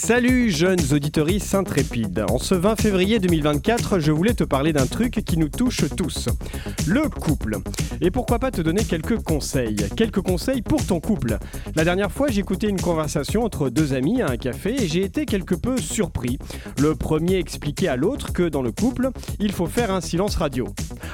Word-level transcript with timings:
Salut 0.00 0.50
jeunes 0.50 0.78
auditories 0.92 1.42
intrépides. 1.54 2.24
En 2.30 2.38
ce 2.38 2.54
20 2.54 2.80
février 2.80 3.18
2024, 3.18 3.98
je 3.98 4.12
voulais 4.12 4.32
te 4.32 4.44
parler 4.44 4.72
d'un 4.72 4.86
truc 4.86 5.24
qui 5.26 5.36
nous 5.36 5.48
touche 5.48 5.84
tous. 5.96 6.28
Le 6.86 7.08
couple. 7.08 7.58
Et 8.00 8.12
pourquoi 8.12 8.38
pas 8.38 8.52
te 8.52 8.62
donner 8.62 8.84
quelques 8.84 9.20
conseils? 9.22 9.76
Quelques 9.96 10.20
conseils 10.20 10.62
pour 10.62 10.86
ton 10.86 11.00
couple. 11.00 11.38
La 11.74 11.84
dernière 11.84 12.12
fois, 12.12 12.28
écouté 12.30 12.68
une 12.68 12.80
conversation 12.80 13.42
entre 13.42 13.70
deux 13.70 13.92
amis 13.92 14.22
à 14.22 14.30
un 14.30 14.36
café 14.36 14.80
et 14.80 14.86
j'ai 14.86 15.02
été 15.02 15.26
quelque 15.26 15.56
peu 15.56 15.76
surpris. 15.78 16.38
Le 16.78 16.94
premier 16.94 17.34
expliquait 17.34 17.88
à 17.88 17.96
l'autre 17.96 18.32
que 18.32 18.48
dans 18.48 18.62
le 18.62 18.70
couple, 18.70 19.10
il 19.40 19.50
faut 19.50 19.66
faire 19.66 19.90
un 19.90 20.00
silence 20.00 20.36
radio. 20.36 20.68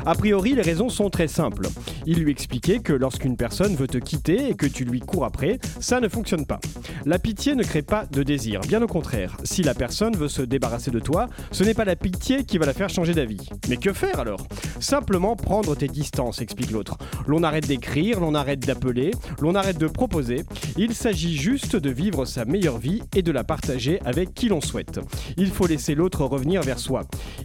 A 0.04 0.14
priori, 0.14 0.52
les 0.54 0.62
raisons 0.62 0.90
sont 0.90 1.08
très 1.08 1.28
simples. 1.28 1.68
Il 2.06 2.18
lui 2.18 2.30
expliquait 2.30 2.80
que 2.80 2.92
lorsqu'une 2.92 3.38
personne 3.38 3.74
veut 3.74 3.88
te 3.88 3.96
quitter 3.96 4.50
et 4.50 4.54
que 4.54 4.66
tu 4.66 4.84
lui 4.84 5.00
cours 5.00 5.24
après, 5.24 5.58
ça 5.80 6.00
ne 6.00 6.08
fonctionne 6.08 6.44
pas. 6.44 6.60
La 7.06 7.18
pitié 7.18 7.54
ne 7.54 7.62
crée 7.62 7.82
pas 7.82 8.04
de 8.04 8.22
désir. 8.22 8.60
Au 8.82 8.86
contraire, 8.86 9.36
si 9.44 9.62
la 9.62 9.74
personne 9.74 10.16
veut 10.16 10.28
se 10.28 10.42
débarrasser 10.42 10.90
de 10.90 10.98
toi, 10.98 11.28
ce 11.52 11.64
n'est 11.64 11.74
pas 11.74 11.84
la 11.84 11.96
pitié 11.96 12.44
qui 12.44 12.58
va 12.58 12.66
la 12.66 12.72
faire 12.72 12.88
changer 12.88 13.14
d'avis. 13.14 13.48
Mais 13.68 13.76
que 13.76 13.92
faire 13.92 14.20
alors? 14.20 14.46
Simplement 14.80 15.36
prendre 15.36 15.74
tes 15.74 15.88
distances, 15.88 16.40
explique 16.40 16.70
l'autre. 16.70 16.96
L'on 17.26 17.42
arrête 17.42 17.66
d'écrire, 17.66 18.20
l'on 18.20 18.34
arrête 18.34 18.60
d'appeler, 18.60 19.12
l'on 19.40 19.54
arrête 19.54 19.78
de 19.78 19.86
proposer. 19.86 20.44
Il 20.76 20.94
s'agit 20.94 21.36
juste 21.36 21.76
de 21.76 21.90
vivre 21.90 22.24
sa 22.24 22.44
meilleure 22.44 22.78
vie 22.78 23.02
et 23.14 23.22
de 23.22 23.32
la 23.32 23.44
partager 23.44 24.00
avec 24.04 24.34
qui 24.34 24.48
l'on 24.48 24.60
souhaite. 24.60 25.00
Il 25.36 25.50
faut 25.50 25.66
laisser 25.66 25.94
l'autre 25.94 26.24
revenir 26.24 26.62
vers 26.62 26.78
soi. 26.78 27.02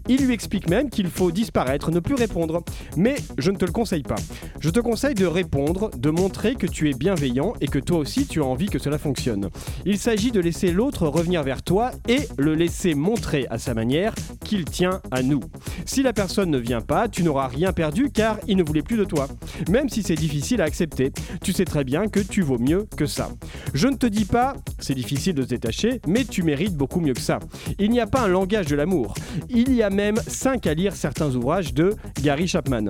Il 0.08 0.26
lui 0.26 0.34
explique 0.34 0.70
même 0.70 0.90
qu'il 0.90 1.08
faut 1.08 1.32
disparaître, 1.32 1.92
ne 1.92 2.00
plus 2.00 2.16
répondre. 2.16 2.64
Mais 2.98 3.16
je 3.38 3.52
ne 3.52 3.58
te 3.58 3.66
le 3.66 3.72
conseille 3.72 4.04
pas. 4.04 4.16
Je 4.60 4.70
te 4.70 4.80
conseille 4.80 5.16
de 5.16 5.26
répondre, 5.26 5.92
de 5.98 6.10
montrer 6.10 6.56
que 6.56 6.68
tu 6.68 6.90
es 6.90 6.94
bienveillant 6.94 7.54
et 7.62 7.68
que 7.68 7.80
toi 7.80 7.98
aussi 7.98 8.26
tu 8.26 8.42
as 8.42 8.46
envie 8.46 8.68
que 8.68 8.80
cela 8.80 8.98
fonctionne. 8.98 9.50
Il 9.86 9.98
s'agit 9.98 10.32
de 10.32 10.40
laisser 10.40 10.72
l'autre 10.72 11.08
revenir 11.20 11.44
vers 11.44 11.64
toi 11.64 11.92
et 12.08 12.30
le 12.38 12.56
laisser 12.56 12.96
montrer 12.96 13.46
à 13.50 13.58
sa 13.58 13.74
manière 13.74 14.16
qu'il 14.46 14.64
tient 14.64 15.02
à 15.12 15.22
nous. 15.22 15.42
Si 15.86 16.02
la 16.02 16.14
personne 16.14 16.50
ne 16.50 16.58
vient 16.58 16.80
pas, 16.80 17.10
tu 17.10 17.24
n'auras 17.24 17.50
rien 17.50 17.74
perdu 17.74 18.10
car 18.10 18.40
il 18.48 18.56
ne 18.56 18.64
voulait 18.64 18.82
plus 18.82 18.96
de 18.96 19.04
toi. 19.04 19.28
Même 19.70 19.90
si 19.90 20.02
c'est 20.02 20.16
difficile 20.16 20.62
à 20.62 20.64
accepter, 20.64 21.12
tu 21.44 21.52
sais 21.52 21.66
très 21.66 21.84
bien 21.84 22.08
que 22.08 22.22
tu 22.22 22.42
vaux 22.42 22.58
mieux 22.58 22.88
que 22.96 23.06
ça. 23.06 23.32
Je 23.74 23.90
ne 23.90 23.98
te 23.98 24.06
dis 24.06 24.24
pas, 24.24 24.54
c'est 24.80 24.96
difficile 24.96 25.34
de 25.34 25.42
se 25.42 25.50
détacher, 25.50 26.00
mais 26.08 26.24
tu 26.24 26.42
mérites 26.42 26.76
beaucoup 26.76 27.02
mieux 27.02 27.14
que 27.14 27.20
ça. 27.20 27.40
Il 27.80 27.90
n'y 27.92 28.00
a 28.00 28.08
pas 28.08 28.22
un 28.22 28.30
langage 28.30 28.68
de 28.68 28.78
l'amour. 28.78 29.14
Il 29.50 29.74
y 29.74 29.84
a 29.84 29.90
même 29.90 30.16
5 30.26 30.68
à 30.68 30.74
lire 30.74 30.96
certains 30.96 31.36
ouvrages 31.36 31.74
de 31.74 31.96
Gary 32.24 32.48
Chapman. 32.48 32.86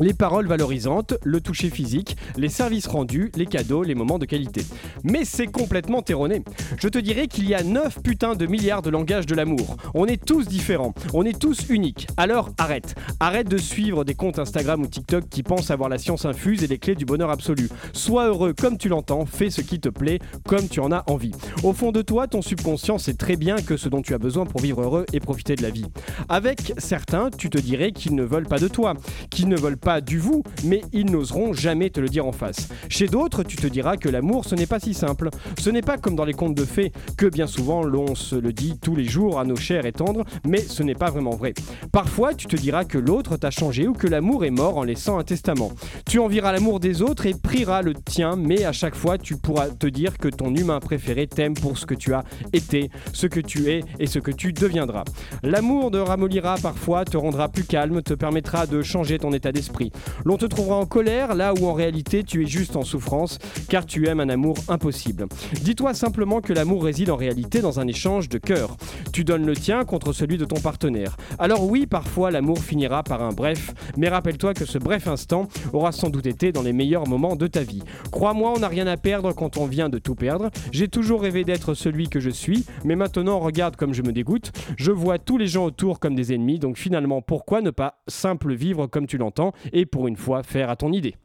Les 0.00 0.14
paroles 0.14 0.46
valorisantes, 0.46 1.14
le 1.22 1.40
toucher 1.40 1.68
physique, 1.68 2.16
les 2.36 2.48
services 2.48 2.86
rendus, 2.86 3.30
les 3.36 3.46
cadeaux, 3.46 3.82
les 3.82 3.94
moments 3.94 4.18
de 4.18 4.24
qualité. 4.24 4.62
Mais 5.04 5.24
c'est 5.24 5.46
complètement 5.46 6.02
erroné. 6.08 6.42
Je 6.78 6.88
te 6.88 6.98
dirais 6.98 7.28
qu'il 7.28 7.46
y 7.48 7.51
a 7.51 7.51
9 7.60 8.00
putains 8.02 8.34
de 8.34 8.46
milliards 8.46 8.80
de 8.80 8.88
langages 8.88 9.26
de 9.26 9.34
l'amour. 9.34 9.76
On 9.92 10.06
est 10.06 10.24
tous 10.24 10.48
différents, 10.48 10.94
on 11.12 11.24
est 11.24 11.38
tous 11.38 11.68
uniques. 11.68 12.06
Alors 12.16 12.48
arrête. 12.56 12.94
Arrête 13.20 13.48
de 13.48 13.58
suivre 13.58 14.04
des 14.04 14.14
comptes 14.14 14.38
Instagram 14.38 14.80
ou 14.80 14.86
TikTok 14.86 15.28
qui 15.28 15.42
pensent 15.42 15.70
avoir 15.70 15.90
la 15.90 15.98
science 15.98 16.24
infuse 16.24 16.64
et 16.64 16.66
les 16.66 16.78
clés 16.78 16.94
du 16.94 17.04
bonheur 17.04 17.28
absolu. 17.28 17.68
Sois 17.92 18.28
heureux 18.28 18.54
comme 18.54 18.78
tu 18.78 18.88
l'entends, 18.88 19.26
fais 19.26 19.50
ce 19.50 19.60
qui 19.60 19.80
te 19.80 19.90
plaît 19.90 20.20
comme 20.48 20.68
tu 20.68 20.80
en 20.80 20.92
as 20.92 21.04
envie. 21.10 21.32
Au 21.62 21.74
fond 21.74 21.92
de 21.92 22.00
toi, 22.00 22.26
ton 22.28 22.40
subconscient 22.40 22.96
sait 22.96 23.14
très 23.14 23.36
bien 23.36 23.56
que 23.56 23.76
ce 23.76 23.88
dont 23.88 24.00
tu 24.00 24.14
as 24.14 24.18
besoin 24.18 24.46
pour 24.46 24.60
vivre 24.60 24.80
heureux 24.80 25.04
et 25.12 25.20
profiter 25.20 25.56
de 25.56 25.62
la 25.62 25.70
vie. 25.70 25.86
Avec 26.28 26.72
certains, 26.78 27.30
tu 27.30 27.50
te 27.50 27.58
dirais 27.58 27.92
qu'ils 27.92 28.14
ne 28.14 28.22
veulent 28.22 28.48
pas 28.48 28.58
de 28.58 28.68
toi, 28.68 28.94
qu'ils 29.30 29.48
ne 29.48 29.56
veulent 29.56 29.76
pas 29.76 30.00
du 30.00 30.18
vous, 30.18 30.42
mais 30.64 30.82
ils 30.92 31.10
n'oseront 31.10 31.52
jamais 31.52 31.90
te 31.90 32.00
le 32.00 32.08
dire 32.08 32.26
en 32.26 32.32
face. 32.32 32.68
Chez 32.88 33.06
d'autres, 33.08 33.42
tu 33.42 33.56
te 33.56 33.66
diras 33.66 33.96
que 33.96 34.08
l'amour, 34.08 34.44
ce 34.44 34.54
n'est 34.54 34.66
pas 34.66 34.80
si 34.80 34.94
simple. 34.94 35.30
Ce 35.58 35.70
n'est 35.70 35.82
pas 35.82 35.98
comme 35.98 36.14
dans 36.14 36.24
les 36.24 36.34
contes 36.34 36.54
de 36.54 36.64
fées, 36.64 36.92
que 37.16 37.26
bien 37.26 37.41
souvent 37.46 37.82
l'on 37.82 38.14
se 38.14 38.36
le 38.36 38.52
dit 38.52 38.78
tous 38.80 38.94
les 38.94 39.04
jours 39.04 39.38
à 39.38 39.44
nos 39.44 39.56
chers 39.56 39.86
et 39.86 39.92
tendres, 39.92 40.24
mais 40.46 40.58
ce 40.58 40.82
n'est 40.82 40.94
pas 40.94 41.10
vraiment 41.10 41.36
vrai. 41.36 41.54
Parfois, 41.92 42.34
tu 42.34 42.46
te 42.46 42.56
diras 42.56 42.84
que 42.84 42.98
l'autre 42.98 43.36
t'a 43.36 43.50
changé 43.50 43.86
ou 43.88 43.92
que 43.92 44.06
l'amour 44.06 44.44
est 44.44 44.50
mort 44.50 44.78
en 44.78 44.84
laissant 44.84 45.18
un 45.18 45.24
testament. 45.24 45.72
Tu 46.06 46.18
envieras 46.18 46.52
l'amour 46.52 46.80
des 46.80 47.02
autres 47.02 47.26
et 47.26 47.34
prieras 47.34 47.82
le 47.82 47.94
tien, 47.94 48.36
mais 48.36 48.64
à 48.64 48.72
chaque 48.72 48.94
fois, 48.94 49.18
tu 49.18 49.36
pourras 49.36 49.68
te 49.68 49.86
dire 49.86 50.18
que 50.18 50.28
ton 50.28 50.54
humain 50.54 50.80
préféré 50.80 51.26
t'aime 51.26 51.54
pour 51.54 51.78
ce 51.78 51.86
que 51.86 51.94
tu 51.94 52.14
as 52.14 52.24
été, 52.52 52.90
ce 53.12 53.26
que 53.26 53.40
tu 53.40 53.70
es 53.70 53.80
et 53.98 54.06
ce 54.06 54.18
que 54.18 54.30
tu 54.30 54.52
deviendras. 54.52 55.04
L'amour 55.42 55.90
te 55.90 55.96
ramollira 55.96 56.56
parfois, 56.62 57.04
te 57.04 57.16
rendra 57.16 57.48
plus 57.48 57.64
calme, 57.64 58.02
te 58.02 58.14
permettra 58.14 58.66
de 58.66 58.82
changer 58.82 59.18
ton 59.18 59.32
état 59.32 59.52
d'esprit. 59.52 59.92
L'on 60.24 60.36
te 60.36 60.46
trouvera 60.46 60.76
en 60.76 60.86
colère 60.86 61.34
là 61.34 61.54
où 61.54 61.66
en 61.66 61.72
réalité 61.72 62.24
tu 62.24 62.42
es 62.42 62.46
juste 62.46 62.76
en 62.76 62.82
souffrance, 62.82 63.38
car 63.68 63.86
tu 63.86 64.06
aimes 64.08 64.20
un 64.20 64.28
amour 64.28 64.56
impossible. 64.68 65.26
Dis-toi 65.62 65.94
simplement 65.94 66.40
que 66.40 66.52
l'amour 66.52 66.84
réside 66.84 67.10
en 67.10 67.16
réalité 67.16 67.31
dans 67.62 67.80
un 67.80 67.86
échange 67.86 68.28
de 68.28 68.38
cœur. 68.38 68.76
Tu 69.12 69.24
donnes 69.24 69.46
le 69.46 69.56
tien 69.56 69.84
contre 69.84 70.12
celui 70.12 70.36
de 70.36 70.44
ton 70.44 70.60
partenaire. 70.60 71.16
Alors 71.38 71.64
oui, 71.64 71.86
parfois 71.86 72.30
l'amour 72.30 72.58
finira 72.58 73.02
par 73.02 73.22
un 73.22 73.32
bref, 73.32 73.72
mais 73.96 74.08
rappelle-toi 74.08 74.54
que 74.54 74.64
ce 74.64 74.78
bref 74.78 75.06
instant 75.06 75.48
aura 75.72 75.92
sans 75.92 76.10
doute 76.10 76.26
été 76.26 76.52
dans 76.52 76.62
les 76.62 76.72
meilleurs 76.72 77.06
moments 77.06 77.36
de 77.36 77.46
ta 77.46 77.62
vie. 77.62 77.82
Crois-moi, 78.10 78.52
on 78.54 78.60
n'a 78.60 78.68
rien 78.68 78.86
à 78.86 78.96
perdre 78.96 79.32
quand 79.32 79.56
on 79.56 79.66
vient 79.66 79.88
de 79.88 79.98
tout 79.98 80.14
perdre. 80.14 80.50
J'ai 80.72 80.88
toujours 80.88 81.22
rêvé 81.22 81.44
d'être 81.44 81.74
celui 81.74 82.08
que 82.08 82.20
je 82.20 82.30
suis, 82.30 82.66
mais 82.84 82.96
maintenant 82.96 83.38
regarde 83.38 83.76
comme 83.76 83.94
je 83.94 84.02
me 84.02 84.12
dégoûte. 84.12 84.52
Je 84.76 84.92
vois 84.92 85.18
tous 85.18 85.38
les 85.38 85.46
gens 85.46 85.64
autour 85.64 86.00
comme 86.00 86.14
des 86.14 86.34
ennemis, 86.34 86.58
donc 86.58 86.76
finalement 86.76 87.22
pourquoi 87.22 87.62
ne 87.62 87.70
pas 87.70 88.02
simple 88.08 88.54
vivre 88.54 88.86
comme 88.86 89.06
tu 89.06 89.16
l'entends 89.16 89.52
et 89.72 89.86
pour 89.86 90.06
une 90.06 90.16
fois 90.16 90.42
faire 90.42 90.68
à 90.70 90.76
ton 90.76 90.92
idée? 90.92 91.16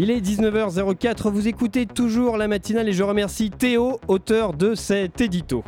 Il 0.00 0.12
est 0.12 0.20
19h04, 0.20 1.28
vous 1.28 1.48
écoutez 1.48 1.84
toujours 1.84 2.36
la 2.36 2.46
matinale 2.46 2.88
et 2.88 2.92
je 2.92 3.02
remercie 3.02 3.50
Théo, 3.50 3.98
auteur 4.06 4.52
de 4.52 4.76
cet 4.76 5.20
édito. 5.20 5.64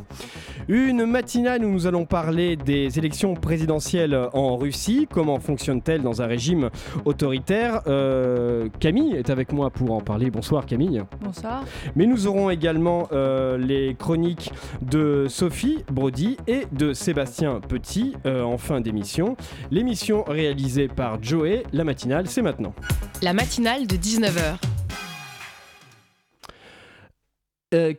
Une 0.68 1.04
matinale 1.04 1.64
où 1.64 1.68
nous 1.68 1.88
allons 1.88 2.04
parler 2.04 2.54
des 2.54 2.96
élections 2.96 3.34
présidentielles 3.34 4.16
en 4.32 4.56
Russie, 4.56 5.08
comment 5.10 5.40
fonctionnent-elles 5.40 6.02
dans 6.02 6.22
un 6.22 6.26
régime 6.26 6.70
autoritaire? 7.04 7.80
Euh, 7.88 8.68
Camille 8.78 9.16
est 9.16 9.30
avec 9.30 9.52
moi 9.52 9.70
pour 9.70 9.90
en 9.90 10.00
parler. 10.00 10.30
Bonsoir 10.30 10.64
Camille. 10.64 11.02
Bonsoir. 11.20 11.64
Mais 11.96 12.06
nous 12.06 12.28
aurons 12.28 12.50
également 12.50 13.08
euh, 13.10 13.58
les 13.58 13.96
chroniques 13.98 14.52
de 14.80 15.26
Sophie 15.28 15.78
Brody 15.90 16.36
et 16.46 16.66
de 16.70 16.92
Sébastien 16.92 17.60
Petit 17.66 18.14
euh, 18.24 18.44
en 18.44 18.56
fin 18.56 18.80
d'émission. 18.80 19.36
L'émission 19.72 20.22
réalisée 20.22 20.86
par 20.86 21.20
Joey, 21.20 21.64
la 21.72 21.82
matinale, 21.82 22.28
c'est 22.28 22.42
maintenant. 22.42 22.74
La 23.22 23.32
matinale 23.32 23.88
de 23.88 23.96
19h. 24.20 24.58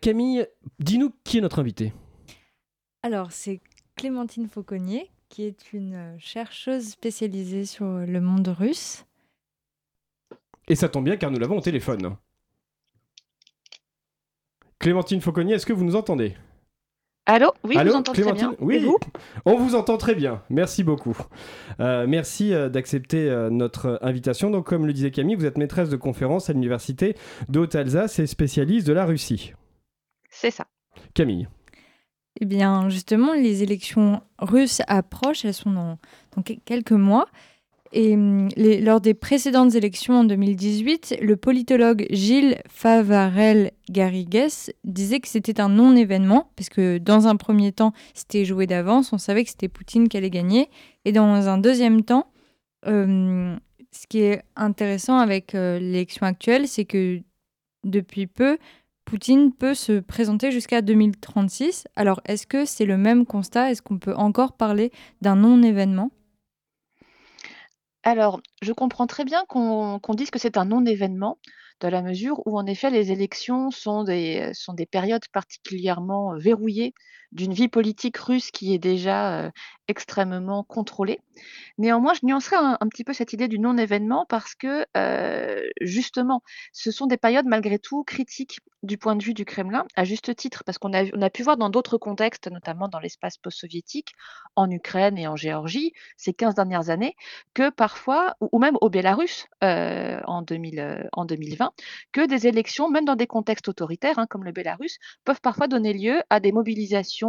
Camille, 0.02 0.46
dis-nous 0.80 1.12
qui 1.24 1.40
est 1.40 1.42
notre 1.42 1.58
invité. 1.59 1.94
Alors, 3.02 3.32
c'est 3.32 3.59
Clémentine 3.96 4.48
Fauconnier, 4.48 5.09
qui 5.30 5.44
est 5.44 5.74
une 5.74 6.16
chercheuse 6.20 6.90
spécialisée 6.90 7.66
sur 7.66 7.86
le 7.86 8.22
monde 8.22 8.50
russe. 8.50 9.06
Et 10.68 10.76
ça 10.76 10.90
tombe 10.90 11.06
bien 11.06 11.18
car 11.18 11.32
nous 11.32 11.40
l'avons 11.40 11.58
au 11.58 11.62
téléphone. 11.62 12.16
Clémentine 14.78 15.22
Fauconnier, 15.22 15.56
est-ce 15.56 15.66
que 15.66 15.74
vous 15.74 15.86
nous 15.86 15.96
entendez? 15.96 16.38
Allô 17.34 17.53
Oui, 17.64 17.78
Allô, 17.78 17.94
vous 17.94 18.02
très 18.02 18.34
bien. 18.34 18.53
Oui, 18.59 18.75
Et 18.75 18.80
vous 18.80 18.97
on 19.46 19.56
vous 19.56 19.75
entend 19.75 19.96
très 19.97 20.16
bien. 20.16 20.42
Merci 20.50 20.84
beaucoup. 20.84 21.18
Euh, 21.79 22.06
merci 22.06 22.53
euh, 22.53 22.67
d'accepter 22.67 23.29
euh, 23.29 23.50
notre 23.50 24.00
invitation. 24.02 24.50
Donc, 24.50 24.66
comme 24.66 24.85
le 24.85 24.91
disait 24.91 25.11
Camille, 25.11 25.35
vous 25.35 25.46
êtes 25.46 25.58
maîtresse 25.58 25.88
de 25.88 25.96
conférence 25.96 26.50
à 26.50 26.53
l'université 26.53 27.16
de 27.47 27.59
Haute-Alsace 27.61 28.20
et 28.20 28.28
spécialiste 28.28 28.85
de 28.85 28.91
la 28.91 29.06
Russie. 29.06 29.53
C'est 30.29 30.52
ça. 30.52 30.66
Camille. 31.14 31.47
Eh 32.41 32.46
bien, 32.46 32.90
justement, 32.90 33.32
les 33.34 33.64
élections 33.64 34.22
russes 34.38 34.82
approchent, 34.88 35.46
elles 35.46 35.53
sont 35.53 35.72
dans, 35.72 36.00
dans 36.35 36.41
que- 36.44 36.59
quelques 36.66 36.91
mois. 36.91 37.28
Et 37.93 38.14
hum, 38.14 38.47
lors 38.58 39.02
des 39.02 39.14
précédentes 39.14 39.76
élections 39.76 40.20
en 40.20 40.23
2018, 40.23 41.17
le 41.22 41.35
politologue 41.35 42.08
Gilles 42.09 42.58
Favarel-Garrigues 42.70 44.47
disait 44.85 45.20
que 45.20 45.28
c'était 45.28 45.59
un 45.59 45.70
non-événement, 45.70 46.52
parce 46.55 46.70
que 46.70 46.97
dans 46.97 47.28
un 47.28 47.35
premier 47.35 47.72
temps, 47.73 47.91
c'était 48.14 48.46
joué 48.46 48.66
d'avance, 48.66 49.11
on 49.11 49.17
savait 49.17 49.43
que 49.43 49.49
c'était 49.49 49.67
Poutine 49.67 50.08
qui 50.08 50.17
allait 50.17 50.29
gagner. 50.29 50.70
Et 51.03 51.11
dans 51.11 51.49
un 51.49 51.58
deuxième 51.58 52.03
temps, 52.03 52.32
euh, 52.88 53.55
ce 53.91 54.08
qui 54.08 54.22
est 54.22 54.41
intéressant 54.55 55.17
avec 55.17 55.53
euh, 55.53 55.78
l'élection 55.79 56.26
actuelle, 56.26 56.67
c'est 56.67 56.85
que 56.85 57.20
depuis 57.84 58.28
peu, 58.28 58.58
Poutine 59.03 59.52
peut 59.52 59.73
se 59.73 59.99
présenter 59.99 60.52
jusqu'à 60.52 60.82
2036. 60.82 61.85
Alors, 61.97 62.22
est-ce 62.26 62.47
que 62.47 62.64
c'est 62.64 62.85
le 62.85 62.97
même 62.97 63.26
constat? 63.26 63.72
Est-ce 63.72 63.82
qu'on 63.82 63.97
peut 63.97 64.16
encore 64.16 64.53
parler 64.53 64.91
d'un 65.22 65.35
non-événement? 65.35 66.11
Alors, 68.03 68.42
je 68.62 68.74
comprends 68.74 69.08
très 69.08 69.26
bien 69.26 69.44
qu'on 69.48 70.00
dise 70.16 70.32
que 70.32 70.40
c'est 70.40 70.58
un 70.58 70.66
non-événement, 70.66 71.38
dans 71.80 71.90
la 71.90 72.02
mesure 72.02 72.42
où, 72.48 72.58
en 72.58 72.66
effet, 72.66 72.90
les 72.92 73.12
élections 73.12 73.70
sont 73.72 74.03
des, 74.03 74.52
sont 74.53 74.74
des 74.74 74.86
périodes 74.86 75.28
particulièrement, 75.34 76.34
heu, 76.36 76.40
verrouillées 76.40 76.94
d'une 77.32 77.54
vie 77.54 77.68
politique 77.70 78.18
russe 78.18 78.52
qui 78.52 78.74
est 78.74 78.80
déjà, 78.80 79.52
extrêmement 79.88 80.64
contrôlée. 80.64 81.20
Néanmoins, 81.78 82.14
je 82.14 82.22
nuancerais 82.26 82.58
un 82.58 82.88
petit 82.90 83.04
peu 83.04 83.14
cette 83.14 83.34
idée 83.34 83.48
du 83.50 83.60
non-événement 83.60 84.26
parce 84.30 84.56
que, 84.56 84.86
justement, 85.82 86.42
ce 86.74 86.92
sont 86.92 87.08
des 87.08 87.18
périodes 87.18 87.46
malgré 87.46 87.80
tout 87.80 88.04
critiques 88.04 88.60
du 88.84 88.98
point 88.98 89.16
de 89.16 89.24
vue 89.24 89.34
du 89.34 89.46
Kremlin, 89.46 89.86
à 89.96 90.04
juste 90.06 90.36
titre, 90.36 90.64
parce 90.66 90.78
qu'on 90.80 90.92
a 90.94 91.30
pu 91.30 91.44
voir 91.44 91.58
dans 91.58 91.70
d'autres 91.70 91.98
contextes, 91.98 92.50
notamment 92.50 92.88
dans 92.88 93.00
l'espace 93.00 93.38
post-soviétique, 93.38 94.14
en 94.56 94.70
Ukraine 94.72 95.18
et 95.18 95.28
en 95.28 95.36
Géorgie, 95.36 95.94
ces 96.18 96.34
15 96.34 96.56
dernières 96.56 96.90
années, 96.90 97.16
que 97.54 97.70
parfois 97.70 98.36
ou 98.42 98.60
même 98.60 98.78
au 98.82 98.90
Bélarus, 98.90 99.48
heu, 99.64 100.20
en 100.26 100.42
2000, 100.42 100.80
heu, 100.80 101.04
en 101.14 101.26
2020, 101.26 101.72
que 102.12 102.26
des 102.26 102.48
élections, 102.48 102.90
même 102.90 103.06
dans 103.06 103.16
des 103.16 103.28
contextes 103.28 103.68
autoritaires, 103.70 104.18
hein, 104.20 104.28
comme 104.30 104.44
le 104.46 104.52
Bélarus, 104.52 104.98
peuvent 105.26 105.42
parfois 105.42 105.68
donner 105.68 105.94
lieu 105.94 106.22
à 106.30 106.40
des 106.40 106.52
mobilisations 106.52 107.21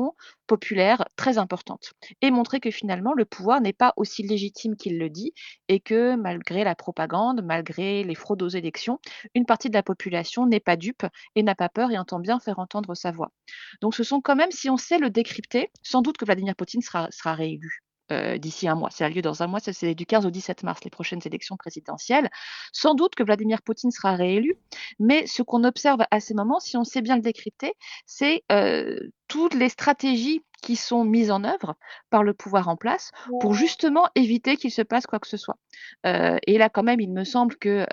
populaires 0.47 1.05
très 1.17 1.39
importantes 1.39 1.93
et 2.21 2.31
montrer 2.31 2.61
que 2.61 2.71
finalement 2.71 3.12
le 3.15 3.25
pouvoir 3.25 3.61
n'est 3.61 3.73
pas 3.73 3.93
aussi 3.97 4.23
légitime 4.23 4.77
qu'il 4.77 4.99
le 4.99 5.09
dit 5.09 5.33
et 5.69 5.81
que 5.81 6.17
malgré 6.17 6.65
la 6.65 6.75
propagande, 6.75 7.43
malgré 7.44 8.05
les 8.05 8.15
fraudes 8.15 8.43
aux 8.43 8.49
élections, 8.49 8.99
une 9.35 9.47
partie 9.47 9.71
de 9.71 9.75
la 9.75 9.83
population 9.83 10.47
n'est 10.47 10.61
pas 10.61 10.77
dupe 10.77 11.06
et 11.35 11.43
n'a 11.43 11.55
pas 11.55 11.69
peur 11.69 11.91
et 11.91 11.99
entend 11.99 12.21
bien 12.21 12.39
faire 12.41 12.59
entendre 12.59 12.94
sa 12.94 13.11
voix. 13.11 13.33
Donc 13.81 13.94
ce 13.94 14.05
sont 14.05 14.21
quand 14.21 14.37
même, 14.37 14.50
si 14.50 14.71
on 14.71 14.77
sait 14.77 14.99
le 14.99 15.11
décrypter, 15.11 15.71
sans 15.83 16.03
doute 16.03 16.17
que 16.17 16.25
Vladimir 16.25 16.56
Poutine 16.56 16.83
sera 16.83 17.35
réélu 17.35 17.83
heu, 18.11 18.39
d'ici 18.39 18.69
un 18.69 18.75
mois. 18.75 18.91
Ça 18.91 19.07
a 19.07 19.09
lieu 19.09 19.23
dans 19.23 19.43
un 19.43 19.47
mois, 19.47 19.61
c'est 19.61 19.95
du 19.95 20.07
15 20.07 20.27
au 20.27 20.31
17 20.31 20.63
mars, 20.63 20.83
les 20.85 20.91
prochaines 20.91 21.21
élections 21.25 21.57
présidentielles. 21.57 22.31
Sans 22.73 22.95
doute 22.95 23.15
que 23.15 23.23
Vladimir 23.23 23.63
Poutine 23.63 23.91
sera 23.91 24.17
réélu, 24.17 24.57
mais 24.99 25.27
ce 25.27 25.43
qu'on 25.43 25.65
observe 25.65 26.01
à 26.11 26.21
ces 26.21 26.35
moments, 26.35 26.61
si 26.61 26.77
on 26.77 26.85
sait 26.85 27.03
bien 27.03 27.17
le 27.17 27.23
décrypter, 27.23 27.75
c'est, 28.07 28.43
heu, 28.51 29.11
toutes 29.29 29.55
les 29.55 29.69
stratégies 29.69 30.43
qui 30.63 30.77
sont 30.77 31.05
mises 31.05 31.33
en 31.33 31.43
œuvre 31.43 31.75
par 32.09 32.23
le 32.23 32.35
pouvoir 32.35 32.69
en 32.69 32.77
place 32.77 33.11
pour 33.41 33.53
justement 33.53 34.07
éviter 34.15 34.57
qu'il 34.57 34.71
se 34.71 34.83
passe 34.83 35.07
quoi 35.07 35.19
que 35.19 35.27
ce 35.27 35.37
soit. 35.37 35.59
Heu 36.07 36.39
et 36.47 36.57
là 36.57 36.69
quand 36.69 36.85
même, 36.85 37.01
il 37.01 37.11
me 37.13 37.25
semble 37.25 37.57
que, 37.57 37.85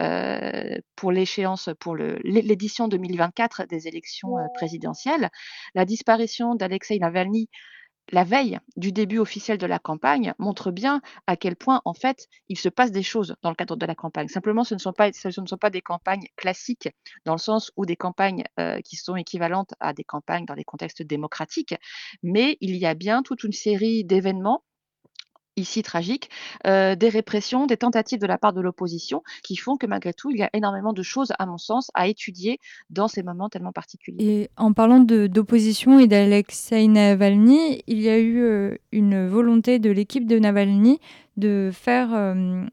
pour 0.95 1.11
l'échéance, 1.11 1.69
pour 1.79 1.95
l'édition 1.95 2.87
2024 2.87 3.65
des 3.65 3.87
élections, 3.87 4.35
présidentielles, 4.53 5.29
la 5.73 5.85
disparition 5.85 6.53
d'Alexeï 6.53 6.99
Navalny 6.99 7.49
la 8.11 8.23
veille 8.23 8.59
du 8.77 8.91
début 8.91 9.19
officiel 9.19 9.57
de 9.57 9.65
la 9.65 9.79
campagne 9.79 10.33
montre 10.39 10.71
bien 10.71 11.01
à 11.27 11.35
quel 11.35 11.55
point, 11.55 11.81
en 11.85 11.93
fait, 11.93 12.27
il 12.47 12.57
se 12.57 12.69
passe 12.69 12.91
des 12.91 13.03
choses 13.03 13.35
dans 13.41 13.49
le 13.49 13.55
cadre 13.55 13.75
de 13.75 13.85
la 13.85 13.95
campagne. 13.95 14.27
Simplement, 14.27 14.63
ce 14.63 14.73
ne 14.73 14.79
sont 14.79 14.93
pas, 14.93 15.11
des 15.69 15.81
campagnes 15.81 16.27
classiques, 16.35 16.89
dans 17.25 17.33
le 17.33 17.39
sens 17.39 17.71
où 17.75 17.85
des 17.85 17.95
campagnes 17.95 18.43
euh, 18.59 18.79
qui 18.81 18.95
sont 18.95 19.15
équivalentes 19.15 19.73
à 19.79 19.93
des 19.93 20.03
campagnes 20.03 20.45
dans 20.45 20.55
des 20.55 20.63
contextes 20.63 21.03
démocratiques, 21.03 21.75
mais 22.23 22.57
il 22.61 22.75
y 22.75 22.85
a 22.85 22.93
bien 22.93 23.23
toute 23.23 23.43
une 23.43 23.53
série 23.53 24.03
d'événements 24.03 24.63
ici 25.59 25.83
tragiques, 25.83 26.29
heu, 26.67 26.95
des 26.95 27.09
répressions, 27.09 27.65
des 27.67 27.77
tentatives 27.77 28.19
de 28.19 28.27
la 28.27 28.37
part 28.37 28.53
de 28.53 28.61
l'opposition 28.61 29.23
qui 29.43 29.55
font 29.55 29.77
que 29.77 29.85
malgré 29.85 30.13
tout, 30.13 30.31
il 30.31 30.37
y 30.37 30.43
a 30.43 30.49
énormément 30.53 30.93
de 30.93 31.03
choses, 31.03 31.33
à 31.39 31.45
mon 31.45 31.57
sens, 31.57 31.91
à 31.93 32.07
étudier 32.07 32.59
dans 32.89 33.07
ces 33.07 33.23
moments 33.23 33.49
tellement 33.49 33.71
particuliers. 33.71 34.23
Et 34.23 34.49
en 34.57 34.73
parlant 34.73 34.99
d'opposition 34.99 35.99
et 35.99 36.07
d'Alexei 36.07 36.87
Navalny, 36.87 37.83
il 37.87 37.99
y 38.01 38.09
a 38.09 38.19
eu, 38.19 38.39
heu, 38.39 38.77
une 38.91 39.27
volonté 39.27 39.79
de 39.79 39.89
l'équipe 39.91 40.25
de 40.25 40.39
Navalny 40.39 40.99
de 41.37 41.69
faire, 41.73 42.13
hem, 42.13 42.69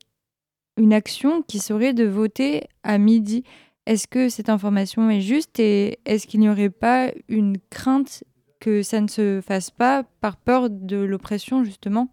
une 0.77 0.93
action 0.93 1.43
qui 1.43 1.59
serait 1.59 1.95
de 1.95 2.05
voter 2.05 2.65
à 2.83 2.99
midi. 2.99 3.45
Est-ce 3.87 4.09
que 4.09 4.29
cette 4.29 4.49
information 4.51 5.09
est 5.11 5.21
juste 5.21 5.61
et 5.61 6.01
est-ce 6.05 6.27
qu'il 6.27 6.41
n'y 6.41 6.49
aurait 6.49 6.71
pas 6.71 7.13
une 7.29 7.57
crainte 7.71 8.25
que 8.61 8.83
ça 8.83 9.01
ne 9.01 9.09
se 9.09 9.41
fasse 9.41 9.71
pas 9.71 10.03
par 10.21 10.37
peur 10.37 10.69
de 10.71 10.97
l'oppression 10.97 11.63
justement? 11.65 12.09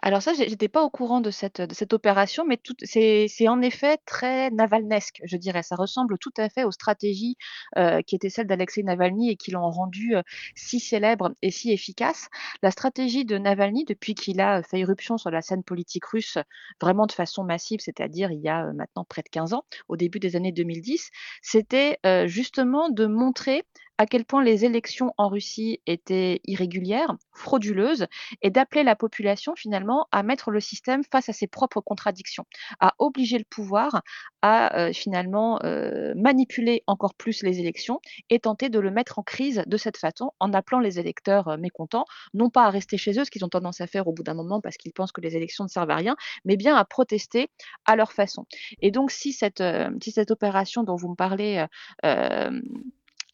Alors 0.00 0.22
ça, 0.22 0.32
j'étais 0.34 0.68
pas 0.68 0.82
au 0.82 0.90
courant 0.90 1.20
de 1.20 1.30
cette, 1.30 1.60
opération, 1.92 2.44
mais 2.46 2.60
c'est 2.84 3.48
en 3.48 3.62
effet 3.62 3.98
très 4.06 4.50
navalnesque, 4.50 5.20
je 5.24 5.36
dirais. 5.36 5.62
Ça 5.62 5.76
ressemble 5.76 6.18
tout 6.18 6.32
à 6.36 6.48
fait 6.48 6.64
aux 6.64 6.70
stratégies, 6.70 7.36
heu, 7.78 8.00
qui 8.06 8.16
étaient 8.16 8.30
celles 8.30 8.46
d'Alexeï 8.46 8.84
Navalny 8.84 9.30
et 9.30 9.36
qui 9.36 9.50
l'ont 9.50 9.70
rendu, 9.70 10.14
heu, 10.16 10.22
si 10.54 10.80
célèbre 10.80 11.32
et 11.42 11.50
si 11.50 11.72
efficace. 11.72 12.28
La 12.62 12.70
stratégie 12.70 13.24
de 13.24 13.38
Navalny, 13.38 13.84
depuis 13.84 14.14
qu'il 14.14 14.40
a 14.40 14.62
fait 14.62 14.80
irruption 14.80 15.18
sur 15.18 15.30
la 15.30 15.42
scène 15.42 15.64
politique 15.64 16.04
russe, 16.06 16.38
vraiment 16.80 17.06
de 17.06 17.12
façon 17.12 17.44
massive, 17.44 17.80
c'est-à-dire 17.80 18.30
il 18.32 18.40
y 18.40 18.48
a, 18.48 18.72
maintenant 18.72 19.04
près 19.04 19.22
de 19.22 19.28
15 19.28 19.54
ans, 19.54 19.64
au 19.88 19.96
début 19.96 20.20
des 20.20 20.36
années 20.36 20.52
2010, 20.52 21.10
c'était, 21.42 21.98
justement 22.26 22.88
de 22.90 23.06
montrer 23.06 23.64
à 24.00 24.06
quel 24.06 24.24
point 24.24 24.42
les 24.42 24.64
élections 24.64 25.12
en 25.18 25.28
Russie 25.28 25.82
étaient 25.86 26.40
irrégulières, 26.46 27.18
frauduleuses 27.34 28.06
et 28.40 28.48
d'appeler 28.48 28.82
la 28.82 28.96
population 28.96 29.54
finalement 29.54 30.06
à 30.10 30.22
mettre 30.22 30.50
le 30.50 30.58
système 30.58 31.02
face 31.04 31.28
à 31.28 31.34
ses 31.34 31.46
propres 31.46 31.82
contradictions, 31.82 32.46
à 32.80 32.94
obliger 32.98 33.36
le 33.36 33.44
pouvoir 33.44 34.00
à 34.40 34.74
euh, 34.78 34.94
finalement 34.94 35.60
euh, 35.64 36.14
manipuler 36.16 36.82
encore 36.86 37.12
plus 37.12 37.42
les 37.42 37.60
élections 37.60 38.00
et 38.30 38.38
tenter 38.38 38.70
de 38.70 38.78
le 38.78 38.90
mettre 38.90 39.18
en 39.18 39.22
crise 39.22 39.64
de 39.66 39.76
cette 39.76 39.98
façon 39.98 40.32
en 40.40 40.54
appelant 40.54 40.80
les 40.80 40.98
électeurs 40.98 41.48
euh, 41.48 41.56
mécontents, 41.58 42.06
non 42.32 42.48
pas 42.48 42.64
à 42.64 42.70
rester 42.70 42.96
chez 42.96 43.20
eux, 43.20 43.24
ce 43.26 43.30
qu'ils 43.30 43.44
ont 43.44 43.50
tendance 43.50 43.82
à 43.82 43.86
faire 43.86 44.08
au 44.08 44.14
bout 44.14 44.22
d'un 44.22 44.32
moment 44.32 44.62
parce 44.62 44.78
qu'ils 44.78 44.94
pensent 44.94 45.12
que 45.12 45.20
les 45.20 45.36
élections 45.36 45.64
ne 45.64 45.68
servent 45.68 45.90
à 45.90 45.96
rien, 45.96 46.16
mais 46.46 46.56
bien 46.56 46.74
à 46.74 46.86
protester 46.86 47.50
à 47.84 47.96
leur 47.96 48.12
façon. 48.12 48.46
Et 48.80 48.92
donc 48.92 49.10
si 49.10 49.34
cette, 49.34 49.62
si 50.02 50.10
cette 50.10 50.30
opération 50.30 50.84
dont 50.84 50.96
vous 50.96 51.10
me 51.10 51.16
parlez 51.16 51.66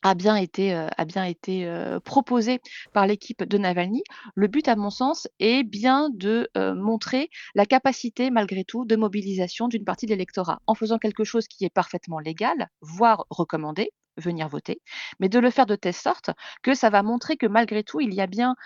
a 0.06 0.14
bien 0.14 0.36
été, 0.36 1.68
proposé 2.04 2.60
par 2.92 3.06
l'équipe 3.06 3.42
de 3.42 3.58
Navalny. 3.58 4.02
Le 4.34 4.46
but, 4.46 4.68
à 4.68 4.76
mon 4.76 4.90
sens, 4.90 5.28
est 5.40 5.62
bien 5.62 6.10
de, 6.12 6.48
montrer 6.74 7.30
la 7.54 7.66
capacité, 7.66 8.30
malgré 8.30 8.64
tout, 8.64 8.84
de 8.84 8.96
mobilisation 8.96 9.68
d'une 9.68 9.84
partie 9.84 10.06
de 10.06 10.10
l'électorat, 10.10 10.60
en 10.66 10.74
faisant 10.74 10.98
quelque 10.98 11.24
chose 11.24 11.46
qui 11.48 11.64
est 11.64 11.70
parfaitement 11.70 12.18
légal, 12.18 12.68
voire 12.80 13.26
recommandé, 13.30 13.90
venir 14.16 14.48
voter, 14.48 14.80
mais 15.20 15.28
de 15.28 15.38
le 15.38 15.50
faire 15.50 15.66
de 15.66 15.76
telle 15.76 15.94
sorte 15.94 16.30
que 16.62 16.74
ça 16.74 16.90
va 16.90 17.02
montrer 17.02 17.36
que 17.36 17.46
malgré 17.46 17.82
tout, 17.82 18.00
il 18.00 18.14
y 18.14 18.20
a 18.20 18.26
bien, 18.26 18.56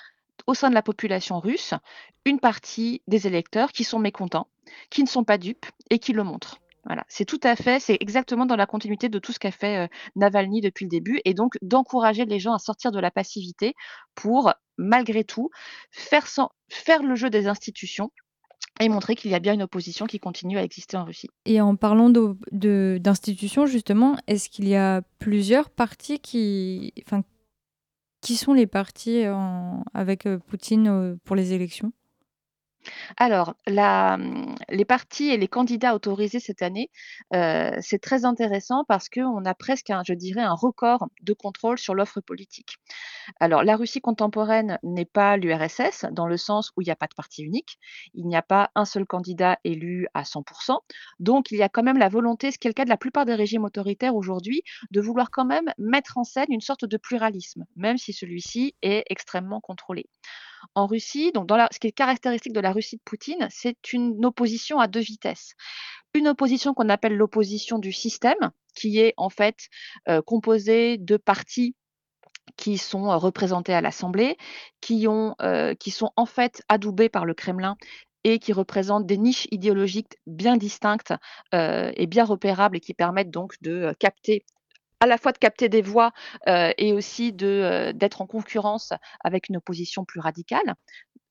au 0.46 0.54
sein 0.54 0.69
de 0.69 0.75
la 0.75 0.82
population 0.82 1.40
russe, 1.40 1.75
une 2.25 2.40
partie 2.40 3.02
des 3.08 3.26
électeurs 3.26 3.72
qui 3.72 3.84
sont 3.84 3.98
mécontents, 3.98 4.49
qui 4.90 5.02
ne 5.02 5.09
sont 5.09 5.25
pas 5.25 5.38
dupes 5.38 5.66
et 5.90 5.99
qui 5.99 6.12
le 6.12 6.23
montrent. 6.23 6.61
C'est 7.08 7.25
tout 7.25 7.40
à 7.42 7.56
fait 7.56 7.78
c'est 7.80 7.96
exactement 8.00 8.46
dans 8.46 8.56
la 8.56 8.66
continuité 8.66 9.08
de 9.08 9.18
tout 9.18 9.32
ce 9.32 9.38
qu'a 9.38 9.50
fait, 9.50 9.84
heu, 9.84 9.88
Navalny 10.16 10.60
depuis 10.60 10.84
le 10.84 10.88
début 10.90 11.20
et 11.25 11.34
donc 11.34 11.54
d'encourager 11.62 12.25
les 12.25 12.38
gens 12.38 12.54
à 12.54 12.58
sortir 12.58 12.90
de 12.90 12.99
la 12.99 13.10
passivité 13.10 13.75
pour, 14.14 14.52
malgré 14.78 15.25
tout, 15.25 15.50
faire 15.90 17.02
le 17.02 17.14
jeu 17.14 17.30
des 17.30 17.46
institutions 17.46 18.10
et 18.80 18.88
montrer 18.88 19.14
qu'il 19.14 19.30
y 19.30 19.34
a 19.34 19.40
bien 19.40 19.52
une 19.52 19.62
opposition 19.62 20.06
qui 20.06 20.18
continue 20.18 20.56
à 20.58 20.62
exister 20.62 20.96
en 20.96 21.04
Russie. 21.04 21.28
Et 21.44 21.60
en 21.60 21.76
parlant 21.76 22.10
d'institutions 22.10 23.66
justement, 23.66 24.16
est-ce 24.26 24.49
qu'il 24.49 24.68
y 24.68 24.76
a 24.76 25.02
plusieurs 25.18 25.68
partis 25.70 26.18
qui 26.18 26.94
enfin, 27.06 27.22
qui 28.22 28.37
sont 28.37 28.52
les 28.54 28.66
partis 28.66 29.25
avec, 29.94 30.26
heu, 30.26 30.38
Poutine, 30.46 30.88
heu, 30.88 31.18
pour 31.25 31.37
les 31.37 31.52
élections? 31.52 31.92
Alors, 33.16 33.54
mmh, 33.68 34.54
les 34.70 34.84
partis 34.84 35.28
et 35.30 35.37
les 35.37 35.49
candidats 35.49 35.94
autorisés 35.94 36.40
cette 36.40 36.62
année, 36.62 36.90
heu, 37.34 37.70
c'est 37.80 38.00
très 38.00 38.25
intéressant 38.25 38.84
parce 38.88 39.08
qu'on 39.08 39.44
a 39.44 39.54
presque 39.54 39.90
un 39.90 40.02
je 40.06 40.14
dirais 40.14 40.42
un 40.42 40.54
record 40.54 41.08
de 41.22 41.32
contrôle 41.32 41.78
sur 41.78 41.94
l'offre 41.94 42.20
politique. 42.20 42.76
Alors, 43.40 43.64
la 43.64 43.76
Russie 43.76 44.00
contemporaine 44.00 44.78
n'est 44.82 45.04
pas 45.06 45.37
l'URSS 45.37 46.06
dans 46.12 46.26
le 46.26 46.37
sens 46.37 46.72
où 46.76 46.82
il 46.82 46.87
n'y 46.87 46.90
a 46.92 46.96
pas 46.96 47.06
de 47.08 47.14
parti 47.14 47.42
unique. 47.44 47.78
Il 48.14 48.26
n'y 48.28 48.37
a 48.37 48.42
pas 48.42 48.70
un 48.75 48.84
seul 48.84 49.06
candidat 49.06 49.58
élu 49.64 50.08
à 50.14 50.25
100% 50.25 50.80
Donc 51.20 51.50
il 51.50 51.58
y 51.58 51.62
a 51.62 51.68
quand 51.68 51.82
même 51.82 51.99
la 51.99 52.08
volonté, 52.08 52.50
ce 52.50 52.58
qui 52.58 52.68
est 52.68 52.70
le 52.70 52.75
cas 52.75 52.84
de 52.84 52.90
la 52.90 52.96
plupart 52.96 53.25
des 53.26 53.34
régimes 53.34 53.64
autoritaires 53.64 54.16
aujourd'hui, 54.16 54.62
de 54.90 55.00
vouloir 55.00 55.30
quand 55.30 55.44
même 55.44 55.72
mettre 55.78 56.18
en 56.18 56.25
scène 56.25 56.46
une 56.50 56.60
sorte 56.60 56.84
de 56.84 56.96
pluralisme, 56.96 57.66
même 57.76 57.99
si 57.99 58.12
celui-ci 58.12 58.75
est 58.82 59.04
extrêmement 59.10 59.60
contrôlé. 59.60 60.06
En 60.75 60.87
Russie, 60.87 61.33
ce 61.35 61.79
qui 61.79 61.88
est 61.88 61.93
caractéristique 61.93 62.52
de 62.52 62.61
la 62.61 62.73
Russie 62.73 62.97
de 62.97 63.02
Poutine, 63.05 63.49
c'est 63.50 63.93
une 63.93 64.25
opposition 64.25 64.79
à 64.81 64.88
2 64.88 65.00
vitesses. 65.00 65.55
Une 66.14 66.29
opposition 66.29 66.75
qu'on 66.75 66.88
appelle 66.88 67.17
l'opposition 67.17 67.79
du 67.79 67.93
système, 67.93 68.50
qui 68.75 68.99
est 69.00 69.14
en 69.17 69.31
fait, 69.31 69.69
heu, 70.09 70.23
composée 70.23 70.99
de 70.99 71.17
partis 71.17 71.75
qui 72.57 72.79
sont, 72.79 73.12
heu, 73.12 73.17
représentés 73.17 73.75
à 73.75 73.81
l'Assemblée, 73.81 74.37
heu, 74.90 75.75
qui 75.79 75.90
sont 75.90 76.11
en 76.17 76.26
fait 76.26 76.62
adoubés 76.69 77.09
par 77.09 77.25
le 77.26 77.35
Kremlin 77.35 77.76
et 78.25 78.38
qui 78.38 78.52
représentent 78.52 79.07
des 79.07 79.19
niches 79.19 79.47
idéologiques 79.50 80.17
bien 80.26 80.57
distinctes, 80.57 81.14
et 81.52 82.07
bien 82.07 82.25
repérables 82.25 82.76
et 82.76 82.81
qui 82.81 82.95
permettent 82.95 83.31
donc 83.31 83.55
de, 83.62 83.95
capter 83.99 84.45
à 85.00 85.07
la 85.07 85.19
fois 85.19 85.33
de 85.33 85.38
capter 85.38 85.69
des 85.69 85.83
voix, 85.83 86.12
heu 86.49 86.73
et 86.78 86.92
aussi 86.92 87.33
heu, 87.42 87.92
d'être 87.95 88.21
en 88.23 88.26
concurrence 88.26 88.92
avec 89.25 89.49
une 89.49 89.57
opposition 89.59 90.04
plus 90.04 90.21
radicale. 90.21 90.75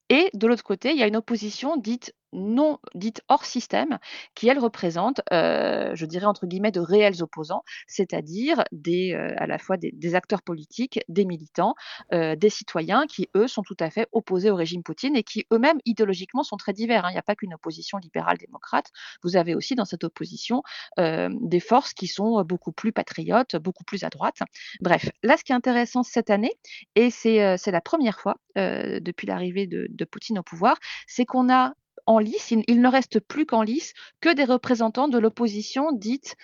Et 0.09 0.29
de 0.33 0.47
l'autre 0.47 0.63
côté, 0.63 0.91
il 0.91 0.97
y 0.97 1.03
a 1.03 1.07
une 1.07 1.17
opposition 1.17 1.77
dite 1.77 2.13
non 2.33 2.79
dites 2.95 3.21
hors 3.27 3.45
système, 3.45 3.99
qui 4.35 4.47
elles 4.47 4.59
représentent, 4.59 5.21
je 5.31 6.05
dirais 6.05 6.25
entre 6.25 6.45
guillemets, 6.45 6.71
de 6.71 6.79
réels 6.79 7.21
opposants, 7.21 7.63
c'est-à-dire 7.87 8.63
des, 8.71 9.13
à 9.13 9.47
la 9.47 9.57
fois 9.57 9.77
des, 9.77 10.15
acteurs 10.15 10.41
politiques, 10.41 10.99
des 11.07 11.25
militants, 11.25 11.75
des 12.11 12.49
citoyens 12.49 13.05
qui, 13.07 13.29
eux, 13.35 13.47
sont 13.47 13.63
tout 13.63 13.77
à 13.79 13.89
fait 13.89 14.07
opposés 14.11 14.51
au 14.51 14.55
régime 14.55 14.83
Poutine 14.83 15.15
et 15.15 15.23
qui 15.23 15.45
eux-mêmes 15.51 15.79
idéologiquement 15.85 16.43
sont 16.43 16.57
très 16.57 16.73
divers. 16.73 17.05
Hein. 17.05 17.09
Il 17.11 17.13
n'y 17.13 17.19
a 17.19 17.23
pas 17.23 17.35
qu'une 17.35 17.53
opposition 17.53 17.97
libérale-démocrate, 17.97 18.87
vous 19.23 19.35
avez 19.35 19.55
aussi 19.55 19.75
dans 19.75 19.85
cette 19.85 20.03
opposition 20.03 20.63
des 20.97 21.59
forces 21.59 21.93
qui 21.93 22.07
sont 22.07 22.43
beaucoup 22.43 22.71
plus 22.71 22.91
patriotes, 22.91 23.55
beaucoup 23.55 23.83
plus 23.83 24.03
à 24.03 24.09
droite. 24.09 24.39
Bref, 24.81 25.09
là, 25.23 25.37
ce 25.37 25.43
qui 25.43 25.51
est 25.51 25.55
intéressant 25.55 26.03
cette 26.03 26.29
année, 26.29 26.53
et 26.95 27.09
c'est 27.09 27.57
la 27.67 27.81
première 27.81 28.19
fois 28.19 28.35
depuis 28.55 29.27
l'arrivée 29.27 29.67
de 29.67 30.05
Poutine 30.05 30.39
au 30.39 30.43
pouvoir, 30.43 30.77
c'est 31.07 31.25
qu'on 31.25 31.51
a 31.51 31.73
en 32.09 32.17
lice, 32.17 32.49
il, 32.49 32.81
ne 32.81 32.87
reste 32.87 33.19
plus 33.19 33.45
qu'en 33.45 33.61
lice 33.61 33.93
que 34.19 34.33
des 34.33 34.43
représentants 34.43 35.09
de 35.09 35.19
l'opposition 35.19 35.91
dite 35.91 36.37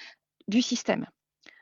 du 0.47 0.61
système. 0.61 1.07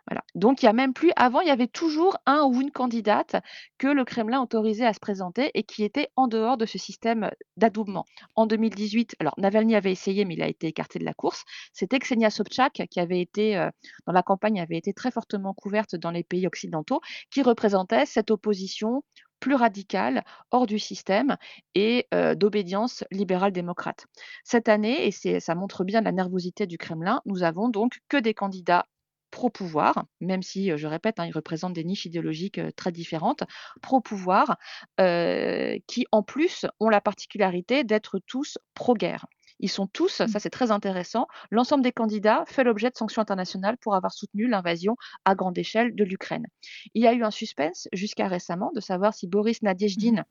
Voilà. 0.08 0.26
Donc 0.36 0.62
il 0.62 0.66
y 0.66 0.68
a 0.68 0.74
même 0.74 0.94
plus, 0.94 1.14
avant 1.16 1.40
il 1.40 1.48
y 1.48 1.52
avait 1.52 1.68
toujours 1.68 2.18
un 2.26 2.44
ou 2.44 2.60
une 2.60 2.72
candidate 2.72 3.38
que 3.78 3.88
le 3.88 4.04
Kremlin 4.04 4.42
autorisait 4.42 4.86
à 4.86 4.92
se 4.92 5.00
présenter 5.00 5.52
et 5.54 5.64
qui 5.64 5.86
était 5.86 6.10
en 6.18 6.28
dehors 6.28 6.58
de 6.58 6.66
ce 6.66 6.78
système 6.78 7.32
d'adoubement. 7.56 8.04
En 8.36 8.46
2018, 8.46 9.16
alors 9.22 9.36
Navalny 9.38 9.74
avait 9.74 9.94
essayé 9.94 10.26
mais 10.26 10.34
il 10.34 10.44
a 10.44 10.50
été 10.50 10.68
écarté 10.68 11.00
de 11.00 11.06
la 11.06 11.14
course, 11.14 11.46
c'était 11.72 12.00
Ksenia 12.00 12.30
Sobchak 12.30 12.86
qui 12.92 13.00
avait 13.00 13.22
été, 13.22 13.56
euh, 13.56 13.70
dans 14.06 14.12
la 14.12 14.22
campagne, 14.22 14.60
avait 14.60 14.78
été 14.78 14.92
très 14.92 15.12
fortement 15.12 15.54
couverte 15.54 15.96
dans 15.96 16.12
les 16.12 16.26
pays 16.26 16.46
occidentaux, 16.46 17.00
qui 17.32 17.42
représentait 17.42 18.06
cette 18.06 18.32
opposition 18.32 19.02
plus 19.44 19.56
radicale, 19.56 20.24
hors 20.52 20.68
du 20.68 20.80
système 20.80 21.36
et 21.76 22.08
d'obédience 22.38 23.04
libérale 23.12 23.52
démocrate. 23.52 24.06
Cette 24.46 24.70
année, 24.70 25.06
et 25.06 25.40
ça 25.42 25.54
montre 25.54 25.84
bien 25.84 26.00
la 26.00 26.14
nervosité 26.14 26.66
du 26.66 26.78
Kremlin, 26.78 27.20
nous 27.26 27.44
avons 27.44 27.68
donc 27.68 28.00
que 28.08 28.16
des 28.16 28.34
candidats 28.34 28.86
pro-pouvoir, 29.32 30.06
même 30.22 30.44
si, 30.44 30.72
je 30.78 30.88
répète, 30.88 31.20
hein, 31.20 31.26
ils 31.26 31.34
représentent 31.34 31.74
des 31.74 31.84
niches 31.84 32.06
idéologiques 32.06 32.62
très 32.78 32.94
différentes, 32.94 33.44
pro-pouvoir, 33.82 34.56
qui 34.98 36.06
en 36.14 36.24
plus 36.24 36.66
ont 36.80 36.88
la 36.88 37.02
particularité 37.02 37.84
d'être 37.84 38.20
tous 38.26 38.58
pro-guerre. 38.76 39.26
Ils 39.60 39.70
sont 39.70 39.88
tous, 39.88 40.22
mmh. 40.22 40.28
ça 40.28 40.40
c'est 40.40 40.50
très 40.50 40.72
intéressant, 40.72 41.28
l'ensemble 41.52 41.84
des 41.84 41.92
candidats 41.92 42.44
fait 42.48 42.64
l'objet 42.64 42.90
de 42.90 42.98
sanctions 42.98 43.22
internationales 43.22 43.78
pour 43.78 43.96
avoir 43.96 44.14
soutenu 44.14 44.48
l'invasion 44.48 44.96
à 45.26 45.36
grande 45.36 45.58
échelle 45.58 45.96
de 45.96 46.04
l'Ukraine. 46.04 46.48
Il 46.94 47.04
y 47.04 47.08
a 47.08 47.14
eu 47.14 47.24
un 47.24 47.32
suspense 47.32 47.88
jusqu'à 47.94 48.28
récemment 48.28 48.72
de 48.76 48.80
savoir 48.80 49.14
si 49.14 49.28
Boris 49.28 49.62
Nadiejdin, 49.62 50.22
mmh 50.22 50.24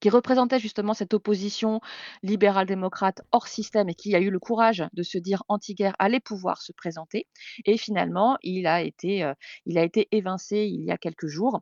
qui 0.00 0.10
représentait 0.10 0.58
justement 0.58 0.94
cette 0.94 1.14
opposition 1.14 1.80
libérale-démocrate 2.22 3.22
hors 3.32 3.48
système 3.48 3.88
et 3.88 3.94
qui 3.94 4.14
a 4.14 4.20
eu 4.20 4.30
le 4.30 4.38
courage 4.38 4.84
de 4.92 5.02
se 5.02 5.18
dire 5.18 5.42
anti-guerre, 5.48 5.94
allait 5.98 6.20
pouvoir 6.20 6.62
se 6.62 6.72
présenter. 6.72 7.26
Et 7.64 7.76
finalement, 7.76 8.36
il 8.42 8.66
a 8.66 8.82
été, 8.82 9.24
euh, 9.24 9.34
il 9.66 9.78
a 9.78 9.82
été 9.82 10.08
évincé 10.12 10.64
il 10.64 10.84
y 10.84 10.90
a 10.90 10.98
quelques 10.98 11.26
jours 11.26 11.60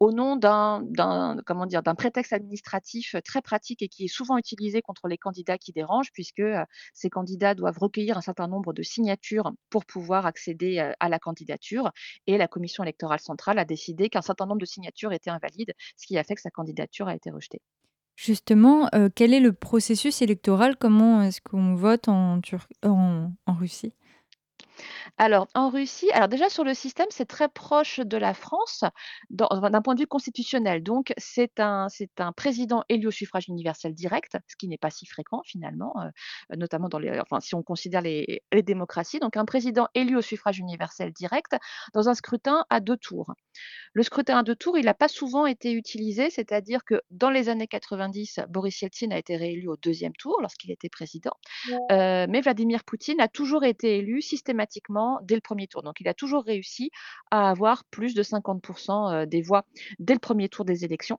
au 0.00 0.12
nom 0.12 0.36
d'un, 0.36 0.84
prétexte 1.96 2.32
administratif 2.32 3.16
très 3.24 3.42
pratique 3.42 3.82
et 3.82 3.88
qui 3.88 4.04
est 4.04 4.08
souvent 4.08 4.38
utilisé 4.38 4.82
contre 4.82 5.08
les 5.08 5.18
candidats 5.18 5.58
qui 5.58 5.72
dérangent, 5.72 6.12
puisque 6.12 6.40
euh, 6.40 6.64
ces 6.94 7.10
candidats 7.10 7.54
doivent 7.54 7.78
recueillir 7.78 8.16
un 8.16 8.20
certain 8.20 8.48
nombre 8.48 8.72
de 8.72 8.82
signatures 8.82 9.52
pour 9.70 9.84
pouvoir 9.84 10.26
accéder 10.26 10.78
euh, 10.78 10.92
à 11.00 11.08
la 11.08 11.18
candidature. 11.18 11.90
Et 12.26 12.38
la 12.38 12.48
commission 12.48 12.82
électorale 12.82 13.20
centrale 13.20 13.58
a 13.58 13.64
décidé 13.64 14.08
qu'un 14.08 14.22
certain 14.22 14.46
nombre 14.46 14.60
de 14.60 14.66
signatures 14.66 15.12
étaient 15.12 15.30
invalides, 15.30 15.72
ce 15.96 16.06
qui 16.06 16.18
a 16.18 16.24
fait 16.24 16.34
que 16.34 16.40
sa 16.40 16.50
candidature 16.50 17.08
a 17.08 17.14
été 17.14 17.30
rejetée. 17.30 17.60
Justement, 18.14 18.88
euh, 18.94 19.08
quel 19.14 19.32
est 19.32 19.40
le 19.40 19.52
processus 19.52 20.20
électoral? 20.20 20.76
Comment 20.76 21.22
est-ce 21.22 21.40
qu'on 21.40 21.74
vote 21.74 22.08
en 22.08 22.40
Russie? 23.46 23.94
Alors, 25.18 25.48
en 25.54 25.68
Russie, 25.70 26.10
alors 26.12 26.28
déjà 26.28 26.48
sur 26.48 26.64
le 26.64 26.74
système, 26.74 27.06
c'est 27.10 27.26
très 27.26 27.48
proche 27.48 28.00
de 28.00 28.16
la 28.16 28.34
France 28.34 28.84
d'un 29.30 29.82
point 29.82 29.94
de 29.94 30.00
vue 30.00 30.06
constitutionnel. 30.06 30.82
Donc, 30.82 31.12
c'est 31.16 31.60
un, 31.60 31.88
c'est 31.88 32.20
un 32.20 32.32
président 32.32 32.84
élu 32.88 33.06
au 33.06 33.10
suffrage 33.10 33.48
universel 33.48 33.94
direct, 33.94 34.36
ce 34.48 34.56
qui 34.56 34.68
n'est 34.68 34.78
pas 34.78 34.90
si 34.90 35.06
fréquent 35.06 35.42
finalement, 35.44 35.94
euh, 36.00 36.56
notamment 36.56 36.88
dans 36.88 36.98
les, 36.98 37.20
enfin, 37.20 37.40
si 37.40 37.54
on 37.54 37.62
considère 37.62 38.00
les, 38.00 38.42
les 38.52 38.62
démocraties. 38.62 39.20
Donc, 39.20 39.36
un 39.36 39.44
président 39.44 39.88
élu 39.94 40.16
au 40.16 40.22
suffrage 40.22 40.58
universel 40.58 41.12
direct 41.12 41.56
dans 41.94 42.08
un 42.08 42.14
scrutin 42.14 42.64
à 42.70 42.80
deux 42.80 42.96
tours. 42.96 43.34
Le 43.92 44.02
scrutin 44.02 44.38
à 44.38 44.42
deux 44.42 44.56
tours, 44.56 44.78
il 44.78 44.86
n'a 44.86 44.94
pas 44.94 45.08
souvent 45.08 45.46
été 45.46 45.72
utilisé, 45.72 46.30
c'est-à-dire 46.30 46.84
que 46.84 47.02
dans 47.10 47.30
les 47.30 47.48
années 47.48 47.66
90, 47.66 48.40
Boris 48.48 48.80
Yeltsin 48.80 49.10
a 49.10 49.18
été 49.18 49.36
réélu 49.36 49.68
au 49.68 49.76
deuxième 49.76 50.14
tour 50.14 50.38
lorsqu'il 50.40 50.70
était 50.70 50.88
président, 50.88 51.36
euh, 51.90 52.26
mais 52.28 52.40
Vladimir 52.40 52.84
Poutine 52.84 53.20
a 53.20 53.28
toujours 53.28 53.64
été 53.64 53.98
élu 53.98 54.22
systématiquement 54.22 54.71
dès 55.22 55.34
le 55.34 55.40
premier 55.40 55.66
tour. 55.66 55.82
Donc 55.82 56.00
il 56.00 56.08
a 56.08 56.14
toujours 56.14 56.44
réussi 56.44 56.90
à 57.30 57.50
avoir 57.50 57.84
plus 57.84 58.14
de 58.14 58.22
50% 58.22 59.12
euh, 59.12 59.26
des 59.26 59.42
voix 59.42 59.64
dès 59.98 60.14
le 60.14 60.20
premier 60.20 60.48
tour 60.48 60.64
des 60.64 60.84
élections. 60.84 61.18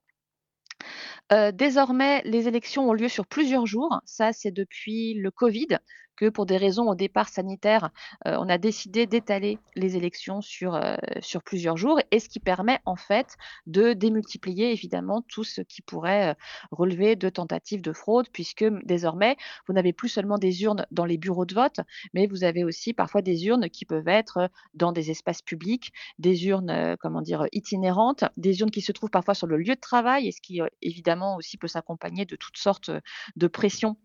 Euh, 1.31 1.51
désormais, 1.51 2.21
les 2.25 2.47
élections 2.47 2.89
ont 2.89 2.93
lieu 2.93 3.07
sur 3.07 3.25
plusieurs 3.25 3.65
jours. 3.65 4.01
Ça, 4.05 4.33
c'est 4.33 4.51
depuis 4.51 5.13
le 5.13 5.31
Covid 5.31 5.79
que 6.15 6.29
pour 6.29 6.45
des 6.45 6.57
raisons 6.57 6.87
au 6.87 6.95
départ 6.95 7.29
sanitaires, 7.29 7.89
euh, 8.27 8.37
on 8.39 8.49
a 8.49 8.57
décidé 8.57 9.07
d'étaler 9.07 9.57
les 9.75 9.95
élections 9.95 10.41
sur, 10.41 10.75
euh, 10.75 10.95
sur 11.21 11.43
plusieurs 11.43 11.77
jours, 11.77 11.99
et 12.11 12.19
ce 12.19 12.29
qui 12.29 12.39
permet 12.39 12.79
en 12.85 12.95
fait 12.95 13.35
de 13.67 13.93
démultiplier 13.93 14.71
évidemment 14.71 15.21
tout 15.27 15.43
ce 15.43 15.61
qui 15.61 15.81
pourrait 15.81 16.31
euh, 16.31 16.33
relever 16.71 17.15
de 17.15 17.29
tentatives 17.29 17.81
de 17.81 17.93
fraude, 17.93 18.27
puisque 18.31 18.65
désormais, 18.83 19.37
vous 19.67 19.73
n'avez 19.73 19.93
plus 19.93 20.09
seulement 20.09 20.37
des 20.37 20.63
urnes 20.63 20.85
dans 20.91 21.05
les 21.05 21.17
bureaux 21.17 21.45
de 21.45 21.55
vote, 21.55 21.79
mais 22.13 22.27
vous 22.27 22.43
avez 22.43 22.63
aussi 22.63 22.93
parfois 22.93 23.21
des 23.21 23.45
urnes 23.45 23.69
qui 23.69 23.85
peuvent 23.85 24.07
être 24.07 24.49
dans 24.73 24.91
des 24.91 25.11
espaces 25.11 25.41
publics, 25.41 25.91
des 26.19 26.47
urnes, 26.47 26.95
comment 26.99 27.21
dire, 27.21 27.47
itinérantes, 27.51 28.25
des 28.37 28.59
urnes 28.59 28.71
qui 28.71 28.81
se 28.81 28.91
trouvent 28.91 29.09
parfois 29.09 29.33
sur 29.33 29.47
le 29.47 29.57
lieu 29.57 29.75
de 29.75 29.79
travail, 29.79 30.27
et 30.27 30.31
ce 30.31 30.41
qui 30.41 30.61
évidemment 30.81 31.35
aussi 31.35 31.57
peut 31.57 31.67
s'accompagner 31.67 32.25
de 32.25 32.35
toutes 32.35 32.57
sortes 32.57 32.91
de 33.35 33.47
pressions 33.47 33.97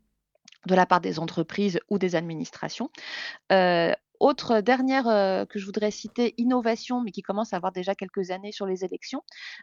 de 0.66 0.74
la 0.74 0.86
part 0.86 1.00
des 1.00 1.18
entreprises 1.18 1.80
ou 1.88 1.98
des 1.98 2.14
administrations. 2.14 2.90
Euh, 3.52 3.92
autre 4.20 4.60
dernière 4.60 5.06
euh, 5.08 5.44
que 5.44 5.58
je 5.58 5.66
voudrais 5.66 5.90
citer, 5.90 6.34
innovation, 6.38 7.00
mais 7.00 7.12
qui 7.12 7.22
commence 7.22 7.52
à 7.52 7.56
avoir 7.56 7.72
déjà 7.72 7.94
quelques 7.94 8.30
années 8.30 8.52
sur 8.52 8.66
les 8.66 8.84
élections. 8.84 9.22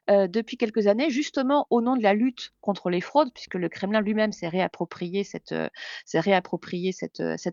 Euh, 0.09 0.27
depuis 0.27 0.57
quelques 0.57 0.87
années, 0.87 1.09
justement 1.09 1.67
au 1.69 1.81
nom 1.81 1.97
de 1.97 2.03
la 2.03 2.13
lutte 2.13 2.53
contre 2.61 2.89
les 2.89 3.01
fraudes, 3.01 3.33
puisque 3.33 3.55
le 3.55 3.67
Kremlin 3.67 4.01
lui-même 4.01 4.31
s'est 4.31 4.47
réapproprié 4.47 5.23
cette, 5.23 5.53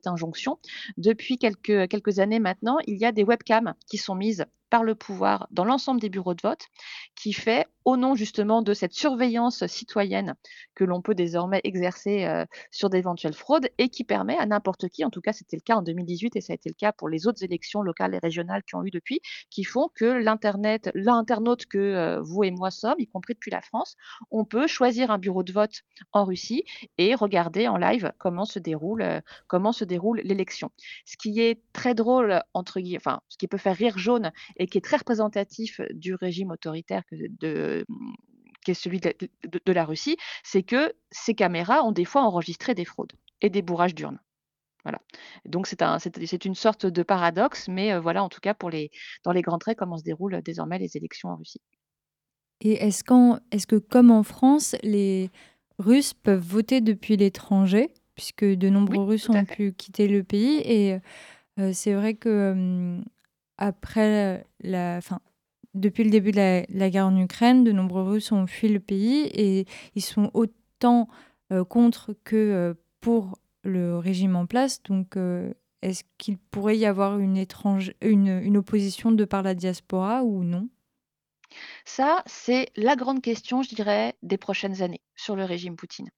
injonction, 0.06 0.58
depuis 0.96 1.38
quelques 1.38 2.18
années 2.20 2.38
maintenant, 2.38 2.78
il 2.86 2.98
y 2.98 3.04
a 3.04 3.12
des 3.12 3.24
webcams 3.24 3.74
qui 3.88 3.98
sont 3.98 4.14
mises 4.14 4.44
par 4.72 4.84
le 4.84 4.94
pouvoir 4.94 5.48
dans 5.50 5.66
l'ensemble 5.66 6.00
des 6.00 6.08
bureaux 6.08 6.32
de 6.32 6.40
vote, 6.40 6.68
qui 7.14 7.34
fait, 7.34 7.66
au 7.84 7.98
nom 7.98 8.14
justement 8.14 8.62
de 8.62 8.72
cette 8.72 8.94
surveillance 8.94 9.66
citoyenne 9.66 10.34
que 10.74 10.84
l'on 10.84 11.02
peut 11.02 11.14
désormais 11.14 11.60
exercer 11.64 12.24
euh, 12.24 12.46
sur 12.70 12.88
d'éventuelles 12.88 13.34
fraudes 13.34 13.68
et 13.76 13.90
qui 13.90 14.04
permet 14.04 14.38
à 14.38 14.46
n'importe 14.46 14.88
qui, 14.88 15.04
en 15.04 15.10
tout 15.10 15.20
cas 15.20 15.34
c'était 15.34 15.56
le 15.56 15.62
cas 15.62 15.76
en 15.76 15.82
2018 15.82 16.36
et 16.36 16.40
ça 16.40 16.52
a 16.52 16.54
été 16.54 16.70
le 16.70 16.74
cas 16.74 16.92
pour 16.92 17.10
les 17.10 17.26
autres 17.26 17.42
élections 17.44 17.82
locales 17.82 18.14
et 18.14 18.18
régionales 18.18 18.62
qui 18.62 18.74
ont 18.74 18.84
eu 18.84 18.90
depuis, 18.90 19.20
qui 19.50 19.64
font 19.64 19.90
que 19.94 20.06
l'Internet, 20.06 20.90
l'internaute 20.94 21.66
que 21.66 21.78
euh, 21.78 22.20
vous 22.22 22.44
et 22.44 22.50
moi 22.50 22.70
sommes, 22.70 22.94
y 22.98 23.06
compris 23.06 23.34
depuis 23.34 23.50
la 23.50 23.60
France, 23.60 23.96
on 24.30 24.46
peut 24.46 24.66
choisir 24.66 25.10
un 25.10 25.18
bureau 25.18 25.42
de 25.42 25.52
vote 25.52 25.82
en 26.12 26.24
Russie 26.24 26.64
et 26.96 27.14
regarder 27.14 27.68
en 27.68 27.76
live 27.76 28.12
comment 28.18 28.46
se 28.46 28.58
déroule, 28.58 29.02
euh, 29.02 29.20
comment 29.48 29.72
se 29.72 29.84
déroule 29.84 30.22
l'élection. 30.24 30.70
Ce 31.04 31.18
qui 31.18 31.40
est 31.40 31.60
très 31.74 31.94
drôle, 31.94 32.40
entre 32.54 32.80
guillemets, 32.80 32.98
enfin, 32.98 33.20
ce 33.28 33.36
qui 33.36 33.48
peut 33.48 33.58
faire 33.58 33.76
rire 33.76 33.98
jaune 33.98 34.32
et 34.62 34.66
qui 34.68 34.78
est 34.78 34.82
très 34.82 34.96
représentatif 34.96 35.80
du 35.90 36.14
régime 36.14 36.52
autoritaire 36.52 37.02
que 37.10 37.16
de, 37.40 37.84
qui 38.64 38.70
est 38.70 38.74
celui 38.74 39.00
de, 39.00 39.72
la 39.72 39.84
Russie, 39.84 40.16
c'est 40.44 40.62
que 40.62 40.92
ces 41.10 41.34
caméras 41.34 41.82
ont 41.82 41.90
des 41.90 42.04
fois 42.04 42.22
enregistré 42.22 42.74
des 42.74 42.84
fraudes 42.84 43.12
et 43.40 43.50
des 43.50 43.60
bourrages 43.60 43.94
d'urnes. 43.94 44.20
Voilà. 44.84 45.00
Donc 45.44 45.66
c'est 45.66 45.82
un, 45.82 45.98
une 46.44 46.54
sorte 46.54 46.86
de 46.86 47.02
paradoxe, 47.02 47.66
mais 47.68 47.92
euh, 47.92 48.00
voilà 48.00 48.22
en 48.22 48.28
tout 48.28 48.40
cas 48.40 48.54
pour 48.54 48.70
les, 48.70 48.90
dans 49.24 49.32
les 49.32 49.42
grands 49.42 49.58
traits 49.58 49.78
comment 49.78 49.98
se 49.98 50.04
déroulent 50.04 50.40
désormais 50.42 50.78
les 50.78 50.96
élections 50.96 51.30
en 51.30 51.36
Russie. 51.36 51.60
Et 52.60 52.74
est-ce, 52.74 53.02
est 53.50 53.66
que 53.66 53.76
comme 53.76 54.12
en 54.12 54.22
France, 54.22 54.76
les 54.84 55.30
Russes 55.78 56.14
peuvent 56.14 56.44
voter 56.44 56.80
depuis 56.80 57.16
l'étranger, 57.16 57.92
puisque 58.14 58.44
de 58.44 58.68
nombreux 58.68 59.04
Russes 59.04 59.28
ont 59.28 59.44
pu 59.44 59.72
quitter 59.72 60.06
le 60.06 60.22
pays 60.22 60.60
et 60.64 61.00
euh, 61.58 61.72
c'est 61.72 61.94
vrai 61.94 62.14
que 62.14 63.00
après 63.62 64.44
la, 64.60 65.00
fin, 65.00 65.20
depuis 65.74 66.02
le 66.02 66.10
début 66.10 66.32
de 66.32 66.64
la, 66.68 66.90
guerre 66.90 67.06
en 67.06 67.16
Ukraine, 67.16 67.62
de 67.62 67.70
nombreux 67.70 68.02
Russes 68.02 68.32
ont 68.32 68.48
fui 68.48 68.68
le 68.68 68.80
pays 68.80 69.26
et 69.26 69.66
ils 69.94 70.02
sont 70.02 70.30
autant 70.34 71.08
euh, 71.52 71.64
contre 71.64 72.16
que 72.24 72.36
euh, 72.36 72.74
pour 73.00 73.38
le 73.62 73.98
régime 73.98 74.34
en 74.34 74.46
place. 74.46 74.82
Donc, 74.82 75.16
euh, 75.16 75.54
est-ce 75.80 76.02
qu'il 76.18 76.38
pourrait 76.38 76.76
y 76.76 76.86
avoir 76.86 77.20
une, 77.20 77.36
étrange, 77.36 77.92
une, 78.00 78.40
une 78.42 78.56
opposition 78.56 79.12
de 79.12 79.24
par 79.24 79.44
la 79.44 79.54
diaspora 79.54 80.24
ou 80.24 80.42
non? 80.42 80.68
Ça, 81.84 82.22
c'est 82.26 82.70
la 82.74 82.96
grande 82.96 83.22
question, 83.22 83.62
je 83.62 83.74
dirais, 83.74 84.14
des 84.22 84.38
prochaines 84.38 84.82
années 84.82 85.02
sur 85.14 85.36
le 85.36 85.44
régime 85.44 85.76
Poutine 85.76 86.08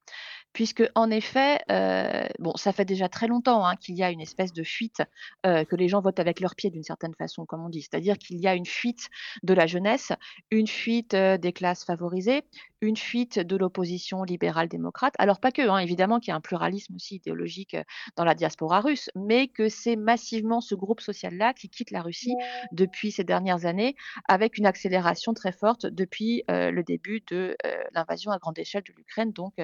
puisque 0.54 0.88
en 0.94 1.10
effet, 1.10 1.58
euh, 1.70 2.26
bon, 2.38 2.52
ça 2.56 2.72
fait 2.72 2.84
déjà 2.86 3.08
très 3.08 3.26
longtemps 3.26 3.66
hein, 3.66 3.74
qu'il 3.76 3.96
y 3.96 4.02
a 4.02 4.10
une 4.10 4.20
espèce 4.20 4.52
de 4.52 4.62
fuite, 4.62 5.02
euh, 5.44 5.64
que 5.64 5.76
les 5.76 5.88
gens 5.88 6.00
votent 6.00 6.20
avec 6.20 6.40
leurs 6.40 6.54
pieds 6.54 6.70
d'une 6.70 6.84
certaine 6.84 7.14
façon, 7.14 7.44
comme 7.44 7.62
on 7.62 7.68
dit. 7.68 7.82
C'est-à-dire 7.82 8.16
qu'il 8.16 8.38
y 8.38 8.46
a 8.46 8.54
une 8.54 8.64
fuite 8.64 9.10
de 9.42 9.52
la 9.52 9.66
jeunesse, 9.66 10.12
une 10.50 10.68
fuite 10.68 11.12
euh, 11.14 11.36
des 11.36 11.52
classes 11.52 11.84
favorisées, 11.84 12.44
une 12.80 12.96
fuite 12.96 13.40
de 13.40 13.56
l'opposition 13.56 14.22
libérale 14.22 14.68
démocrate. 14.68 15.14
Alors 15.18 15.40
pas 15.40 15.50
que, 15.50 15.68
hein, 15.68 15.78
évidemment 15.78 16.20
qu'il 16.20 16.28
y 16.28 16.32
a 16.32 16.36
un 16.36 16.40
pluralisme 16.40 16.94
aussi 16.94 17.16
idéologique 17.16 17.76
dans 18.16 18.24
la 18.24 18.34
diaspora 18.34 18.80
russe, 18.80 19.10
mais 19.16 19.48
que 19.48 19.68
c'est 19.68 19.96
massivement 19.96 20.60
ce 20.60 20.76
groupe 20.76 21.00
social-là 21.00 21.52
qui 21.54 21.68
quitte 21.68 21.90
la 21.90 22.02
Russie 22.02 22.34
depuis 22.72 23.10
ces 23.10 23.24
dernières 23.24 23.66
années, 23.66 23.96
avec 24.28 24.58
une 24.58 24.66
accélération 24.66 25.32
très 25.32 25.52
forte 25.52 25.86
depuis 25.86 26.44
le 26.48 26.82
début 26.82 27.22
de 27.30 27.56
l'invasion 27.94 28.30
à 28.32 28.38
grande 28.38 28.58
échelle 28.58 28.82
de 28.82 28.92
l'Ukraine, 28.92 29.32
donc 29.32 29.54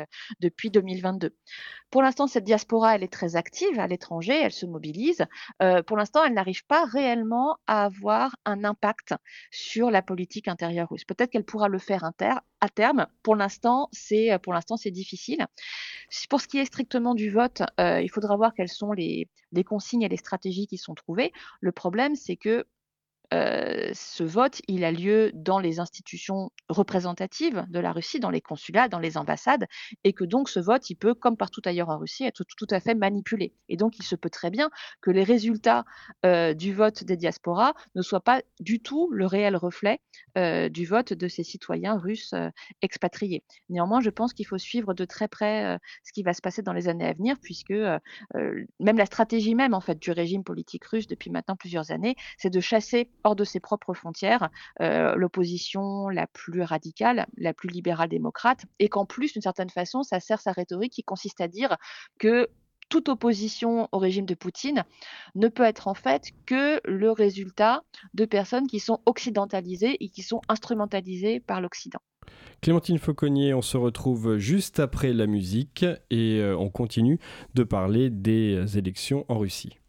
depuis 0.40 0.70
2022. 0.80 1.36
Pour 1.90 2.02
l'instant, 2.02 2.26
cette 2.26 2.44
diaspora, 2.44 2.94
elle 2.94 3.02
est 3.02 3.12
très 3.12 3.36
active 3.36 3.78
à 3.78 3.86
l'étranger, 3.86 4.38
elle 4.42 4.52
se 4.52 4.66
mobilise. 4.66 5.24
pour 5.86 5.96
l'instant, 5.96 6.24
elle 6.24 6.34
n'arrive 6.34 6.64
pas 6.66 6.84
réellement 6.84 7.58
à 7.66 7.84
avoir 7.84 8.36
un 8.44 8.64
impact 8.64 9.14
sur 9.50 9.90
la 9.90 10.02
politique 10.02 10.48
intérieure 10.48 10.88
russe. 10.90 11.04
Peut-être 11.04 11.30
qu'elle 11.30 11.44
pourra 11.44 11.68
le 11.68 11.78
faire 11.78 12.04
à 12.04 12.68
terme. 12.68 13.06
Pour 13.22 13.36
l'instant, 13.36 13.88
c'est 13.92 14.38
pour 14.42 14.52
l'instant 14.52 14.76
c'est 14.76 14.90
difficile. 14.90 15.46
Pour 16.28 16.40
ce 16.40 16.48
qui 16.48 16.58
est 16.58 16.64
strictement 16.64 17.14
du 17.14 17.30
vote, 17.30 17.62
il 17.78 18.08
faudra 18.12 18.36
voir 18.36 18.54
quelles 18.54 18.68
sont 18.68 18.92
les 18.92 19.28
consignes 19.66 20.02
et 20.02 20.08
les 20.08 20.16
stratégies 20.16 20.66
qui 20.66 20.78
sont 20.78 20.94
trouvées. 20.94 21.32
Le 21.60 21.72
problème, 21.72 22.14
c'est 22.14 22.36
que 22.36 22.66
ce 23.32 24.22
vote, 24.22 24.60
il 24.68 24.84
a 24.84 24.92
lieu 24.92 25.30
dans 25.34 25.58
les 25.58 25.80
institutions 25.80 26.50
représentatives 26.68 27.64
de 27.68 27.78
la 27.78 27.92
Russie, 27.92 28.20
dans 28.20 28.30
les 28.30 28.40
consulats, 28.40 28.88
dans 28.88 28.98
les 28.98 29.16
ambassades, 29.16 29.66
et 30.04 30.12
que 30.12 30.24
donc 30.24 30.48
ce 30.48 30.60
vote, 30.60 30.90
il 30.90 30.96
peut, 30.96 31.14
comme 31.14 31.36
partout 31.36 31.62
ailleurs 31.64 31.88
en 31.88 31.98
Russie, 31.98 32.24
être 32.24 32.44
tout, 32.44 32.66
à 32.70 32.80
fait 32.80 32.94
manipulé. 32.94 33.54
Et 33.68 33.76
donc, 33.76 33.98
il 33.98 34.04
se 34.04 34.16
peut 34.16 34.30
très 34.30 34.50
bien 34.50 34.70
que 35.00 35.10
les 35.10 35.24
résultats 35.24 35.84
du 36.24 36.72
vote 36.72 37.04
des 37.04 37.16
diasporas 37.16 37.72
ne 37.94 38.02
soient 38.02 38.20
pas 38.20 38.42
du 38.58 38.80
tout 38.80 39.08
le 39.12 39.26
réel 39.26 39.56
reflet 39.56 40.00
du 40.36 40.86
vote 40.86 41.12
de 41.12 41.28
ces 41.28 41.44
citoyens 41.44 41.96
russes 41.96 42.34
expatriés. 42.82 43.44
Néanmoins, 43.68 44.00
je 44.00 44.10
pense 44.10 44.32
qu'il 44.32 44.46
faut 44.46 44.58
suivre 44.58 44.94
de 44.94 45.04
très 45.04 45.28
près 45.28 45.78
ce 46.04 46.12
qui 46.12 46.22
va 46.22 46.34
se 46.34 46.40
passer 46.40 46.62
dans 46.62 46.72
les 46.72 46.88
années 46.88 47.06
à 47.06 47.12
venir, 47.12 47.36
puisque 47.42 47.72
même 47.72 48.98
la 48.98 49.06
stratégie 49.06 49.54
même 49.54 49.74
en 49.74 49.80
fait 49.80 49.98
du 49.98 50.10
régime 50.10 50.44
politique 50.44 50.84
russe 50.84 51.06
depuis 51.06 51.30
maintenant 51.30 51.56
plusieurs 51.56 51.90
années, 51.90 52.16
c'est 52.38 52.50
de 52.50 52.60
chasser 52.60 53.08
hors 53.24 53.36
de 53.36 53.44
ses 53.44 53.60
propres 53.60 53.94
frontières 53.94 54.50
euh, 54.80 55.14
l'opposition 55.14 56.08
la 56.08 56.26
plus 56.26 56.62
radicale, 56.62 57.26
la 57.36 57.52
plus 57.52 57.68
libérale 57.68 58.08
démocrate, 58.08 58.64
et 58.78 58.88
qu'en 58.88 59.06
plus, 59.06 59.32
d'une 59.32 59.42
certaine 59.42 59.70
façon, 59.70 60.02
ça 60.02 60.20
sert 60.20 60.40
sa 60.40 60.52
rhétorique 60.52 60.92
qui 60.92 61.02
consiste 61.02 61.40
à 61.40 61.48
dire 61.48 61.76
que 62.18 62.48
toute 62.90 63.08
opposition 63.08 63.88
au 63.92 63.98
régime 63.98 64.26
de 64.26 64.34
Poutine 64.34 64.84
ne 65.36 65.48
peut 65.48 65.62
être 65.62 65.88
en 65.88 65.94
fait 65.94 66.30
que 66.44 66.80
le 66.84 67.10
résultat 67.12 67.82
de 68.14 68.24
personnes 68.24 68.66
qui 68.66 68.80
sont 68.80 69.00
occidentalisées 69.06 69.96
et 70.00 70.08
qui 70.08 70.22
sont 70.22 70.42
instrumentalisées 70.48 71.40
par 71.40 71.60
l'Occident. 71.60 72.00
Clémentine 72.60 72.98
Fauconnier, 72.98 73.54
on 73.54 73.62
se 73.62 73.76
retrouve 73.76 74.36
juste 74.36 74.80
après 74.80 75.12
la 75.12 75.26
musique 75.26 75.84
et 76.10 76.40
euh, 76.40 76.56
on 76.58 76.68
continue 76.68 77.18
de 77.54 77.62
parler 77.62 78.10
des 78.10 78.76
élections 78.76 79.24
en 79.28 79.38
Russie. 79.38 79.79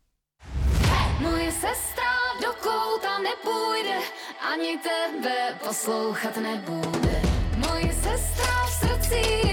Ani 4.53 4.79
tebe 4.79 5.55
poslouchat 5.63 6.37
nebude. 6.37 7.21
Moje 7.57 7.93
sestra 7.93 8.65
v 8.65 8.71
srdci 8.71 9.50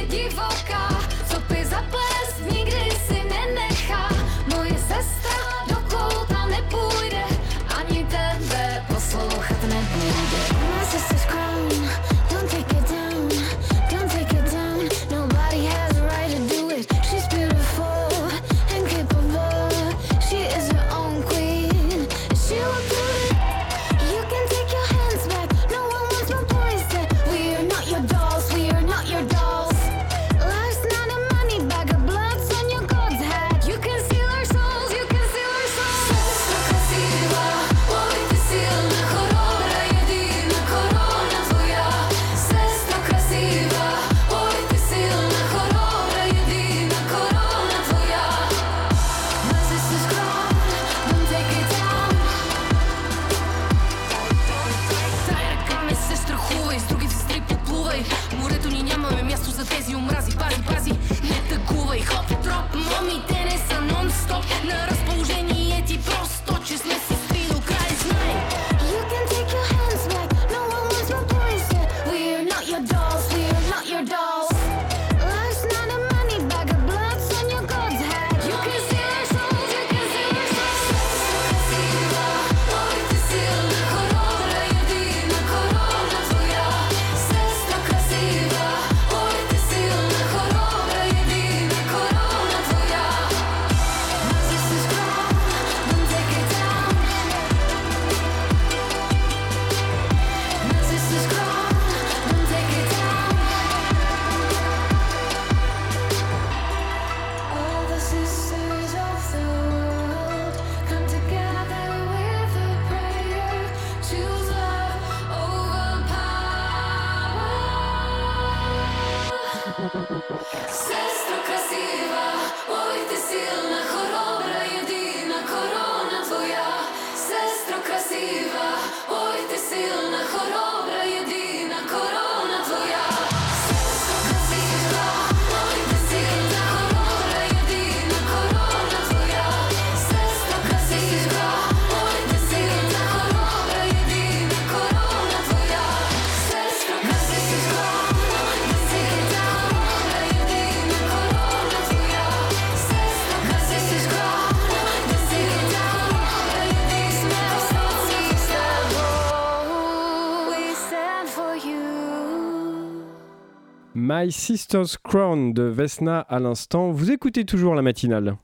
My 164.28 164.32
Sister's 164.32 164.98
Crown 164.98 165.54
de 165.54 165.62
Vesna 165.62 166.20
à 166.20 166.38
l'instant. 166.38 166.90
Vous 166.90 167.10
écoutez 167.10 167.46
toujours 167.46 167.74
la 167.74 167.80
matinale. 167.80 168.36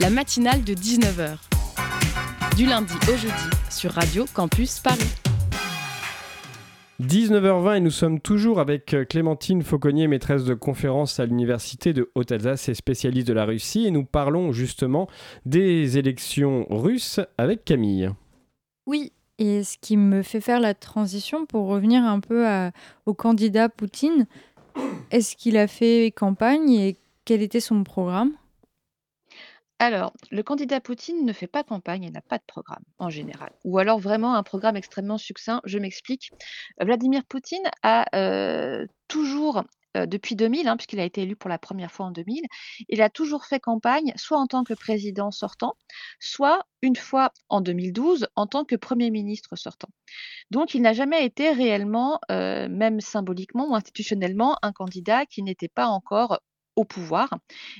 La 0.00 0.08
matinale 0.08 0.64
de 0.64 0.72
19h. 0.72 1.36
Du 2.56 2.64
lundi 2.64 2.94
au 3.02 3.16
jeudi 3.18 3.50
sur 3.68 3.90
Radio 3.90 4.24
Campus 4.32 4.80
Paris. 4.80 5.04
19h20 7.02 7.76
et 7.76 7.80
nous 7.80 7.90
sommes 7.90 8.20
toujours 8.20 8.58
avec 8.58 8.94
euh, 8.94 9.04
Clémentine 9.04 9.62
Fauconnier, 9.62 10.08
maîtresse 10.08 10.44
de 10.44 10.54
conférence 10.54 11.20
à 11.20 11.26
l'université 11.26 11.92
de 11.92 12.10
Haute-Alsace 12.14 12.70
et 12.70 12.74
spécialiste 12.74 13.28
de 13.28 13.34
la 13.34 13.44
Russie. 13.44 13.84
Et 13.84 13.90
nous 13.90 14.06
parlons 14.06 14.52
justement 14.52 15.08
des 15.44 15.98
élections 15.98 16.66
russes 16.70 17.20
avec 17.36 17.66
Camille. 17.66 18.08
Oui, 18.86 19.12
et 19.38 19.64
ce 19.64 19.78
qui 19.78 19.96
me 19.96 20.22
fait 20.22 20.40
faire 20.40 20.60
la 20.60 20.74
transition 20.74 21.46
pour 21.46 21.66
revenir 21.66 22.04
un 22.04 22.20
peu 22.20 22.46
au 23.06 23.14
candidat 23.14 23.68
Poutine, 23.68 24.26
est-ce 25.10 25.36
qu'il 25.36 25.56
a 25.56 25.66
fait 25.66 26.12
campagne 26.16 26.70
et 26.70 26.96
quel 27.24 27.42
était 27.42 27.60
son 27.60 27.84
programme? 27.84 28.32
Alors, 29.80 30.12
le 30.30 30.42
candidat 30.42 30.80
Poutine 30.80 31.26
ne 31.26 31.32
fait 31.32 31.48
pas 31.48 31.64
campagne 31.64 32.04
et 32.04 32.10
n'a 32.10 32.20
pas 32.20 32.38
de 32.38 32.44
programme 32.46 32.84
en 32.98 33.10
général. 33.10 33.50
Ou 33.64 33.78
alors 33.78 33.98
vraiment 33.98 34.34
un 34.34 34.42
programme 34.42 34.76
extrêmement 34.76 35.18
succinct. 35.18 35.60
Je 35.64 35.78
m'explique. 35.78 36.30
Vladimir 36.80 37.24
Poutine 37.24 37.68
a 37.82 38.06
euh, 38.16 38.86
toujours, 39.08 39.64
euh, 39.96 40.06
depuis 40.06 40.36
2000, 40.36 40.68
hein, 40.68 40.76
puisqu'il 40.76 41.00
a 41.00 41.04
été 41.04 41.22
élu 41.22 41.36
pour 41.36 41.50
la 41.50 41.58
première 41.58 41.92
fois 41.92 42.06
en 42.06 42.10
2000, 42.10 42.42
il 42.88 43.02
a 43.02 43.10
toujours 43.10 43.44
fait 43.44 43.60
campagne, 43.60 44.12
soit 44.16 44.38
en 44.38 44.46
tant 44.46 44.64
que 44.64 44.74
président 44.74 45.30
sortant, 45.30 45.74
soit 46.20 46.64
une 46.82 46.96
fois 46.96 47.32
en 47.48 47.60
2012 47.60 48.28
en 48.36 48.46
tant 48.46 48.64
que 48.64 48.76
Premier 48.76 49.10
ministre 49.10 49.56
sortant. 49.56 49.88
Donc, 50.50 50.74
il 50.74 50.82
n'a 50.82 50.92
jamais 50.92 51.24
été 51.24 51.50
réellement, 51.50 52.20
euh, 52.30 52.68
même 52.68 53.00
symboliquement 53.00 53.70
ou 53.70 53.74
institutionnellement, 53.74 54.58
un 54.62 54.72
candidat 54.72 55.26
qui 55.26 55.42
n'était 55.42 55.68
pas 55.68 55.86
encore 55.86 56.40
au 56.76 56.84
pouvoir. 56.84 57.30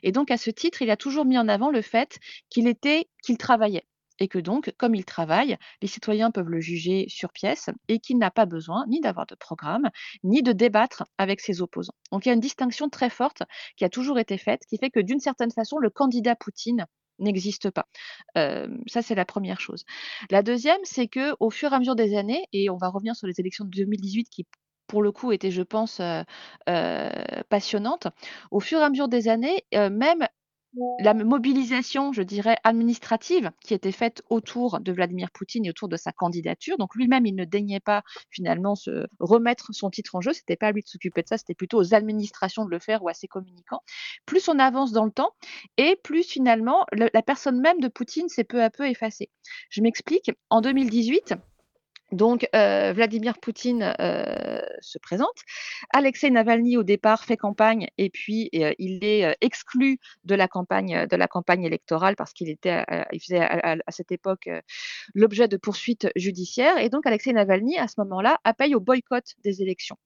Et 0.02 0.12
donc, 0.12 0.30
à 0.30 0.36
ce 0.36 0.50
titre, 0.50 0.82
il 0.82 0.90
a 0.90 0.96
toujours 0.96 1.24
mis 1.24 1.38
en 1.38 1.48
avant 1.48 1.70
le 1.70 1.82
fait 1.82 2.18
qu'il 2.50 2.68
était, 2.68 3.08
qu'il 3.22 3.38
travaillait. 3.38 3.86
Et 4.20 4.28
que 4.28 4.38
donc, 4.38 4.72
comme 4.76 4.94
il 4.94 5.04
travaille, 5.04 5.56
les 5.82 5.88
citoyens 5.88 6.30
peuvent 6.30 6.48
le 6.48 6.60
juger 6.60 7.06
sur 7.08 7.32
pièce 7.32 7.70
et 7.88 7.98
qu'il 7.98 8.18
n'a 8.18 8.30
pas 8.30 8.46
besoin 8.46 8.84
ni 8.88 9.00
d'avoir 9.00 9.26
de 9.26 9.34
programme, 9.34 9.90
ni 10.22 10.42
de 10.42 10.52
débattre 10.52 11.04
avec 11.18 11.40
ses 11.40 11.60
opposants. 11.62 11.94
Donc, 12.12 12.24
il 12.24 12.28
y 12.28 12.30
a 12.30 12.34
une 12.34 12.40
distinction 12.40 12.88
très 12.88 13.10
forte 13.10 13.42
qui 13.76 13.84
a 13.84 13.88
toujours 13.88 14.18
été 14.18 14.38
faite, 14.38 14.62
qui 14.68 14.78
fait 14.78 14.90
que 14.90 15.00
d'une 15.00 15.20
certaine 15.20 15.50
façon, 15.50 15.78
le 15.78 15.90
candidat 15.90 16.36
Poutine 16.36 16.86
n'existe 17.18 17.70
pas. 17.70 17.86
Ça, 18.34 19.02
c'est 19.02 19.14
la 19.14 19.24
première 19.24 19.60
chose. 19.60 19.84
La 20.30 20.42
deuxième, 20.42 20.80
c'est 20.84 21.08
que 21.08 21.34
au 21.40 21.50
fur 21.50 21.72
et 21.72 21.74
à 21.76 21.78
mesure 21.78 21.96
des 21.96 22.16
années, 22.16 22.44
et 22.52 22.70
on 22.70 22.76
va 22.76 22.88
revenir 22.88 23.16
sur 23.16 23.26
les 23.26 23.40
élections 23.40 23.64
de 23.64 23.70
2018 23.70 24.28
qui 24.30 24.46
pour 24.86 25.02
le 25.02 25.12
coup 25.12 25.32
étaient, 25.32 25.50
je 25.50 25.62
pense, 25.62 26.00
passionnantes, 27.48 28.08
au 28.50 28.60
fur 28.60 28.80
et 28.80 28.82
à 28.82 28.90
mesure 28.90 29.08
des 29.08 29.28
années, 29.28 29.64
même 29.72 30.26
la 30.98 31.14
mobilisation, 31.14 32.12
je 32.12 32.22
dirais, 32.22 32.56
administrative 32.64 33.50
qui 33.60 33.74
était 33.74 33.92
faite 33.92 34.22
autour 34.30 34.80
de 34.80 34.92
Vladimir 34.92 35.30
Poutine 35.32 35.64
et 35.66 35.70
autour 35.70 35.88
de 35.88 35.96
sa 35.96 36.12
candidature. 36.12 36.76
Donc 36.78 36.94
lui-même, 36.94 37.26
il 37.26 37.34
ne 37.34 37.44
daignait 37.44 37.80
pas 37.80 38.02
finalement 38.30 38.74
se 38.74 39.06
remettre 39.20 39.72
son 39.72 39.90
titre 39.90 40.14
en 40.14 40.20
jeu. 40.20 40.32
C'était 40.32 40.56
pas 40.56 40.68
à 40.68 40.72
lui 40.72 40.82
de 40.82 40.88
s'occuper 40.88 41.22
de 41.22 41.28
ça, 41.28 41.38
c'était 41.38 41.54
plutôt 41.54 41.78
aux 41.78 41.94
administrations 41.94 42.64
de 42.64 42.70
le 42.70 42.78
faire 42.78 43.02
ou 43.02 43.08
à 43.08 43.14
ses 43.14 43.28
communicants. 43.28 43.82
Plus 44.26 44.48
on 44.48 44.58
avance 44.58 44.92
dans 44.92 45.04
le 45.04 45.10
temps 45.12 45.32
et 45.76 45.96
plus 46.02 46.24
finalement 46.24 46.84
le- 46.92 47.10
la 47.12 47.22
personne 47.22 47.60
même 47.60 47.80
de 47.80 47.88
Poutine 47.88 48.28
s'est 48.28 48.44
peu 48.44 48.62
à 48.62 48.70
peu 48.70 48.88
effacée. 48.88 49.30
Je 49.70 49.80
m'explique. 49.82 50.30
En 50.50 50.60
2018. 50.60 51.34
Donc, 52.12 52.46
euh, 52.54 52.92
Vladimir 52.92 53.38
Poutine 53.38 53.94
euh, 53.98 54.60
se 54.80 54.98
présente. 54.98 55.36
Alexei 55.92 56.30
Navalny, 56.30 56.76
au 56.76 56.82
départ, 56.82 57.24
fait 57.24 57.36
campagne 57.36 57.88
et 57.98 58.10
puis 58.10 58.50
euh, 58.54 58.72
il 58.78 59.02
est 59.04 59.36
exclu 59.40 59.98
de 60.24 60.34
la 60.34 60.46
campagne, 60.46 61.06
électorale 61.64 62.14
parce 62.16 62.32
qu'il 62.32 62.48
était, 62.50 62.84
faisait 63.20 63.40
à, 63.40 63.76
cette 63.88 64.12
époque 64.12 64.48
l'objet 65.14 65.48
de 65.48 65.56
poursuites 65.56 66.08
judiciaires. 66.14 66.78
Et 66.78 66.88
donc, 66.88 67.06
Alexei 67.06 67.32
Navalny, 67.32 67.78
à 67.78 67.88
ce 67.88 67.94
moment-là, 67.98 68.38
appelle 68.44 68.76
au 68.76 68.80
boycott 68.80 69.34
des 69.42 69.62
élections. 69.62 69.96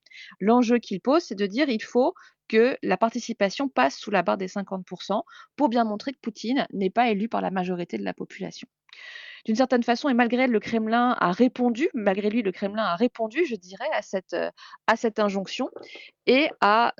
L'enjeu 0.40 0.78
qu'il 0.78 1.00
pose, 1.00 1.24
c'est 1.24 1.34
de 1.34 1.46
dire 1.46 1.68
il 1.68 1.82
faut 1.82 2.14
que 2.48 2.76
la 2.82 2.96
participation 2.96 3.68
passe 3.68 3.98
sous 3.98 4.10
la 4.10 4.22
barre 4.22 4.38
des 4.38 4.48
50% 4.48 5.22
pour 5.56 5.68
bien 5.68 5.84
montrer 5.84 6.12
que 6.12 6.18
Poutine 6.20 6.66
n'est 6.72 6.90
pas 6.90 7.10
élu 7.10 7.28
par 7.28 7.42
la 7.42 7.50
majorité 7.50 7.98
de 7.98 8.04
la 8.04 8.14
population 8.14 8.68
d'une 9.44 9.56
certaine 9.56 9.82
façon, 9.82 10.08
et 10.08 10.14
malgré 10.14 10.46
le 10.46 10.60
Kremlin 10.60 11.16
a 11.18 11.32
répondu, 11.32 11.88
malgré 11.94 12.30
lui, 12.30 12.42
le 12.42 12.52
Kremlin 12.52 12.84
a 12.84 12.96
répondu, 12.96 13.44
je 13.46 13.54
dirais, 13.54 13.88
à 13.92 14.02
cette, 14.96 15.18
injonction 15.18 15.70
et 16.26 16.50
a 16.60 16.92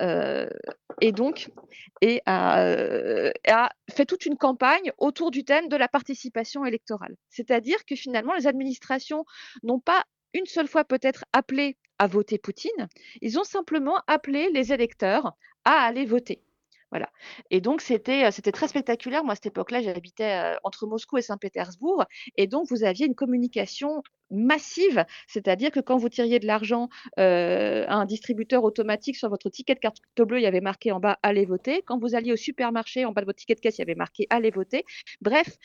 fait 3.91 4.07
toute 4.07 4.27
une 4.27 4.37
campagne 4.37 4.93
autour 4.99 5.31
du 5.31 5.45
thème 5.45 5.69
de 5.69 5.77
la 5.77 5.89
participation 5.89 6.65
électorale. 6.65 7.15
C'est-à-dire 7.31 7.85
que 7.85 7.97
finalement, 7.97 8.35
les 8.35 8.47
administrations 8.47 9.25
n'ont 9.63 9.81
pas 9.81 10.05
une 10.35 10.47
seule 10.47 10.69
fois 10.69 10.85
peut-être 10.85 11.25
appelé 11.33 11.77
à 11.99 12.07
voter 12.07 12.39
Poutine, 12.39 12.89
ils 13.21 13.39
ont 13.39 13.45
simplement 13.45 14.01
appelé 14.07 14.51
les 14.53 14.73
électeurs 14.73 15.33
à 15.65 15.73
aller 15.73 16.05
voter. 16.05 16.43
Voilà. 16.91 17.11
Et 17.51 17.61
donc, 17.61 17.81
c'était 17.83 18.31
très 18.53 18.69
spectaculaire. 18.69 19.25
Moi, 19.25 19.33
à 19.33 19.35
cette 19.35 19.47
époque-là, 19.47 19.83
j'habitais 19.83 20.57
entre 20.65 20.87
Moscou 20.87 21.19
et 21.19 21.23
Saint-Pétersbourg. 21.23 22.05
Et 22.37 22.47
donc, 22.47 22.67
vous 22.71 22.85
aviez 22.85 23.07
une 23.07 23.15
communication 23.15 24.03
massive, 24.31 25.07
c'est-à-dire 25.27 25.71
que 25.71 25.81
quand 25.81 25.97
vous 25.97 26.11
tiriez 26.11 26.39
de 26.39 26.47
l'argent 26.47 26.89
à 27.17 27.95
un 27.95 28.05
distributeur 28.05 28.63
automatique 28.65 29.17
sur 29.17 29.29
votre 29.31 29.49
ticket 29.49 29.75
de 29.75 29.81
carte 29.81 29.99
bleue, 30.19 30.39
il 30.39 30.43
y 30.43 30.47
avait 30.47 30.61
marqué 30.61 30.93
en 30.93 31.01
bas 31.01 31.19
Allez 31.23 31.47
voter. 31.47 31.83
Quand 31.83 31.99
vous 31.99 32.15
alliez 32.15 32.33
au 32.33 32.37
supermarché, 32.37 33.05
en 33.05 33.13
bas 33.13 33.23
de 33.23 33.27
votre 33.27 33.39
ticket 33.39 33.55
de 33.55 33.61
caisse, 33.61 33.79
il 33.79 33.81
y 33.81 33.83
avait 33.83 33.95
marqué 33.95 34.27
Allez 34.31 34.51
voter. 34.51 34.85
Bref, 35.21 35.57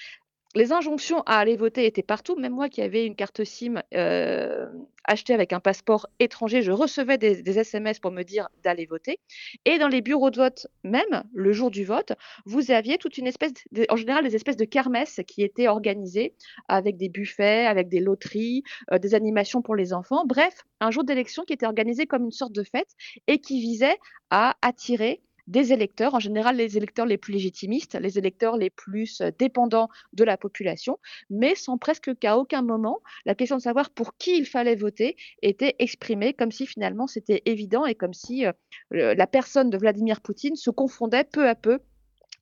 les 0.55 0.71
injonctions 0.71 1.21
à 1.25 1.39
aller 1.39 1.55
voter 1.55 1.85
étaient 1.85 2.03
partout. 2.03 2.35
Même 2.35 2.53
moi 2.53 2.69
qui 2.69 2.81
avais 2.81 3.05
une 3.05 3.15
carte 3.15 3.43
SIM 3.43 3.81
euh, 3.93 4.67
achetée 5.03 5.33
avec 5.33 5.53
un 5.53 5.59
passeport 5.59 6.07
étranger, 6.19 6.61
je 6.61 6.71
recevais 6.71 7.17
des, 7.17 7.57
SMS 7.57 7.99
pour 7.99 8.11
me 8.11 8.23
dire 8.23 8.49
d'aller 8.63 8.85
voter. 8.85 9.19
Et 9.65 9.77
dans 9.77 9.87
les 9.87 10.01
bureaux 10.01 10.29
de 10.29 10.37
vote, 10.37 10.67
même 10.83 11.23
le 11.33 11.53
jour 11.53 11.71
du 11.71 11.85
vote, 11.85 12.13
vous 12.45 12.71
aviez 12.71 12.97
toute 12.97 13.17
une 13.17 13.27
espèce, 13.27 13.53
de- 13.71 13.85
en 13.89 13.95
général, 13.95 14.23
des 14.23 14.35
espèces 14.35 14.57
de 14.57 14.65
kermesses 14.65 15.21
qui 15.27 15.43
étaient 15.43 15.67
organisées 15.67 16.35
avec 16.67 16.97
des 16.97 17.09
buffets, 17.09 17.65
avec 17.65 17.89
des 17.89 17.99
loteries, 17.99 18.63
euh, 18.91 18.99
des 18.99 19.15
animations 19.15 19.61
pour 19.61 19.75
les 19.75 19.93
enfants. 19.93 20.23
Bref, 20.25 20.63
un 20.79 20.91
jour 20.91 21.03
d'élection 21.03 21.43
qui 21.43 21.53
était 21.53 21.65
organisé 21.65 22.05
comme 22.05 22.25
une 22.25 22.31
sorte 22.31 22.53
de 22.53 22.63
fête 22.63 22.89
et 23.27 23.39
qui 23.39 23.59
visait 23.59 23.97
à 24.29 24.55
attirer 24.61 25.21
des 25.47 25.73
électeurs, 25.73 26.13
en 26.13 26.19
général 26.19 26.55
les 26.55 26.77
électeurs 26.77 27.05
les 27.05 27.17
plus 27.17 27.33
légitimistes, 27.33 27.97
les 27.99 28.17
électeurs 28.17 28.57
les 28.57 28.69
plus 28.69 29.21
euh, 29.21 29.31
dépendants 29.37 29.89
de 30.13 30.23
la 30.23 30.37
population, 30.37 30.99
mais 31.29 31.55
sans 31.55 31.77
presque 31.77 32.17
qu'à 32.19 32.37
aucun 32.37 32.61
moment 32.61 33.01
la 33.25 33.35
question 33.35 33.57
de 33.57 33.61
savoir 33.61 33.89
pour 33.89 34.15
qui 34.17 34.37
il 34.37 34.45
fallait 34.45 34.75
voter 34.75 35.15
était 35.41 35.75
exprimée 35.79 36.33
comme 36.33 36.51
si 36.51 36.65
finalement 36.65 37.07
c'était 37.07 37.41
évident 37.45 37.85
et 37.85 37.95
comme 37.95 38.13
si 38.13 38.45
euh, 38.45 38.51
la 38.91 39.27
personne 39.27 39.69
de 39.69 39.77
Vladimir 39.77 40.21
Poutine 40.21 40.55
se 40.55 40.69
confondait 40.69 41.23
peu 41.23 41.47
à 41.47 41.55
peu 41.55 41.79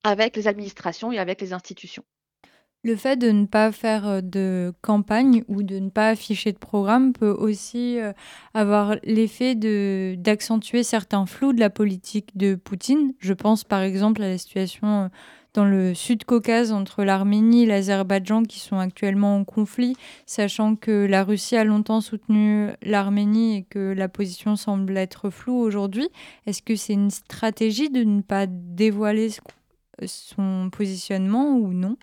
avec 0.03 0.35
les 0.35 0.47
administrations 0.47 1.11
et 1.11 1.19
avec 1.19 1.41
les 1.41 1.53
institutions. 1.53 2.03
Le 2.83 2.95
fait 2.95 3.15
de 3.15 3.29
ne 3.29 3.45
pas 3.45 3.71
faire 3.71 4.07
euh, 4.07 4.21
de 4.21 4.73
campagne 4.81 5.43
ou 5.47 5.61
de 5.61 5.77
ne 5.77 5.89
pas 5.89 6.09
afficher 6.09 6.51
de 6.51 6.57
programme 6.57 7.13
peut 7.13 7.29
aussi 7.29 7.99
euh, 7.99 8.11
avoir 8.55 8.95
l'effet 9.03 9.53
d'accentuer 10.15 10.81
certains 10.81 11.27
flous 11.27 11.53
de 11.53 11.59
la 11.59 11.69
politique 11.69 12.35
de 12.35 12.55
Poutine. 12.55 13.13
Je 13.19 13.33
pense 13.33 13.63
par 13.63 13.81
exemple 13.81 14.23
à 14.23 14.29
la 14.29 14.39
situation 14.39 14.87
euh, 14.87 15.07
dans 15.53 15.65
le 15.65 15.93
Sud-Caucase 15.93 16.71
entre 16.71 17.03
l'Arménie 17.03 17.63
et 17.63 17.65
l'Azerbaïdjan 17.67 18.43
qui 18.43 18.59
sont 18.59 18.79
actuellement 18.79 19.35
en 19.35 19.43
conflit, 19.43 19.95
sachant 20.25 20.75
que 20.75 21.05
la 21.05 21.23
Russie 21.23 21.57
a 21.57 21.63
longtemps 21.63 22.01
soutenu 22.01 22.69
l'Arménie 22.81 23.57
et 23.57 23.63
que 23.63 23.93
la 23.93 24.07
position 24.07 24.55
semble 24.55 24.97
être 24.97 25.29
floue 25.29 25.59
aujourd'hui. 25.59 26.09
Est-ce 26.47 26.63
que 26.63 26.75
c'est 26.75 26.93
une 26.93 27.11
stratégie 27.11 27.91
de 27.91 28.03
ne 28.03 28.21
pas 28.21 28.47
dévoiler 28.47 29.29
son 30.05 30.69
positionnement 30.71 31.57
ou 31.57 31.73
non? 31.73 31.97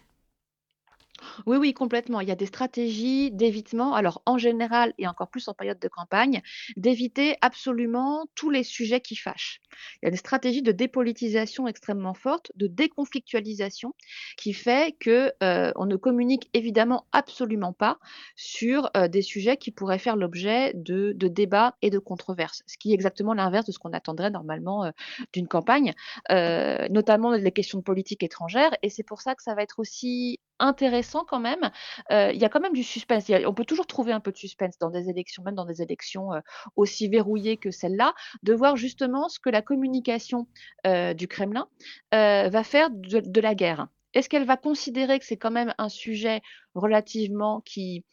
Oui, 1.47 1.57
oui, 1.57 1.75
complètement. 1.75 2.21
Il 2.21 2.29
y 2.29 2.33
a 2.33 2.37
des 2.37 2.47
stratégies 2.47 3.31
d'évitement, 3.31 3.95
alors 3.95 4.23
en 4.27 4.39
général 4.39 4.95
et 4.99 5.07
encore 5.07 5.29
plus 5.29 5.49
en 5.49 5.55
période 5.55 5.79
de 5.79 5.89
campagne, 5.89 6.43
d'éviter 6.77 7.37
absolument 7.41 8.27
tous 8.35 8.51
les 8.51 8.65
sujets 8.65 9.01
qui 9.01 9.17
fâchent. 9.17 9.61
Il 10.03 10.07
y 10.07 10.09
a 10.09 10.11
des 10.11 10.17
stratégies 10.17 10.63
de 10.63 10.73
dépolitisation 10.73 11.67
extrêmement 11.69 12.15
fortes, 12.15 12.53
de 12.57 12.67
déconflictualisation, 12.67 13.95
qui 14.37 14.53
fait 14.53 14.97
que 14.99 15.33
euh, 15.43 15.73
on 15.77 15.87
ne 15.87 15.97
communique 15.97 16.49
évidemment 16.55 17.07
absolument 17.13 17.73
pas 17.73 17.99
sur 18.37 18.91
euh, 18.97 19.09
des 19.09 19.23
sujets 19.23 19.57
qui 19.57 19.71
pourraient 19.71 19.99
faire 19.99 20.17
l'objet 20.17 20.73
de, 20.75 21.13
débats 21.13 21.77
et 21.83 21.91
de 21.91 21.99
controverses, 21.99 22.63
ce 22.67 22.79
qui 22.79 22.91
est 22.91 22.95
exactement 22.95 23.35
l'inverse 23.35 23.67
de 23.67 23.73
ce 23.73 23.79
qu'on 23.79 23.93
attendrait 23.93 24.31
normalement 24.31 24.85
euh, 24.85 24.91
d'une 25.33 25.49
campagne, 25.49 25.95
notamment 26.29 27.33
les 27.33 27.53
questions 27.53 27.79
de 27.79 27.85
politique 27.85 28.23
étrangère. 28.23 28.71
Et 28.83 28.91
c'est 28.91 29.03
pour 29.03 29.21
ça 29.21 29.35
que 29.35 29.43
ça 29.43 29.55
va 29.55 29.63
être 29.63 29.79
aussi 29.79 30.39
intéressant 30.59 31.08
quand 31.29 31.41
même. 31.41 31.71
Il 32.11 32.37
y 32.37 32.45
a 32.45 32.49
quand 32.49 32.61
même 32.61 32.73
du 32.73 32.83
suspense. 32.83 33.25
On 33.47 33.55
peut 33.55 33.65
toujours 33.65 33.87
trouver 33.87 34.13
un 34.13 34.21
peu 34.21 34.33
de 34.33 34.37
suspense 34.37 34.79
dans 34.79 34.91
des 34.91 35.09
élections, 35.09 35.43
même 35.43 35.55
dans 35.55 35.65
des 35.65 35.83
élections 35.83 36.31
aussi 36.77 37.09
verrouillées 37.09 37.57
que 37.57 37.71
celle-là, 37.71 38.15
de 38.43 38.55
voir 38.55 38.77
justement 38.77 39.29
ce 39.29 39.41
que 39.41 39.51
la 39.51 39.63
communication 39.63 40.47
du 40.85 41.29
Kremlin 41.29 41.69
va 42.13 42.63
faire 42.65 42.91
de 42.91 43.41
la 43.41 43.55
guerre. 43.55 43.89
Est-ce 44.15 44.29
qu'elle 44.29 44.47
va 44.47 44.57
considérer 44.57 45.19
que 45.19 45.27
c'est 45.27 45.37
quand 45.37 45.51
même 45.51 45.75
un 45.77 45.91
sujet 45.91 46.41
relativement 46.75 47.61
qui 47.61 48.05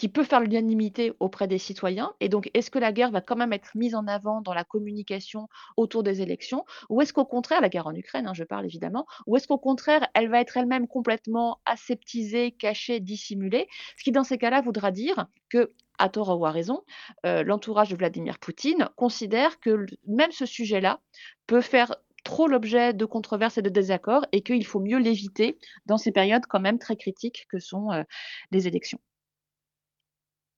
qui 0.00 0.08
peut 0.08 0.24
faire 0.24 0.40
l'unanimité 0.40 1.12
auprès 1.20 1.46
des 1.46 1.58
citoyens. 1.58 2.14
Et 2.20 2.30
donc, 2.30 2.50
est-ce 2.54 2.70
que 2.70 2.78
la 2.78 2.90
guerre 2.90 3.10
va 3.10 3.20
quand 3.20 3.36
même 3.36 3.52
être 3.52 3.72
mise 3.74 3.94
en 3.94 4.06
avant 4.06 4.40
dans 4.40 4.54
la 4.54 4.64
communication 4.64 5.46
autour 5.76 6.02
des 6.02 6.22
élections? 6.22 6.64
Ou 6.88 7.02
est-ce 7.02 7.12
qu'au 7.12 7.26
contraire, 7.26 7.60
la 7.60 7.68
guerre 7.68 7.86
en 7.86 7.94
Ukraine, 7.94 8.26
hein, 8.26 8.32
je 8.32 8.44
parle 8.44 8.64
évidemment, 8.64 9.04
ou 9.26 9.36
est-ce 9.36 9.46
qu'au 9.46 9.58
contraire, 9.58 10.08
elle 10.14 10.30
va 10.30 10.40
être 10.40 10.56
elle-même 10.56 10.88
complètement 10.88 11.60
aseptisée, 11.66 12.52
cachée, 12.52 12.98
dissimulée? 12.98 13.68
Ce 13.98 14.02
qui, 14.02 14.10
dans 14.10 14.24
ces 14.24 14.38
cas-là, 14.38 14.62
voudra 14.62 14.90
dire 14.90 15.26
que 15.50 15.70
à 15.98 16.08
tort 16.08 16.40
ou 16.40 16.46
à 16.46 16.50
raison, 16.50 16.82
euh, 17.26 17.42
l'entourage 17.42 17.90
de 17.90 17.96
Vladimir 17.96 18.38
Poutine 18.38 18.88
considère 18.96 19.60
que 19.60 19.84
même 20.06 20.32
ce 20.32 20.46
sujet-là 20.46 21.00
peut 21.46 21.60
faire 21.60 21.94
trop 22.24 22.48
l'objet 22.48 22.94
de 22.94 23.04
controverses 23.04 23.58
et 23.58 23.62
de 23.62 23.68
désaccords 23.68 24.24
et 24.32 24.40
qu'il 24.40 24.64
faut 24.64 24.80
mieux 24.80 24.98
l'éviter 24.98 25.58
dans 25.84 25.98
ces 25.98 26.10
périodes 26.10 26.46
quand 26.48 26.60
même 26.60 26.78
très 26.78 26.96
critiques 26.96 27.46
que 27.50 27.58
sont 27.58 27.92
euh, 27.92 28.02
les 28.50 28.66
élections. 28.66 28.98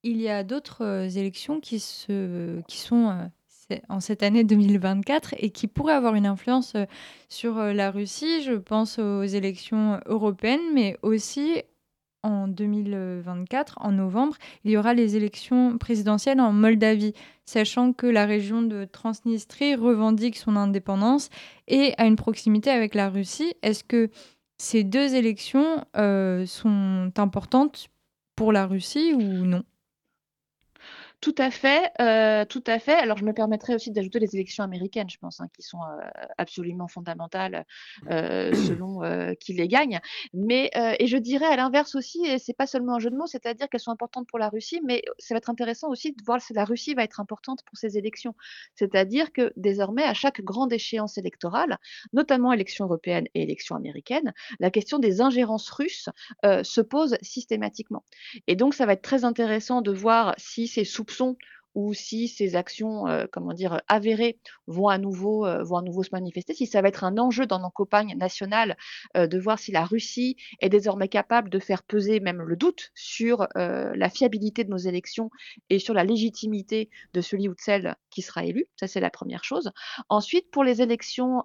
Il 0.04 0.20
y 0.20 0.28
a 0.28 0.42
d'autres 0.42 0.84
euh, 0.84 1.08
élections 1.08 1.60
qui, 1.60 1.78
se, 1.78 2.60
qui 2.62 2.78
sont 2.78 3.10
euh, 3.70 3.76
en 3.88 4.00
cette 4.00 4.24
année 4.24 4.42
2024 4.42 5.34
et 5.38 5.50
qui 5.50 5.68
pourraient 5.68 5.92
avoir 5.92 6.16
une 6.16 6.26
influence 6.26 6.74
euh, 6.74 6.86
sur 7.28 7.54
la 7.56 7.92
Russie. 7.92 8.42
Je 8.42 8.54
pense 8.54 8.98
aux 8.98 9.22
élections 9.22 10.00
européennes, 10.06 10.72
mais 10.74 10.98
aussi 11.02 11.62
en 12.24 12.48
2024, 12.48 13.78
en 13.80 13.92
novembre, 13.92 14.36
il 14.64 14.72
y 14.72 14.76
aura 14.76 14.92
les 14.92 15.16
élections 15.16 15.78
présidentielles 15.78 16.40
en 16.40 16.52
Moldavie, 16.52 17.14
sachant 17.44 17.92
que 17.92 18.06
la 18.06 18.26
région 18.26 18.62
de 18.62 18.84
Transnistrie 18.84 19.76
revendique 19.76 20.36
son 20.36 20.56
indépendance 20.56 21.30
et 21.68 21.94
a 21.98 22.06
une 22.06 22.16
proximité 22.16 22.70
avec 22.70 22.94
la 22.94 23.08
Russie. 23.08 23.54
Est-ce 23.62 23.82
que 23.82 24.10
ces 24.56 24.84
deux 24.84 25.14
élections 25.14 25.84
sont 26.46 27.12
importantes 27.16 27.88
pour 28.36 28.52
la 28.52 28.66
Russie 28.66 29.14
ou 29.14 29.44
non? 29.44 29.64
Tout 31.22 31.37
à 31.38 31.52
fait, 31.52 31.92
euh, 32.00 32.44
tout 32.44 32.64
à 32.66 32.80
fait. 32.80 32.94
Alors, 32.94 33.16
je 33.16 33.24
me 33.24 33.32
permettrai 33.32 33.76
aussi 33.76 33.92
d'ajouter 33.92 34.18
les 34.18 34.35
élections 34.35 34.64
américaines, 34.64 35.08
je 35.08 35.18
pense, 35.18 35.40
hein, 35.40 35.46
qui 35.54 35.62
sont 35.62 35.78
euh, 35.80 36.04
absolument 36.37 36.88
fondamentales 36.88 37.64
euh, 38.11 38.52
selon 38.68 39.00
qui 39.37 39.52
les 39.52 39.68
gagne. 39.68 40.00
Mais 40.35 40.70
et 40.98 41.06
je 41.06 41.16
dirais 41.16 41.46
à 41.46 41.54
l'inverse 41.54 41.94
aussi, 41.94 42.26
et 42.26 42.38
c'est 42.38 42.56
pas 42.56 42.66
seulement 42.66 42.96
un 42.96 42.98
jeu 42.98 43.08
de 43.08 43.16
mots, 43.16 43.28
c'est-à-dire 43.28 43.68
qu'elles 43.68 43.80
sont 43.80 43.92
importantes 43.92 44.26
pour 44.26 44.40
la 44.40 44.48
Russie, 44.48 44.80
mais 44.85 45.02
ça 45.18 45.35
va 45.35 45.38
être 45.38 45.48
intéressant 45.48 45.88
aussi 45.90 46.11
de 46.11 46.24
voir 46.24 46.40
si 46.40 46.54
la 46.54 46.64
Russie 46.64 46.94
va 46.94 47.04
être 47.04 47.20
importante 47.20 47.61
pour 47.66 47.78
ces 47.78 47.96
élections. 47.96 48.35
C'est-à-dire 48.74 49.32
que 49.32 49.52
désormais, 49.56 50.02
à 50.02 50.14
chaque 50.14 50.40
grande 50.40 50.72
échéance 50.72 51.18
électorale, 51.18 51.78
notamment 52.12 52.52
élections 52.52 52.87
européennes 52.87 53.28
et 53.35 53.42
élections 53.42 53.76
américaines, 53.76 54.35
la 54.58 54.72
question 54.72 54.98
des 54.98 55.20
ingérences 55.20 55.70
russes 55.70 56.08
se 56.42 56.80
pose 56.80 57.16
systématiquement. 57.22 58.04
Et 58.48 58.56
donc, 58.56 58.74
ça 58.74 58.87
va 58.87 58.94
être 58.94 59.02
très 59.02 59.24
intéressant 59.24 59.82
de 59.82 59.92
voir 59.92 60.35
si 60.37 60.66
ces 60.66 60.85
soupçons 60.85 61.12
ou 61.75 61.94
si 61.94 62.29
ces 62.29 62.57
actions, 62.57 63.07
euh, 63.07 63.27
comment 63.31 63.53
dire, 63.53 63.81
avérées 63.88 64.38
vont 64.66 64.88
à 64.88 64.98
nouveau, 64.98 65.46
euh, 65.46 65.62
vont 65.62 65.77
à 65.77 65.83
nouveau 65.83 66.03
se 66.03 66.11
manifester, 66.12 66.55
si 66.55 66.66
ça 66.66 66.83
va 66.83 66.88
être 66.88 67.05
un 67.05 67.18
enjeu 67.18 67.46
dans 67.46 67.59
nos 67.59 67.70
campagnes 67.70 68.16
nationales 68.16 68.77
euh, 69.16 69.27
de 69.27 69.38
voir 69.38 69.59
si 69.59 69.72
la 69.72 69.85
Russie 69.85 70.37
est 70.61 70.68
désormais 70.68 71.09
capable 71.09 71.51
de 71.51 71.59
faire 71.59 71.83
peser 71.83 72.20
même 72.20 72.42
le 72.42 72.57
doute 72.57 72.90
sur 72.94 73.46
la 73.55 74.11
fiabilité 74.11 74.64
de 74.64 74.70
nos 74.70 74.77
élections 74.77 75.31
et 75.70 75.79
sur 75.79 75.94
la 75.94 76.05
légitimité 76.05 76.90
de 77.12 77.20
celui 77.20 77.48
ou 77.48 77.55
de 77.55 77.61
celle 77.61 77.96
qui 78.11 78.22
sera 78.22 78.44
élu. 78.44 78.66
Ça, 78.77 78.87
c'est 78.87 79.01
la 79.01 79.11
première 79.11 79.44
chose. 79.44 79.70
Ensuite, 80.09 80.51
pour 80.51 80.64
les 80.64 80.83
élections 80.83 81.44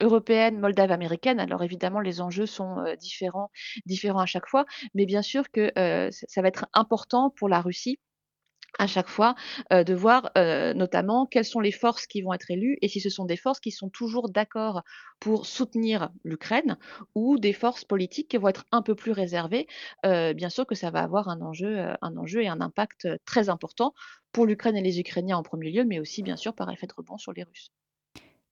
européennes, 0.00 0.60
moldaves, 0.60 0.92
américaines, 0.92 1.40
alors 1.40 1.62
évidemment, 1.62 2.00
les 2.00 2.20
enjeux 2.20 2.46
sont 2.46 2.84
différents, 2.98 3.50
différents 3.86 4.20
à 4.20 4.26
chaque 4.26 4.48
fois, 4.48 4.64
mais 4.94 5.06
bien 5.06 5.22
sûr 5.22 5.50
que 5.50 5.70
ça 6.10 6.42
va 6.42 6.48
être 6.48 6.66
important 6.72 7.30
pour 7.30 7.48
la 7.48 7.60
Russie 7.60 7.98
à 8.78 8.86
chaque 8.86 9.08
fois, 9.08 9.34
de 9.70 9.94
voir 9.94 10.30
notamment 10.74 11.26
quelles 11.26 11.44
sont 11.44 11.60
les 11.60 11.72
forces 11.72 12.06
qui 12.06 12.22
vont 12.22 12.32
être 12.32 12.50
élues 12.50 12.76
et 12.82 12.88
si 12.88 13.00
ce 13.00 13.10
sont 13.10 13.24
des 13.24 13.36
forces 13.36 13.60
qui 13.60 13.70
sont 13.70 13.88
toujours 13.88 14.30
d'accord 14.30 14.82
pour 15.20 15.46
soutenir 15.46 16.10
l'Ukraine 16.24 16.76
ou 17.14 17.38
des 17.38 17.52
forces 17.52 17.84
politiques 17.84 18.28
qui 18.28 18.36
vont 18.36 18.48
être 18.48 18.64
un 18.72 18.82
peu 18.82 18.94
plus 18.94 19.12
réservées. 19.12 19.66
Bien 20.02 20.48
sûr 20.48 20.66
que 20.66 20.74
ça 20.74 20.90
va 20.90 21.00
avoir 21.00 21.28
un 21.28 21.40
enjeu, 21.40 21.86
un 22.02 22.16
enjeu 22.16 22.42
et 22.42 22.48
un 22.48 22.60
impact 22.60 23.08
très 23.24 23.48
important 23.48 23.94
pour 24.32 24.46
l'Ukraine 24.46 24.76
et 24.76 24.82
les 24.82 25.00
Ukrainiens 25.00 25.36
en 25.36 25.42
premier 25.42 25.70
lieu, 25.70 25.84
mais 25.84 26.00
aussi 26.00 26.22
bien 26.22 26.36
sûr 26.36 26.54
par 26.54 26.70
effet 26.70 26.86
de 26.86 26.94
rebond 26.96 27.18
sur 27.18 27.32
les 27.32 27.44
Russes. 27.44 27.70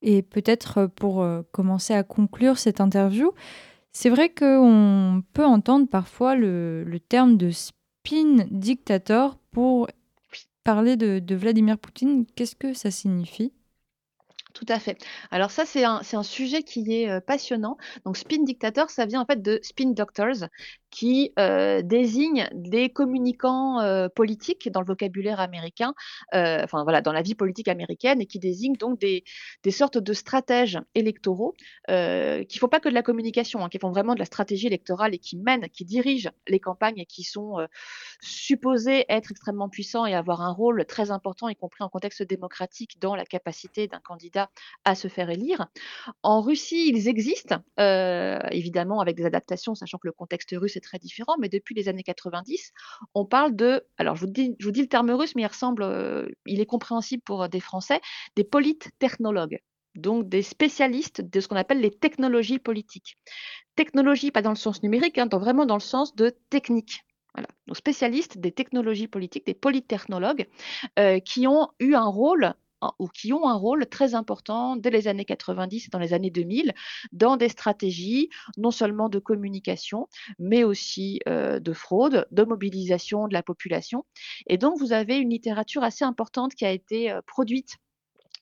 Et 0.03 0.23
peut-être 0.23 0.87
pour 0.87 1.27
commencer 1.53 1.95
à 1.95 2.03
conclure 2.03 2.59
cette 2.59 2.81
interview, 2.81 3.33
c'est 3.93 4.11
vrai 4.11 4.31
qu'on 4.31 5.23
peut 5.33 5.45
entendre 5.45 5.89
parfois 5.89 6.35
le, 6.35 6.83
le 6.83 6.99
terme 6.99 7.37
de 7.37 7.51
spin 7.51 8.47
dictator 8.51 9.39
pour 9.51 9.87
parler 10.65 10.97
de, 10.97 11.35
Vladimir 11.35 11.79
Poutine, 11.79 12.27
qu'est-ce 12.35 12.57
que 12.57 12.75
ça 12.75 12.91
signifie? 12.91 13.53
Tout 14.53 14.67
à 14.69 14.79
fait. 14.79 14.99
Alors 15.31 15.51
ça, 15.51 15.65
c'est 15.65 15.85
un, 15.85 16.03
sujet 16.23 16.63
qui 16.63 16.93
est 16.93 17.21
passionnant. 17.21 17.77
Donc 18.05 18.17
spin 18.17 18.43
dictator, 18.45 18.91
ça 18.91 19.07
vient 19.07 19.21
en 19.21 19.27
fait 19.27 19.43
de 19.43 19.59
spin 19.63 19.91
doctors, 19.93 20.49
qui 20.91 21.33
euh, 21.39 21.81
désigne 21.83 22.49
des 22.53 22.91
communicants 22.91 23.79
politiques 24.15 24.71
dans 24.71 24.81
le 24.81 24.87
vocabulaire 24.87 25.41
américain, 25.41 25.95
enfin 26.33 26.83
voilà, 26.83 27.01
dans 27.01 27.13
la 27.13 27.23
vie 27.23 27.35
politique 27.35 27.69
américaine, 27.69 28.21
et 28.21 28.27
qui 28.27 28.39
désigne 28.39 28.75
donc 28.75 29.01
des, 29.01 29.25
sortes 29.71 29.99
de 29.99 30.13
stratèges 30.13 30.79
électoraux 30.95 31.55
qui 31.89 32.59
font 32.59 32.69
pas 32.69 32.81
que 32.81 32.89
de 32.89 32.95
la 32.95 33.03
communication, 33.03 33.65
hein, 33.65 33.69
qui 33.69 33.79
font 33.79 33.91
vraiment 33.91 34.15
de 34.15 34.19
la 34.19 34.27
stratégie 34.27 34.67
électorale 34.67 35.15
et 35.15 35.19
qui 35.19 35.37
mènent, 35.37 35.69
qui 35.71 35.85
dirigent 35.85 36.31
les 36.47 36.61
campagnes 36.61 36.99
et 36.99 37.07
qui 37.07 37.25
sont 37.25 37.57
supposés 38.21 39.05
être 39.09 39.31
extrêmement 39.31 39.69
puissants 39.69 40.07
et 40.07 40.15
avoir 40.15 40.43
un 40.43 40.53
rôle 40.53 40.85
très 40.85 41.11
important, 41.11 41.49
y 41.49 41.57
compris 41.57 41.83
en 41.83 41.89
contexte 41.89 42.23
démocratique, 42.23 43.01
dans 43.01 43.17
la 43.17 43.25
capacité 43.25 43.89
d'un 43.89 44.01
candidat 44.01 44.42
à 44.85 44.95
se 44.95 45.09
faire 45.09 45.31
élire. 45.31 45.67
En 46.23 46.41
Russie, 46.41 46.89
ils 46.89 47.09
existent, 47.09 47.63
évidemment 47.79 49.01
avec 49.01 49.17
des 49.17 49.25
adaptations, 49.25 49.75
sachant 49.75 49.99
que 49.99 50.07
le 50.07 50.13
contexte 50.13 50.55
russe 50.57 50.77
est 50.77 50.81
très 50.81 50.99
différent, 50.99 51.37
mais 51.41 51.49
depuis 51.49 51.75
les 51.75 51.89
années 51.89 52.03
90, 52.03 52.73
on 53.15 53.25
parle 53.25 53.55
de, 53.57 53.85
alors 53.99 54.17
je 54.17 54.27
vous 54.27 54.33
dis, 54.33 54.57
le 54.59 54.87
terme 54.89 55.11
russe, 55.11 55.35
mais 55.37 55.43
il 55.43 55.47
ressemble, 55.47 55.83
euh, 55.83 56.27
il 56.47 56.61
est 56.61 56.67
compréhensible 56.67 57.23
pour 57.23 57.49
des 57.49 57.61
Français, 57.61 58.01
des 58.37 58.45
polittechnologues 58.45 59.59
donc 59.95 60.27
des 60.27 60.41
spécialistes 60.41 61.21
de 61.21 61.41
ce 61.41 61.49
qu'on 61.49 61.57
appelle 61.57 61.81
les 61.81 61.91
technologies 61.91 62.59
politiques. 62.59 63.19
Technologie, 63.77 64.31
pas 64.31 64.41
dans 64.41 64.51
le 64.51 64.57
sens 64.57 64.83
numérique, 64.83 65.19
hein, 65.19 65.29
vraiment 65.31 65.67
dans 65.67 65.77
le 65.77 65.81
sens 65.81 66.17
de 66.17 66.35
technique. 66.49 67.05
Voilà. 67.35 67.49
Donc 67.67 67.77
spécialistes 67.77 68.39
des 68.39 68.53
technologies 68.53 69.07
politiques, 69.07 69.45
des 69.45 69.55
polytechnologues, 69.55 70.47
euh, 70.99 71.19
qui 71.21 71.47
ont 71.47 71.69
eu 71.79 71.95
un 71.95 72.07
rôle 72.07 72.55
ou 72.99 73.09
qui 73.09 73.33
ont 73.33 73.47
un 73.49 73.55
rôle 73.55 73.87
très 73.87 74.15
important 74.15 74.77
dès 74.77 74.91
les 74.91 75.09
années 75.09 75.25
90 75.25 75.87
et 75.87 75.89
dans 75.91 75.99
les 75.99 76.13
années 76.13 76.31
2000 76.31 76.73
dans 77.13 77.37
des 77.37 77.49
stratégies 77.49 78.29
non 78.57 78.71
seulement 78.71 79.09
de 79.09 79.19
communication, 79.19 80.09
mais 80.39 80.65
aussi 80.65 81.21
euh, 81.29 81.61
de 81.61 81.73
fraude, 81.73 82.27
de 82.31 82.43
mobilisation 82.45 83.29
de 83.29 83.35
la 83.35 83.43
population. 83.43 84.05
Et 84.47 84.59
donc, 84.59 84.79
vous 84.79 84.93
avez 84.93 85.17
une 85.19 85.31
littérature 85.31 85.83
assez 85.83 86.05
importante 86.05 86.55
qui 86.55 86.65
a 86.65 86.71
été 86.71 87.11
euh, 87.11 87.21
produite 87.27 87.77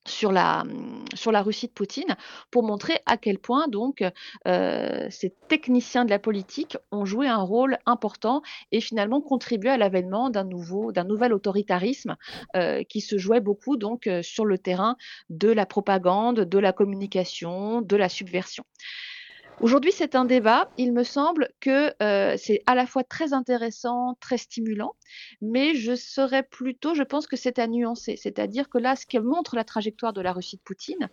sur 0.06 0.32
la, 0.32 0.64
mmh, 0.64 1.04
sur 1.14 1.32
la 1.32 1.42
Russie 1.42 1.66
de 1.66 1.72
Poutine 1.72 2.16
pour 2.50 2.62
montrer 2.62 3.00
à 3.06 3.16
quel 3.16 3.38
point 3.38 3.68
donc 3.68 4.04
euh, 4.46 5.06
ces 5.10 5.30
techniciens 5.48 6.04
de 6.04 6.10
la 6.10 6.18
politique 6.18 6.76
ont 6.90 7.04
joué 7.04 7.28
un 7.28 7.42
rôle 7.42 7.78
important 7.86 8.42
et 8.72 8.80
finalement 8.80 9.20
contribué 9.20 9.70
à 9.70 9.76
l'avènement 9.76 10.30
d'un 10.30 10.44
nouveau 10.44 10.92
d'un 10.92 11.04
nouvel 11.04 11.32
autoritarisme 11.32 12.16
euh, 12.56 12.82
qui 12.84 13.00
se 13.00 13.18
jouait 13.18 13.40
beaucoup 13.40 13.76
donc 13.76 14.06
euh, 14.06 14.22
sur 14.22 14.44
le 14.44 14.58
terrain 14.58 14.96
de 15.28 15.50
la 15.50 15.66
propagande, 15.66 16.40
de 16.40 16.58
la 16.58 16.72
communication, 16.72 17.82
de 17.82 17.96
la 17.96 18.08
subversion. 18.08 18.64
Aujourd'hui, 19.60 19.92
c'est 19.92 20.14
un 20.14 20.24
débat. 20.24 20.70
Il 20.78 20.94
me 20.94 21.04
semble 21.04 21.50
que 21.60 21.92
euh, 22.02 22.34
c'est 22.38 22.62
à 22.66 22.74
la 22.74 22.86
fois 22.86 23.04
très 23.04 23.34
intéressant, 23.34 24.16
très 24.18 24.38
stimulant, 24.38 24.96
mais 25.42 25.74
je 25.74 25.94
serais 25.94 26.42
plutôt, 26.42 26.94
je 26.94 27.02
pense 27.02 27.26
que 27.26 27.36
c'est 27.36 27.58
à 27.58 27.66
nuancer. 27.66 28.16
C'est-à-dire 28.16 28.70
que 28.70 28.78
là, 28.78 28.96
ce 28.96 29.04
qui 29.04 29.18
montre 29.18 29.56
la 29.56 29.64
trajectoire 29.64 30.14
de 30.14 30.22
la 30.22 30.32
Russie 30.32 30.56
de 30.56 30.62
Poutine, 30.62 31.10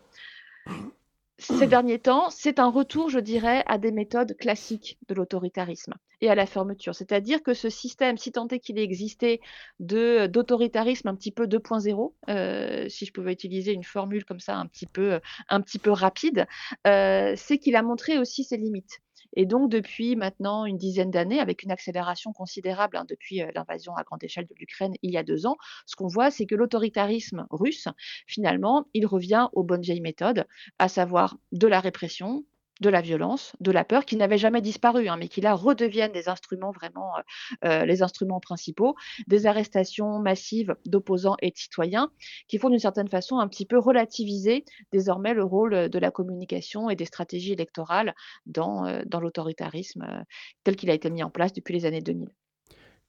ces 1.40 1.68
derniers 1.68 2.00
temps, 2.00 2.30
c'est 2.32 2.58
un 2.58 2.70
retour, 2.70 3.10
je 3.10 3.20
dirais, 3.20 3.64
à 3.68 3.78
des 3.78 3.92
méthodes 3.92 4.36
classiques 4.38 4.98
de 5.08 5.14
l'autoritarisme 5.14 5.94
et 6.20 6.30
à 6.30 6.36
la 6.36 6.48
fermeture. 6.48 6.96
C'est-à-dire 6.96 7.44
que 7.44 7.54
ce 7.54 7.70
système, 7.70 8.18
si 8.18 8.32
tant 8.32 8.48
est 8.48 8.60
qu'il 8.60 8.80
ait 8.80 8.84
existé 8.84 9.40
d'autoritarisme 9.80 11.08
un 11.10 11.16
petit 11.16 11.32
peu 11.32 11.46
2.0, 11.46 12.14
euh, 12.30 12.90
si 12.90 13.06
je 13.06 13.14
pouvais 13.14 13.34
utiliser 13.34 13.72
une 13.72 13.84
formule 13.84 14.26
comme 14.26 14.40
ça 14.40 14.58
un 14.58 14.66
petit 14.66 14.88
peu, 14.88 15.20
un 15.50 15.62
petit 15.62 15.80
peu 15.80 15.92
rapide, 15.92 16.48
euh, 16.88 17.34
c'est 17.36 17.60
qu'il 17.60 17.76
a 17.76 17.84
montré 17.84 18.18
aussi 18.18 18.44
ses 18.44 18.58
limites. 18.58 19.00
Et 19.40 19.46
donc, 19.46 19.70
depuis 19.70 20.16
maintenant 20.16 20.66
une 20.66 20.78
dizaine 20.78 21.12
d'années, 21.12 21.40
avec 21.40 21.62
une 21.62 21.70
accélération 21.70 22.34
considérable 22.34 22.98
hein, 22.98 23.06
depuis 23.08 23.44
euh, 23.44 23.52
l'invasion 23.54 23.96
à 23.96 24.04
grande 24.04 24.24
échelle 24.24 24.48
de 24.48 24.56
l'Ukraine 24.56 24.96
il 25.04 25.12
y 25.12 25.18
a 25.18 25.24
deux 25.24 25.46
ans, 25.46 25.58
ce 25.86 25.96
qu'on 25.96 26.08
voit, 26.08 26.32
c'est 26.32 26.48
que 26.48 26.56
l'autoritarisme 26.56 27.46
russe, 27.52 27.88
finalement, 28.26 28.88
il 28.96 29.06
revient 29.06 29.48
aux 29.54 29.64
bonnes 29.64 29.84
vieilles 29.84 30.02
méthodes, 30.02 30.48
à 30.80 30.88
savoir 30.88 31.38
de 31.52 31.68
la 31.68 31.80
répression, 31.80 32.46
de 32.82 32.90
la 32.90 33.02
violence, 33.02 33.54
de 33.60 33.72
la 33.72 33.84
peur, 33.84 34.06
qui 34.06 34.16
n'avaient 34.16 34.38
jamais 34.38 34.62
disparu, 34.62 35.08
hein, 35.08 35.18
mais 35.18 35.28
qui 35.28 35.42
là 35.42 35.54
redeviennent 35.54 36.12
des 36.12 36.30
instruments 36.30 36.72
vraiment, 36.72 37.18
euh, 37.18 37.22
euh, 37.66 37.86
les 37.86 38.02
instruments 38.04 38.40
principaux, 38.40 38.96
des 39.28 39.46
arrestations 39.46 40.20
massives 40.20 40.76
d'opposants 40.86 41.36
et 41.42 41.52
de 41.52 41.58
citoyens, 41.58 42.12
qui 42.48 42.58
font 42.58 42.70
d'une 42.70 42.80
certaine 42.80 43.10
façon 43.10 43.40
un 43.40 43.48
petit 43.48 43.66
peu 43.66 43.78
relativiser 43.78 44.66
désormais 44.92 45.34
le 45.34 45.44
rôle 45.44 45.90
de 45.90 46.00
la 46.00 46.12
communication 46.12 46.90
et 46.90 46.96
des 46.96 47.06
stratégies 47.06 47.54
électorales 47.54 48.14
dans, 48.46 48.86
euh, 48.86 49.02
l'autoritarisme 49.20 50.04
euh, 50.04 50.24
tel 50.64 50.76
qu'il 50.76 50.90
a 50.90 50.94
été 50.94 51.10
mis 51.10 51.24
en 51.24 51.30
place 51.30 51.54
depuis 51.54 51.74
les 51.74 51.86
années 51.86 52.02
2000. 52.02 52.30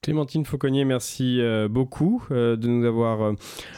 Clémentine 0.01 0.45
Fauconnier, 0.45 0.85
merci 0.85 1.41
euh, 1.41 1.67
beaucoup 1.67 2.23
euh, 2.31 2.55
de 2.55 2.69
nous 2.69 2.85
avoir 2.85 3.21
euh, 3.21 3.33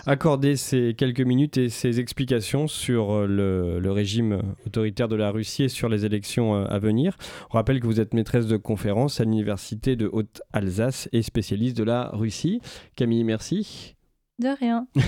accordé 0.06 0.56
ces 0.56 0.94
quelques 0.96 1.22
minutes 1.22 1.58
et 1.58 1.70
ces 1.70 2.00
explications 2.00 2.68
sur 2.68 3.26
le, 3.26 3.80
le 3.80 3.92
régime 3.92 4.40
autoritaire 4.68 5.08
de 5.08 5.16
la 5.16 5.32
Russie 5.32 5.64
et 5.64 5.70
sur 5.70 5.90
les 5.90 6.06
élections 6.06 6.54
à 6.54 6.78
venir. 6.78 7.18
On 7.50 7.56
rappelle 7.56 7.80
que 7.80 7.88
vous 7.88 8.00
êtes 8.00 8.14
maîtresse 8.14 8.46
de 8.46 8.56
conférence 8.58 9.20
à 9.20 9.24
l'Université 9.24 9.96
de 9.96 10.08
Haute-Alsace 10.12 11.10
et 11.12 11.24
spécialiste 11.24 11.76
de 11.76 11.84
la 11.84 12.12
Russie. 12.14 12.62
Camille, 12.96 13.24
merci. 13.24 13.96
De 14.38 14.50
rien. 14.60 14.88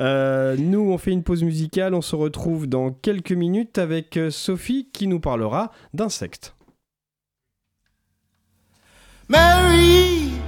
Euh, 0.00 0.56
nous, 0.56 0.92
on 0.92 0.98
fait 0.98 1.10
une 1.10 1.24
pause 1.24 1.42
musicale. 1.42 1.92
On 1.92 2.00
se 2.00 2.14
retrouve 2.14 2.68
dans 2.68 2.92
quelques 2.92 3.32
minutes 3.32 3.78
avec 3.78 4.16
Sophie 4.30 4.88
qui 4.92 5.08
nous 5.08 5.18
parlera 5.18 5.72
d'insectes. 5.92 6.54
Mary, 9.30 10.40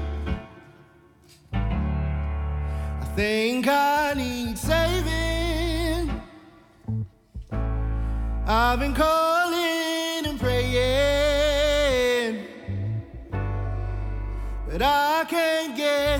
I 1.53 3.05
think 3.14 3.69
I 3.69 4.14
need 4.16 4.57
saving. 4.57 6.11
I've 8.47 8.81
been 8.81 8.95
calling 8.95 10.25
and 10.25 10.40
praying, 10.40 11.66
but 14.66 14.81
I 14.81 15.27
can't 15.29 15.77
get 15.77 16.19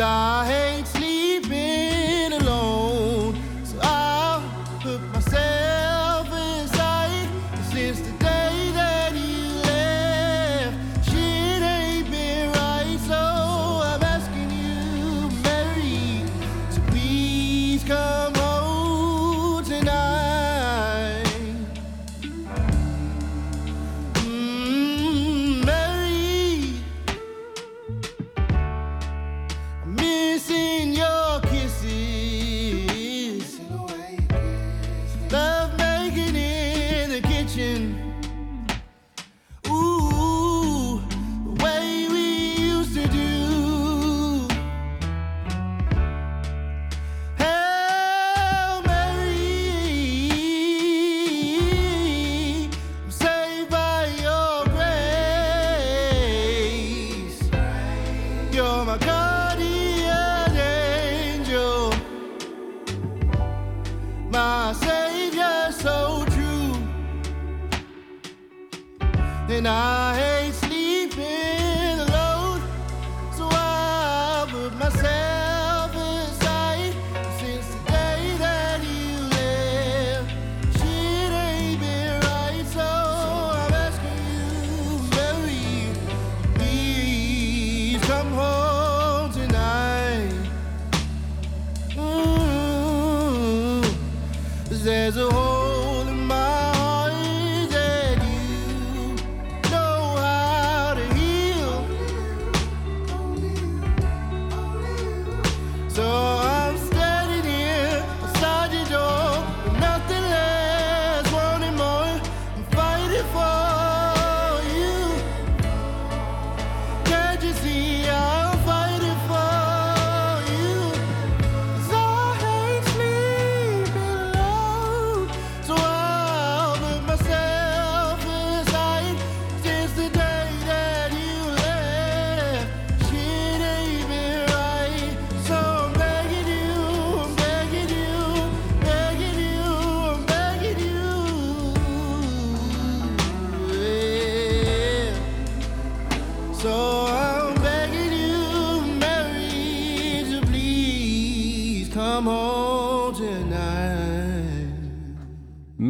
I 0.00 0.44
hate 0.46 0.93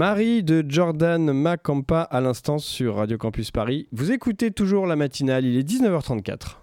Marie 0.06 0.42
de 0.42 0.62
Jordan 0.68 1.32
Macampa 1.32 2.02
à 2.02 2.20
l'instant 2.20 2.58
sur 2.58 2.96
Radio 2.96 3.16
Campus 3.16 3.50
Paris. 3.50 3.88
Vous 3.90 4.12
écoutez 4.12 4.50
toujours 4.50 4.86
la 4.86 4.96
matinale, 4.96 5.46
il 5.46 5.56
est 5.56 5.66
19h34. 5.66 6.58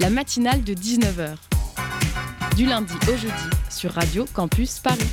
La 0.00 0.08
matinale 0.08 0.64
de 0.64 0.72
19h. 0.72 1.34
Du 2.56 2.64
lundi 2.64 2.94
au 3.06 3.16
jeudi 3.18 3.50
sur 3.68 3.90
Radio 3.90 4.24
Campus 4.32 4.78
Paris. 4.78 5.12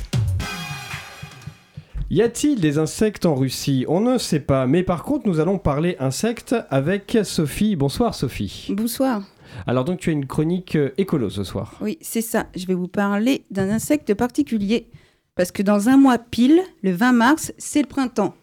Y 2.08 2.22
a-t-il 2.22 2.58
des 2.58 2.78
insectes 2.78 3.26
en 3.26 3.34
Russie? 3.34 3.84
On 3.86 4.00
ne 4.00 4.16
sait 4.16 4.40
pas, 4.40 4.66
mais 4.66 4.82
par 4.82 5.02
contre 5.02 5.28
nous 5.28 5.40
allons 5.40 5.58
parler 5.58 5.94
insectes 5.98 6.56
avec 6.70 7.18
Sophie. 7.22 7.76
Bonsoir 7.76 8.14
Sophie. 8.14 8.68
Bonsoir. 8.70 9.24
Alors 9.66 9.84
donc 9.84 10.00
tu 10.00 10.08
as 10.08 10.14
une 10.14 10.24
chronique 10.24 10.76
euh, 10.76 10.94
écolo 10.96 11.28
ce 11.28 11.44
soir. 11.44 11.74
Oui, 11.82 11.98
c'est 12.00 12.22
ça. 12.22 12.46
Je 12.56 12.64
vais 12.64 12.72
vous 12.72 12.88
parler 12.88 13.44
d'un 13.50 13.68
insecte 13.68 14.14
particulier. 14.14 14.88
Parce 15.36 15.52
que 15.52 15.62
dans 15.62 15.88
un 15.88 15.96
mois 15.96 16.18
pile, 16.18 16.62
le 16.82 16.92
20 16.92 17.12
mars, 17.12 17.52
c'est 17.58 17.82
le 17.82 17.88
printemps. 17.88 18.34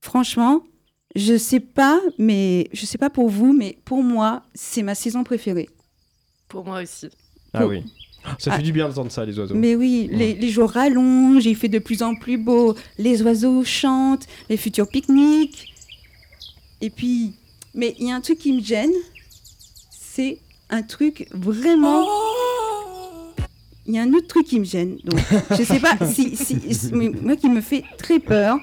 Franchement, 0.00 0.62
je 1.16 1.36
sais 1.38 1.60
pas, 1.60 2.00
mais 2.18 2.68
je 2.72 2.84
sais 2.86 2.98
pas 2.98 3.10
pour 3.10 3.28
vous, 3.28 3.52
mais 3.52 3.78
pour 3.84 4.02
moi, 4.02 4.42
c'est 4.54 4.82
ma 4.82 4.94
saison 4.94 5.24
préférée. 5.24 5.68
Pour 6.48 6.64
moi 6.64 6.82
aussi. 6.82 7.08
Ah 7.52 7.66
oui. 7.66 7.82
Ça 8.38 8.50
fait 8.52 8.58
Ah. 8.58 8.62
du 8.62 8.72
bien 8.72 8.88
d'entendre 8.88 9.10
ça 9.12 9.24
les 9.24 9.38
oiseaux. 9.38 9.54
Mais 9.54 9.74
oui, 9.76 10.08
les, 10.10 10.34
les 10.34 10.50
jours 10.50 10.70
rallongent, 10.70 11.44
il 11.44 11.56
fait 11.56 11.68
de 11.68 11.78
plus 11.78 12.02
en 12.02 12.14
plus 12.14 12.38
beau, 12.38 12.74
les 12.98 13.22
oiseaux 13.22 13.64
chantent, 13.64 14.26
les 14.48 14.56
futurs 14.56 14.88
pique-niques. 14.88 15.72
Et 16.80 16.90
puis, 16.90 17.34
mais 17.74 17.94
il 17.98 18.08
y 18.08 18.12
a 18.12 18.14
un 18.14 18.20
truc 18.20 18.38
qui 18.38 18.52
me 18.52 18.60
gêne, 18.62 18.92
c'est 19.90 20.38
un 20.70 20.82
truc 20.82 21.28
vraiment. 21.32 22.06
Il 23.86 23.94
y 23.94 23.98
a 23.98 24.02
un 24.02 24.12
autre 24.14 24.26
truc 24.28 24.46
qui 24.46 24.58
me 24.58 24.64
gêne. 24.64 24.96
Donc, 25.04 25.20
je 25.50 25.62
sais 25.62 25.78
pas 25.80 25.96
si, 26.06 26.36
si, 26.36 26.58
si- 26.74 26.90
mais 26.92 27.10
moi 27.22 27.36
qui 27.36 27.48
me 27.48 27.60
fait 27.60 27.84
très 27.98 28.18
peur. 28.18 28.56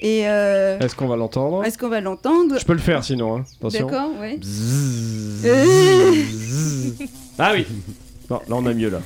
Et 0.00 0.28
euh, 0.28 0.78
Est-ce 0.78 0.94
qu'on 0.94 1.08
va 1.08 1.16
l'entendre? 1.16 1.64
est-ce 1.64 1.78
qu'on 1.78 1.88
va 1.88 2.00
l'entendre? 2.00 2.58
Je 2.58 2.64
peux 2.66 2.74
le 2.74 2.78
faire 2.78 3.02
sinon, 3.02 3.38
hein. 3.38 3.44
attention. 3.58 3.86
D'accord, 3.86 4.10
ouais. 4.20 4.36
Bzzz. 4.36 5.42
Euh. 5.46 6.10
Bzzz. 6.12 6.94
Ah 7.38 7.52
oui 7.54 7.66
Bon, 8.28 8.36
là 8.48 8.56
on 8.56 8.66
a 8.66 8.74
mieux 8.74 8.90
là. 8.90 9.00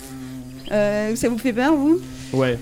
Euh, 0.73 1.15
ça 1.17 1.29
vous 1.29 1.39
fait 1.39 1.53
peur, 1.53 1.75
vous? 1.77 2.01
Ouais. 2.33 2.59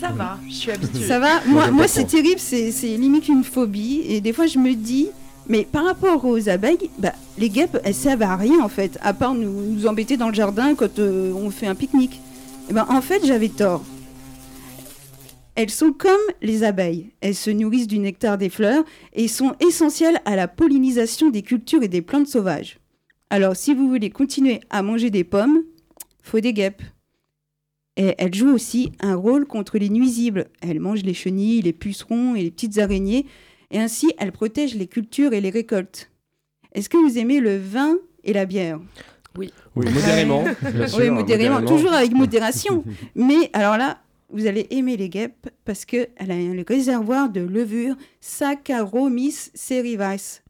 Ça 0.00 0.08
va, 0.10 0.38
je 0.48 0.52
suis 0.54 0.70
habituée. 0.70 1.06
Ça 1.06 1.18
va? 1.18 1.42
Moi, 1.46 1.70
Moi, 1.70 1.88
c'est 1.88 2.04
terrible, 2.04 2.38
c'est 2.40 2.72
c'est 2.72 2.96
limite 2.96 3.28
une 3.28 3.42
phobie. 3.44 4.02
Et 4.08 4.20
des 4.20 4.32
fois, 4.32 4.46
je 4.46 4.58
me 4.58 4.74
dis, 4.74 5.08
mais 5.48 5.64
par 5.64 5.84
rapport 5.84 6.24
aux 6.24 6.48
abeilles, 6.48 6.90
bah, 6.98 7.12
les 7.38 7.48
guêpes, 7.48 7.78
elles 7.84 7.94
servent 7.94 8.22
à 8.22 8.36
rien 8.36 8.60
en 8.60 8.68
fait, 8.68 8.98
à 9.02 9.14
part 9.14 9.34
nous, 9.34 9.50
nous 9.50 9.86
embêter 9.86 10.16
dans 10.16 10.28
le 10.28 10.34
jardin 10.34 10.74
quand 10.74 10.98
euh, 10.98 11.32
on 11.32 11.50
fait 11.50 11.66
un 11.66 11.74
pique-nique. 11.74 12.20
Et 12.68 12.72
ben, 12.72 12.86
en 12.88 13.00
fait, 13.00 13.24
j'avais 13.24 13.48
tort. 13.48 13.82
Elles 15.54 15.70
sont 15.70 15.92
comme 15.92 16.12
les 16.40 16.62
abeilles. 16.62 17.10
Elles 17.20 17.34
se 17.34 17.50
nourrissent 17.50 17.88
du 17.88 17.98
nectar 17.98 18.38
des 18.38 18.50
fleurs 18.50 18.84
et 19.12 19.26
sont 19.26 19.56
essentielles 19.58 20.20
à 20.24 20.36
la 20.36 20.46
pollinisation 20.46 21.30
des 21.30 21.42
cultures 21.42 21.82
et 21.82 21.88
des 21.88 22.02
plantes 22.02 22.28
sauvages. 22.28 22.78
Alors, 23.30 23.56
si 23.56 23.74
vous 23.74 23.88
voulez 23.88 24.10
continuer 24.10 24.60
à 24.70 24.82
manger 24.82 25.10
des 25.10 25.24
pommes, 25.24 25.64
faut 26.22 26.40
des 26.40 26.52
guêpes. 26.52 26.82
Et 27.96 28.14
elles 28.18 28.34
jouent 28.34 28.54
aussi 28.54 28.92
un 29.00 29.16
rôle 29.16 29.46
contre 29.46 29.78
les 29.78 29.88
nuisibles. 29.88 30.46
Elles 30.60 30.78
mangent 30.78 31.02
les 31.02 31.14
chenilles, 31.14 31.62
les 31.62 31.72
pucerons 31.72 32.36
et 32.36 32.42
les 32.44 32.50
petites 32.52 32.78
araignées. 32.78 33.26
Et 33.70 33.78
ainsi, 33.78 34.12
elles 34.18 34.32
protègent 34.32 34.74
les 34.76 34.86
cultures 34.86 35.32
et 35.32 35.40
les 35.40 35.50
récoltes. 35.50 36.10
Est-ce 36.72 36.88
que 36.88 36.96
vous 36.96 37.18
aimez 37.18 37.40
le 37.40 37.56
vin 37.58 37.96
et 38.24 38.32
la 38.32 38.46
bière? 38.46 38.80
Oui, 39.36 39.52
modérément. 39.76 40.44
bien 40.74 40.86
sûr, 40.88 40.98
Oui, 40.98 41.10
modérément. 41.10 41.62
Toujours 41.64 41.92
avec 41.92 42.12
modération. 42.24 42.82
Mais 43.14 43.50
alors 43.52 43.76
là, 43.76 44.00
vous 44.30 44.46
allez 44.46 44.66
aimer 44.70 44.96
les 44.96 45.08
guêpes 45.08 45.48
parce 45.64 45.84
qu'elle 45.84 46.08
a 46.18 46.34
un 46.34 46.64
réservoir 46.66 47.28
de 47.30 47.40
levure 47.40 47.94
Saccharomyces 48.20 49.50
cerevisiae. 49.54 50.42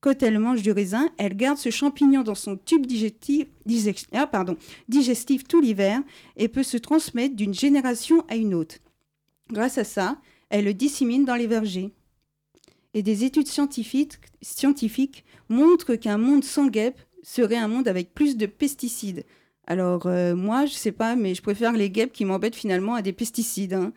Quand 0.00 0.22
elle 0.22 0.38
mange 0.38 0.60
du 0.62 0.70
raisin, 0.70 1.08
elle 1.16 1.34
garde 1.34 1.56
ce 1.56 1.70
champignon 1.70 2.22
dans 2.22 2.34
son 2.34 2.56
tube 2.58 2.84
digestif, 2.84 3.46
digestif- 3.66 4.08
ah, 4.12 4.26
pardon, 4.26 4.56
digestif 4.88 5.44
tout 5.48 5.60
l'hiver 5.62 6.00
et 6.36 6.48
peut 6.48 6.62
se 6.62 6.76
transmettre 6.76 7.34
d'une 7.34 7.54
génération 7.54 8.22
à 8.28 8.36
une 8.36 8.52
autre. 8.52 8.76
Grâce 9.50 9.78
à 9.78 9.84
ça, 9.84 10.18
elle 10.50 10.66
le 10.66 10.74
dissémine 10.74 11.24
dans 11.24 11.36
les 11.36 11.46
vergers. 11.46 11.90
Et 12.94 13.02
des 13.02 13.24
études 13.24 13.48
scientifiques, 13.48 15.24
montrent 15.48 15.96
qu'un 15.96 16.16
monde 16.16 16.44
sans 16.44 16.68
guêpes 16.68 17.00
serait 17.22 17.56
un 17.56 17.68
monde 17.68 17.88
avec 17.88 18.14
plus 18.14 18.36
de 18.36 18.46
pesticides. 18.46 19.24
Alors, 19.66 20.06
euh, 20.06 20.34
moi, 20.36 20.66
je 20.66 20.74
sais 20.74 20.92
pas, 20.92 21.16
mais 21.16 21.34
je 21.34 21.42
préfère 21.42 21.72
les 21.72 21.90
guêpes 21.90 22.12
qui 22.12 22.24
m'embêtent 22.24 22.54
finalement 22.56 22.94
à 22.94 23.02
des 23.02 23.12
pesticides. 23.12 23.74
hein. 23.74 23.92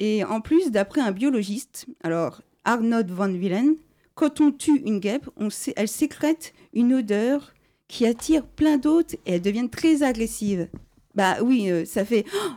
Et 0.00 0.24
en 0.24 0.40
plus, 0.40 0.70
d'après 0.70 1.00
un 1.00 1.12
biologiste, 1.12 1.86
alors 2.02 2.42
Arnold 2.64 3.10
van 3.10 3.32
Willen, 3.32 3.76
quand 4.14 4.40
on 4.40 4.50
tue 4.52 4.82
une 4.84 4.98
guêpe, 5.00 5.28
elle 5.76 5.88
sécrète 5.88 6.52
une 6.72 6.94
odeur 6.94 7.54
qui 7.88 8.06
attire 8.06 8.44
plein 8.46 8.78
d'autres 8.78 9.14
et 9.26 9.34
elles 9.34 9.42
deviennent 9.42 9.70
très 9.70 10.02
agressives. 10.02 10.68
Bah 11.14 11.36
oui, 11.42 11.70
euh, 11.70 11.84
ça 11.84 12.04
fait 12.04 12.24
Oh, 12.34 12.50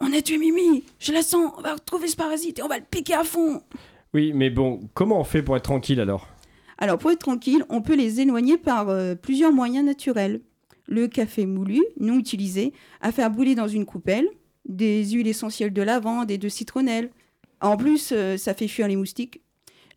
On 0.00 0.12
a 0.12 0.22
tué 0.22 0.38
Mimi, 0.38 0.84
je 0.98 1.12
la 1.12 1.22
sens, 1.22 1.52
on 1.58 1.60
va 1.60 1.74
retrouver 1.74 2.08
ce 2.08 2.16
parasite 2.16 2.58
et 2.58 2.62
on 2.62 2.68
va 2.68 2.78
le 2.78 2.84
piquer 2.84 3.14
à 3.14 3.24
fond. 3.24 3.62
Oui, 4.14 4.32
mais 4.34 4.50
bon, 4.50 4.80
comment 4.94 5.20
on 5.20 5.24
fait 5.24 5.42
pour 5.42 5.56
être 5.56 5.64
tranquille 5.64 6.00
alors? 6.00 6.28
Alors, 6.78 6.98
pour 6.98 7.10
être 7.10 7.18
tranquille, 7.18 7.64
on 7.68 7.82
peut 7.82 7.96
les 7.96 8.20
éloigner 8.20 8.56
par 8.56 8.88
euh, 8.88 9.14
plusieurs 9.14 9.52
moyens 9.52 9.84
naturels. 9.84 10.40
Le 10.86 11.08
café 11.08 11.44
moulu, 11.44 11.82
non 11.98 12.18
utilisé, 12.18 12.72
à 13.00 13.12
faire 13.12 13.30
brûler 13.30 13.54
dans 13.54 13.68
une 13.68 13.84
coupelle, 13.84 14.28
des 14.66 15.04
huiles 15.04 15.26
essentielles 15.26 15.72
de 15.72 15.82
lavande 15.82 16.30
et 16.30 16.38
de 16.38 16.48
citronnelle. 16.48 17.10
En 17.60 17.76
plus, 17.76 18.10
euh, 18.12 18.36
ça 18.36 18.54
fait 18.54 18.68
fuir 18.68 18.88
les 18.88 18.96
moustiques. 18.96 19.42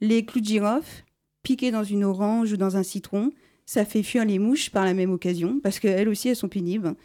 Les 0.01 0.25
clous 0.25 0.41
de 0.41 0.45
girofle, 0.45 1.05
piqués 1.43 1.71
dans 1.71 1.83
une 1.83 2.03
orange 2.03 2.51
ou 2.51 2.57
dans 2.57 2.77
un 2.77 2.83
citron, 2.83 3.31
ça 3.65 3.85
fait 3.85 4.03
fuir 4.03 4.25
les 4.25 4.39
mouches 4.39 4.71
par 4.71 4.83
la 4.83 4.93
même 4.93 5.11
occasion, 5.11 5.59
parce 5.61 5.79
qu'elles 5.79 6.09
aussi, 6.09 6.29
elles 6.29 6.35
sont 6.35 6.49
pénibles. 6.49 6.95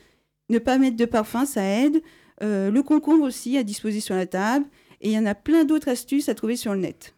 Ne 0.49 0.59
pas 0.59 0.79
mettre 0.79 0.97
de 0.97 1.05
parfum, 1.05 1.45
ça 1.45 1.63
aide. 1.63 2.03
Euh, 2.43 2.71
le 2.71 2.83
concombre 2.83 3.25
aussi, 3.25 3.57
à 3.57 3.63
disposer 3.63 4.01
sur 4.01 4.15
la 4.15 4.27
table. 4.27 4.67
Et 5.07 5.11
il 5.11 5.13
y 5.13 5.19
en 5.21 5.27
a 5.27 5.37
plein 5.37 5.65
d'autres 5.65 5.89
astuces 5.89 6.29
à 6.29 6.35
trouver 6.35 6.57
sur 6.57 6.75
le 6.75 6.81
net. 6.81 7.15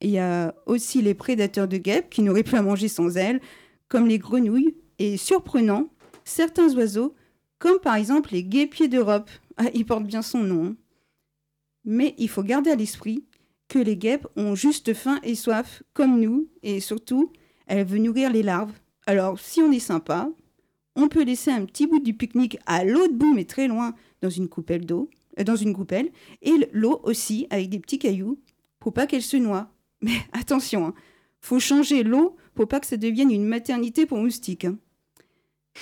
Il 0.00 0.10
y 0.10 0.18
a 0.18 0.56
aussi 0.66 1.02
les 1.02 1.14
prédateurs 1.14 1.68
de 1.68 1.76
guêpes 1.76 2.10
qui 2.10 2.20
n'auraient 2.20 2.42
plus 2.42 2.56
à 2.56 2.62
manger 2.62 2.88
sans 2.88 3.16
elles, 3.16 3.40
comme 3.86 4.08
les 4.08 4.18
grenouilles, 4.18 4.74
et 4.98 5.16
surprenant, 5.16 5.88
certains 6.24 6.74
oiseaux, 6.74 7.14
comme 7.60 7.78
par 7.78 7.94
exemple 7.94 8.30
les 8.32 8.42
guépiers 8.42 8.88
d'Europe. 8.88 9.30
Ah, 9.58 9.66
ils 9.74 9.84
portent 9.84 10.06
bien 10.06 10.22
son 10.22 10.38
nom. 10.38 10.64
hein. 10.64 10.76
Mais 11.84 12.14
il 12.16 12.28
faut 12.30 12.42
garder 12.42 12.70
à 12.70 12.74
l'esprit 12.74 13.22
que 13.68 13.78
les 13.78 13.98
guêpes 13.98 14.26
ont 14.34 14.54
juste 14.54 14.94
faim 14.94 15.20
et 15.22 15.34
soif, 15.34 15.82
comme 15.92 16.18
nous, 16.18 16.48
et 16.62 16.80
surtout, 16.80 17.30
elles 17.66 17.86
veulent 17.86 18.00
nourrir 18.00 18.32
les 18.32 18.42
larves. 18.42 18.72
Alors, 19.06 19.38
si 19.38 19.60
on 19.60 19.70
est 19.70 19.78
sympa, 19.78 20.30
on 20.96 21.08
peut 21.08 21.22
laisser 21.22 21.50
un 21.50 21.66
petit 21.66 21.86
bout 21.86 22.00
du 22.00 22.14
pique-nique 22.14 22.58
à 22.64 22.82
l'autre 22.82 23.12
bout, 23.12 23.34
mais 23.34 23.44
très 23.44 23.68
loin, 23.68 23.94
dans 24.22 24.30
une 24.30 24.48
coupelle 24.48 24.86
d'eau, 24.86 25.10
dans 25.44 25.56
une 25.56 25.74
coupelle, 25.74 26.10
et 26.42 26.68
l'eau 26.72 27.00
aussi, 27.04 27.46
avec 27.50 27.68
des 27.68 27.78
petits 27.80 27.98
cailloux, 27.98 28.38
pour 28.78 28.92
pas 28.92 29.06
qu'elle 29.06 29.22
se 29.22 29.36
noie. 29.36 29.70
Mais 30.02 30.16
attention, 30.32 30.86
hein, 30.86 30.94
faut 31.40 31.60
changer 31.60 32.02
l'eau 32.02 32.36
pour 32.54 32.68
pas 32.68 32.80
que 32.80 32.86
ça 32.86 32.96
devienne 32.96 33.30
une 33.30 33.46
maternité 33.46 34.06
pour 34.06 34.18
moustiques. 34.18 34.64
hein. 34.64 34.78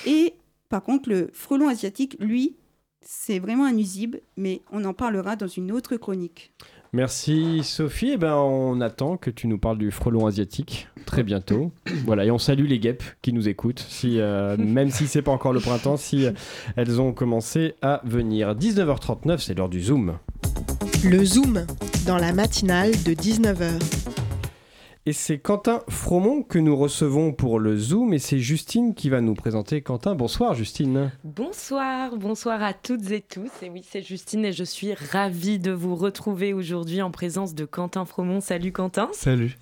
Et 0.06 0.34
par 0.68 0.82
contre, 0.82 1.08
le 1.08 1.30
frelon 1.32 1.68
asiatique, 1.68 2.16
lui, 2.20 2.56
c'est 3.02 3.38
vraiment 3.38 3.64
un 3.64 3.72
nuisible, 3.72 4.20
mais 4.36 4.62
on 4.70 4.84
en 4.84 4.94
parlera 4.94 5.36
dans 5.36 5.48
une 5.48 5.72
autre 5.72 5.96
chronique. 5.96 6.52
Merci 6.92 7.62
Sophie. 7.62 8.12
Eh 8.14 8.16
ben, 8.16 8.34
on 8.34 8.80
attend 8.80 9.16
que 9.16 9.30
tu 9.30 9.46
nous 9.46 9.58
parles 9.58 9.78
du 9.78 9.90
frelon 9.90 10.26
asiatique 10.26 10.88
très 11.06 11.22
bientôt. 11.22 11.72
voilà, 12.06 12.24
et 12.24 12.30
on 12.30 12.38
salue 12.38 12.66
les 12.66 12.78
guêpes 12.78 13.04
qui 13.22 13.32
nous 13.32 13.48
écoutent, 13.48 13.84
si, 13.88 14.20
euh, 14.20 14.56
même 14.56 14.90
si 14.90 15.06
c'est 15.06 15.22
pas 15.22 15.32
encore 15.32 15.52
le 15.52 15.60
printemps, 15.60 15.96
si 15.96 16.26
euh, 16.26 16.32
elles 16.76 17.00
ont 17.00 17.12
commencé 17.12 17.74
à 17.82 18.00
venir. 18.04 18.54
19h39, 18.54 19.38
c'est 19.38 19.54
l'heure 19.56 19.68
du 19.68 19.82
Zoom. 19.82 20.18
Le 21.04 21.24
Zoom, 21.24 21.64
dans 22.06 22.18
la 22.18 22.32
matinale 22.32 22.90
de 22.90 23.12
19h. 23.12 24.19
Et 25.06 25.14
c'est 25.14 25.38
Quentin 25.38 25.80
Fromont 25.88 26.42
que 26.42 26.58
nous 26.58 26.76
recevons 26.76 27.32
pour 27.32 27.58
le 27.58 27.74
Zoom, 27.78 28.12
et 28.12 28.18
c'est 28.18 28.38
Justine 28.38 28.94
qui 28.94 29.08
va 29.08 29.22
nous 29.22 29.32
présenter 29.32 29.80
Quentin. 29.80 30.14
Bonsoir 30.14 30.52
Justine. 30.52 31.10
Bonsoir, 31.24 32.16
bonsoir 32.18 32.62
à 32.62 32.74
toutes 32.74 33.10
et 33.10 33.22
tous. 33.22 33.48
Et 33.62 33.70
oui, 33.70 33.82
c'est 33.88 34.02
Justine 34.02 34.44
et 34.44 34.52
je 34.52 34.62
suis 34.62 34.92
ravie 34.92 35.58
de 35.58 35.72
vous 35.72 35.96
retrouver 35.96 36.52
aujourd'hui 36.52 37.00
en 37.00 37.10
présence 37.10 37.54
de 37.54 37.64
Quentin 37.64 38.04
Fromont. 38.04 38.40
Salut 38.42 38.72
Quentin. 38.72 39.08
Salut. 39.14 39.56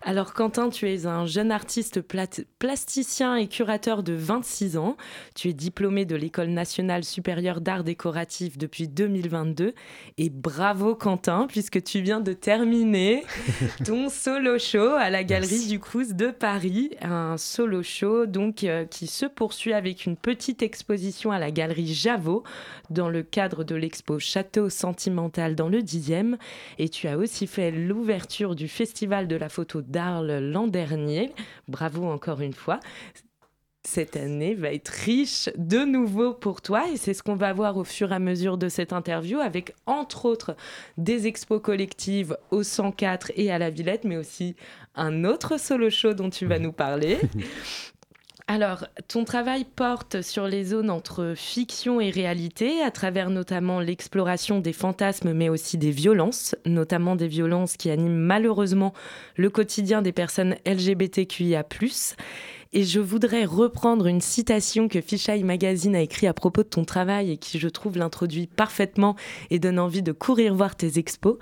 Alors 0.00 0.32
Quentin, 0.32 0.70
tu 0.70 0.88
es 0.90 1.04
un 1.04 1.26
jeune 1.26 1.52
artiste 1.52 2.00
plat- 2.00 2.42
plasticien 2.58 3.36
et 3.36 3.46
curateur 3.46 4.02
de 4.02 4.14
26 4.14 4.78
ans. 4.78 4.96
Tu 5.34 5.48
es 5.50 5.52
diplômé 5.52 6.06
de 6.06 6.16
l'École 6.16 6.48
nationale 6.48 7.04
supérieure 7.04 7.60
d'art 7.60 7.84
décoratif 7.84 8.56
depuis 8.56 8.88
2022. 8.88 9.74
Et 10.16 10.30
bravo 10.30 10.94
Quentin, 10.94 11.46
puisque 11.46 11.82
tu 11.84 12.00
viens 12.00 12.20
de 12.20 12.32
terminer 12.32 13.22
ton 13.84 14.08
solo 14.08 14.58
show 14.58 14.77
à 14.78 15.10
la 15.10 15.24
Galerie 15.24 15.66
du 15.66 15.80
Crous 15.80 16.14
de 16.14 16.30
Paris. 16.30 16.90
Un 17.02 17.36
solo 17.36 17.82
show 17.82 18.26
donc 18.26 18.62
euh, 18.62 18.84
qui 18.84 19.06
se 19.06 19.26
poursuit 19.26 19.72
avec 19.72 20.06
une 20.06 20.16
petite 20.16 20.62
exposition 20.62 21.32
à 21.32 21.38
la 21.38 21.50
Galerie 21.50 21.92
Javot 21.92 22.44
dans 22.90 23.08
le 23.08 23.22
cadre 23.22 23.64
de 23.64 23.74
l'expo 23.74 24.18
Château 24.18 24.70
Sentimental 24.70 25.56
dans 25.56 25.68
le 25.68 25.80
10e. 25.80 26.36
Et 26.78 26.88
tu 26.88 27.08
as 27.08 27.18
aussi 27.18 27.46
fait 27.46 27.72
l'ouverture 27.72 28.54
du 28.54 28.68
Festival 28.68 29.26
de 29.26 29.36
la 29.36 29.48
photo 29.48 29.82
d'Arles 29.82 30.38
l'an 30.38 30.68
dernier. 30.68 31.32
Bravo 31.66 32.04
encore 32.04 32.40
une 32.40 32.54
fois. 32.54 32.78
Cette 33.90 34.16
année 34.16 34.54
va 34.54 34.70
être 34.70 34.88
riche 34.88 35.48
de 35.56 35.78
nouveau 35.78 36.34
pour 36.34 36.60
toi 36.60 36.84
et 36.92 36.98
c'est 36.98 37.14
ce 37.14 37.22
qu'on 37.22 37.36
va 37.36 37.54
voir 37.54 37.78
au 37.78 37.84
fur 37.84 38.12
et 38.12 38.16
à 38.16 38.18
mesure 38.18 38.58
de 38.58 38.68
cette 38.68 38.92
interview 38.92 39.38
avec 39.38 39.74
entre 39.86 40.26
autres 40.26 40.56
des 40.98 41.26
expos 41.26 41.62
collectives 41.62 42.36
au 42.50 42.62
104 42.62 43.32
et 43.36 43.50
à 43.50 43.58
la 43.58 43.70
Villette 43.70 44.04
mais 44.04 44.18
aussi 44.18 44.56
un 44.94 45.24
autre 45.24 45.58
solo 45.58 45.88
show 45.88 46.12
dont 46.12 46.28
tu 46.28 46.44
vas 46.44 46.58
nous 46.58 46.70
parler. 46.70 47.16
Alors, 48.50 48.86
ton 49.08 49.24
travail 49.24 49.64
porte 49.64 50.22
sur 50.22 50.46
les 50.46 50.64
zones 50.64 50.88
entre 50.88 51.34
fiction 51.36 52.00
et 52.00 52.08
réalité, 52.08 52.80
à 52.80 52.90
travers 52.90 53.28
notamment 53.28 53.78
l'exploration 53.78 54.60
des 54.60 54.72
fantasmes, 54.72 55.34
mais 55.34 55.50
aussi 55.50 55.76
des 55.76 55.90
violences, 55.90 56.56
notamment 56.64 57.14
des 57.14 57.28
violences 57.28 57.76
qui 57.76 57.90
animent 57.90 58.16
malheureusement 58.16 58.94
le 59.36 59.50
quotidien 59.50 60.00
des 60.00 60.12
personnes 60.12 60.56
LGBTQIA+. 60.64 61.62
Et 62.74 62.84
je 62.84 63.00
voudrais 63.00 63.46
reprendre 63.46 64.06
une 64.06 64.20
citation 64.20 64.88
que 64.88 65.00
Fisheye 65.00 65.42
Magazine 65.42 65.96
a 65.96 66.02
écrite 66.02 66.28
à 66.28 66.34
propos 66.34 66.62
de 66.62 66.68
ton 66.68 66.84
travail 66.84 67.30
et 67.30 67.36
qui, 67.38 67.58
je 67.58 67.68
trouve, 67.68 67.96
l'introduit 67.96 68.46
parfaitement 68.46 69.16
et 69.48 69.58
donne 69.58 69.78
envie 69.78 70.02
de 70.02 70.12
courir 70.12 70.54
voir 70.54 70.76
tes 70.76 70.98
expos. 70.98 71.38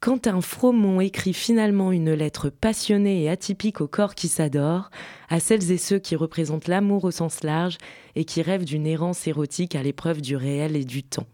Quand 0.00 0.26
un 0.26 0.42
Fromont 0.42 1.00
écrit 1.00 1.32
finalement 1.32 1.90
une 1.90 2.12
lettre 2.12 2.50
passionnée 2.50 3.24
et 3.24 3.30
atypique 3.30 3.80
au 3.80 3.88
corps 3.88 4.14
qui 4.14 4.28
s'adore, 4.28 4.90
à 5.28 5.40
celles 5.40 5.72
et 5.72 5.78
ceux 5.78 5.98
qui 5.98 6.16
représentent 6.16 6.68
l'amour 6.68 7.04
au 7.04 7.10
sens 7.10 7.42
large 7.42 7.78
et 8.14 8.24
qui 8.24 8.42
rêvent 8.42 8.66
d'une 8.66 8.86
errance 8.86 9.26
érotique 9.26 9.74
à 9.74 9.82
l'épreuve 9.82 10.20
du 10.20 10.36
réel 10.36 10.76
et 10.76 10.84
du 10.84 11.02
temps. 11.02 11.26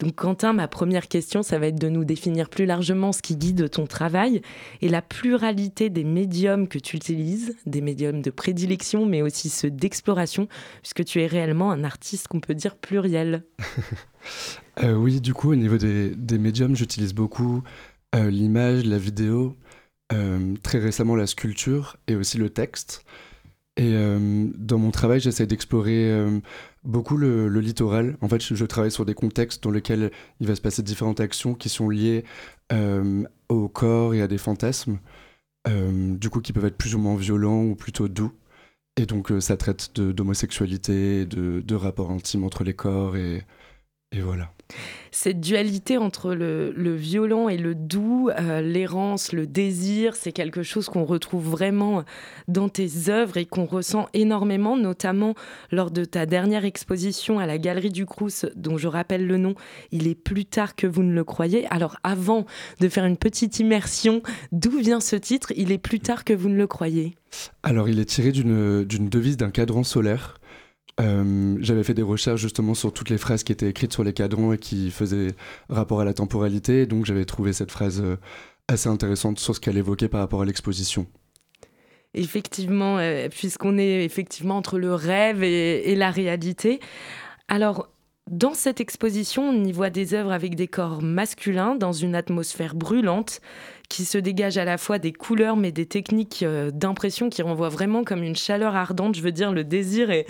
Donc 0.00 0.14
Quentin, 0.14 0.52
ma 0.52 0.68
première 0.68 1.08
question, 1.08 1.42
ça 1.42 1.58
va 1.58 1.68
être 1.68 1.80
de 1.80 1.88
nous 1.88 2.04
définir 2.04 2.48
plus 2.48 2.66
largement 2.66 3.12
ce 3.12 3.22
qui 3.22 3.36
guide 3.36 3.70
ton 3.70 3.86
travail 3.86 4.42
et 4.80 4.88
la 4.88 5.02
pluralité 5.02 5.90
des 5.90 6.04
médiums 6.04 6.68
que 6.68 6.78
tu 6.78 6.96
utilises, 6.96 7.56
des 7.66 7.80
médiums 7.80 8.22
de 8.22 8.30
prédilection, 8.30 9.06
mais 9.06 9.22
aussi 9.22 9.48
ceux 9.48 9.70
d'exploration, 9.70 10.48
puisque 10.80 11.04
tu 11.04 11.20
es 11.20 11.26
réellement 11.26 11.70
un 11.70 11.84
artiste 11.84 12.28
qu'on 12.28 12.40
peut 12.40 12.54
dire 12.54 12.76
pluriel. 12.76 13.44
Euh, 14.82 14.94
oui, 14.94 15.20
du 15.20 15.34
coup, 15.34 15.50
au 15.50 15.56
niveau 15.56 15.76
des, 15.76 16.38
médiums, 16.38 16.74
j'utilise 16.74 17.12
beaucoup 17.12 17.62
euh, 18.14 18.30
l'image, 18.30 18.84
la 18.84 18.96
vidéo, 18.96 19.56
euh, 20.12 20.54
très 20.62 20.78
récemment 20.78 21.16
la 21.16 21.26
sculpture 21.26 21.96
et 22.06 22.16
aussi 22.16 22.38
le 22.38 22.48
texte. 22.48 23.04
Et 23.78 23.94
euh, 23.94 24.48
dans 24.56 24.78
mon 24.78 24.90
travail, 24.90 25.20
j'essaie 25.20 25.46
d'explorer 25.46 26.10
euh, 26.10 26.40
beaucoup 26.84 27.16
le, 27.16 27.48
littoral. 27.60 28.18
En 28.20 28.28
fait, 28.28 28.42
je, 28.42 28.64
travaille 28.66 28.90
sur 28.90 29.06
des 29.06 29.14
contextes 29.14 29.62
dans 29.62 29.70
lesquels 29.70 30.10
il 30.40 30.46
va 30.46 30.54
se 30.54 30.60
passer 30.60 30.82
différentes 30.82 31.20
actions 31.20 31.54
qui 31.54 31.68
sont 31.70 31.88
liées 31.88 32.24
euh, 32.72 33.24
au 33.48 33.68
corps 33.68 34.14
et 34.14 34.20
à 34.20 34.28
des 34.28 34.38
fantasmes, 34.38 34.98
euh, 35.68 36.14
du 36.16 36.28
coup 36.30 36.40
qui 36.40 36.52
peuvent 36.52 36.66
être 36.66 36.76
plus 36.76 36.94
ou 36.94 36.98
moins 36.98 37.16
violents 37.16 37.62
ou 37.64 37.74
plutôt 37.74 38.08
doux. 38.08 38.32
Et 38.98 39.06
donc 39.06 39.32
ça 39.40 39.56
traite 39.56 39.96
de- 39.96 40.12
d'homosexualité, 40.12 41.24
de, 41.24 41.60
de 41.62 41.74
rapports 41.74 42.10
intimes 42.10 42.44
entre 42.44 42.64
les 42.64 42.74
corps 42.74 43.16
et, 43.16 43.42
et 44.12 44.20
voilà. 44.20 44.50
Cette 45.10 45.40
dualité 45.40 45.98
entre 45.98 46.34
le, 46.34 46.72
le 46.74 46.94
violent 46.94 47.50
et 47.50 47.58
le 47.58 47.74
doux, 47.74 48.30
euh, 48.30 48.62
l'errance, 48.62 49.32
le 49.32 49.46
désir, 49.46 50.16
c'est 50.16 50.32
quelque 50.32 50.62
chose 50.62 50.88
qu'on 50.88 51.04
retrouve 51.04 51.46
vraiment 51.46 52.04
dans 52.48 52.70
tes 52.70 53.10
œuvres 53.10 53.36
et 53.36 53.44
qu'on 53.44 53.66
ressent 53.66 54.08
énormément, 54.14 54.78
notamment 54.78 55.34
lors 55.70 55.90
de 55.90 56.06
ta 56.06 56.24
dernière 56.24 56.64
exposition 56.64 57.38
à 57.38 57.46
la 57.46 57.58
Galerie 57.58 57.90
du 57.90 58.06
Crous, 58.06 58.46
dont 58.56 58.78
je 58.78 58.88
rappelle 58.88 59.26
le 59.26 59.36
nom, 59.36 59.54
Il 59.90 60.08
est 60.08 60.14
plus 60.14 60.46
tard 60.46 60.74
que 60.74 60.86
vous 60.86 61.02
ne 61.02 61.12
le 61.12 61.24
croyez. 61.24 61.66
Alors 61.66 61.98
avant 62.02 62.46
de 62.80 62.88
faire 62.88 63.04
une 63.04 63.18
petite 63.18 63.60
immersion, 63.60 64.22
d'où 64.52 64.78
vient 64.78 65.00
ce 65.00 65.16
titre? 65.16 65.52
Il 65.56 65.72
est 65.72 65.78
plus 65.78 66.00
tard 66.00 66.24
que 66.24 66.32
vous 66.32 66.48
ne 66.48 66.56
le 66.56 66.66
croyez? 66.66 67.16
Alors, 67.62 67.88
il 67.88 67.98
est 67.98 68.04
tiré 68.04 68.32
d'une 68.32 68.84
d'une 68.84 69.08
devise 69.08 69.36
d'un 69.36 69.50
cadran 69.50 69.84
solaire. 69.84 70.38
Euh, 71.00 71.56
J'avais 71.60 71.84
fait 71.84 71.94
des 71.94 72.02
recherches 72.02 72.40
justement 72.40 72.74
sur 72.74 72.92
toutes 72.92 73.10
les 73.10 73.18
phrases 73.18 73.44
qui 73.44 73.52
étaient 73.52 73.68
écrites 73.68 73.92
sur 73.92 74.04
les 74.04 74.12
cadrans 74.12 74.52
et 74.52 74.58
qui 74.58 74.90
faisaient 74.90 75.34
rapport 75.68 76.00
à 76.00 76.04
la 76.04 76.14
temporalité. 76.14 76.86
Donc, 76.86 77.06
j'avais 77.06 77.24
trouvé 77.24 77.52
cette 77.52 77.70
phrase 77.70 78.00
euh, 78.00 78.16
assez 78.68 78.88
intéressante 78.88 79.38
sur 79.38 79.54
ce 79.54 79.60
qu'elle 79.60 79.78
évoquait 79.78 80.08
par 80.08 80.20
rapport 80.20 80.42
à 80.42 80.44
l'exposition. 80.44 81.06
Effectivement, 82.14 82.98
euh, 82.98 83.28
puisqu'on 83.30 83.78
est 83.78 84.04
effectivement 84.04 84.58
entre 84.58 84.78
le 84.78 84.94
rêve 84.94 85.42
et, 85.42 85.90
et 85.90 85.94
la 85.94 86.10
réalité. 86.10 86.78
Alors, 87.48 87.88
dans 88.30 88.54
cette 88.54 88.80
exposition, 88.80 89.48
on 89.48 89.64
y 89.64 89.72
voit 89.72 89.90
des 89.90 90.14
œuvres 90.14 90.30
avec 90.30 90.54
des 90.54 90.68
corps 90.68 91.02
masculins 91.02 91.74
dans 91.74 91.92
une 91.92 92.14
atmosphère 92.14 92.74
brûlante 92.74 93.40
qui 93.92 94.06
se 94.06 94.16
dégage 94.16 94.56
à 94.56 94.64
la 94.64 94.78
fois 94.78 94.98
des 94.98 95.12
couleurs 95.12 95.54
mais 95.54 95.70
des 95.70 95.84
techniques 95.84 96.42
euh, 96.42 96.70
d'impression 96.70 97.28
qui 97.28 97.42
renvoient 97.42 97.68
vraiment 97.68 98.04
comme 98.04 98.22
une 98.22 98.34
chaleur 98.34 98.74
ardente. 98.74 99.14
Je 99.14 99.20
veux 99.20 99.32
dire, 99.32 99.52
le 99.52 99.64
désir 99.64 100.10
est, 100.10 100.26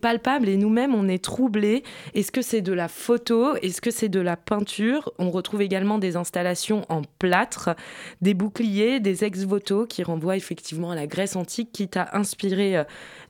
palpable 0.00 0.48
et 0.48 0.56
nous-mêmes, 0.56 0.94
on 0.94 1.06
est 1.06 1.22
troublés. 1.22 1.82
Est-ce 2.14 2.32
que 2.32 2.40
c'est 2.40 2.62
de 2.62 2.72
la 2.72 2.88
photo? 2.88 3.56
Est-ce 3.56 3.82
que 3.82 3.90
c'est 3.90 4.08
de 4.08 4.20
la 4.20 4.38
peinture? 4.38 5.12
On 5.18 5.30
retrouve 5.30 5.60
également 5.60 5.98
des 5.98 6.16
installations 6.16 6.86
en 6.88 7.02
plâtre, 7.18 7.76
des 8.22 8.32
boucliers, 8.32 9.00
des 9.00 9.22
ex-voto 9.22 9.84
qui 9.84 10.02
renvoient 10.02 10.38
effectivement 10.38 10.90
à 10.90 10.94
la 10.94 11.06
Grèce 11.06 11.36
antique 11.36 11.72
qui 11.72 11.88
t'a 11.88 12.08
inspiré 12.14 12.78
euh, 12.78 12.84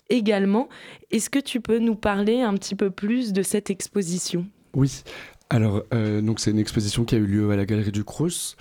également. 0.09 0.69
Est-ce 1.11 1.31
que 1.31 1.41
tu 1.41 1.61
peux 1.61 1.81
nous 1.81 1.97
parler 1.97 2.43
un 2.43 2.55
petit 2.55 2.77
peu 2.77 2.91
plus 2.91 3.33
de 3.33 3.43
cette 3.43 3.71
exposition? 3.71 4.47
Oui, 4.73 5.03
alors 5.51 5.83
euh, 5.93 6.21
donc 6.21 6.39
c'est 6.39 6.53
une 6.53 6.61
exposition 6.61 7.05
qui 7.05 7.17
a 7.17 7.19
eu 7.19 7.27
lieu 7.27 7.51
à 7.51 7.57
la 7.57 7.67
Galerie 7.67 7.91
du 7.91 8.05
Crous. 8.05 8.57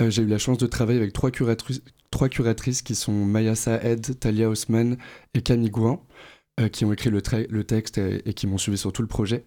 Euh, 0.00 0.10
J'ai 0.10 0.22
eu 0.22 0.26
la 0.26 0.38
chance 0.38 0.58
de 0.58 0.66
travailler 0.66 0.98
avec 0.98 1.12
trois, 1.12 1.30
curatrices, 1.30 1.82
trois 2.10 2.28
curatrices 2.28 2.82
qui 2.82 2.94
sont 2.94 3.12
Maya 3.12 3.54
Saed, 3.54 4.18
Talia 4.18 4.48
Osman 4.48 4.96
et 5.34 5.42
Camille 5.42 5.70
Gouin, 5.70 6.00
euh, 6.60 6.68
qui 6.68 6.84
ont 6.84 6.92
écrit 6.92 7.10
le, 7.10 7.22
texte 7.64 7.98
et, 7.98 8.28
et 8.28 8.34
qui 8.34 8.46
m'ont 8.46 8.58
suivi 8.58 8.76
sur 8.78 8.92
tout 8.92 9.02
le 9.02 9.08
projet. 9.08 9.44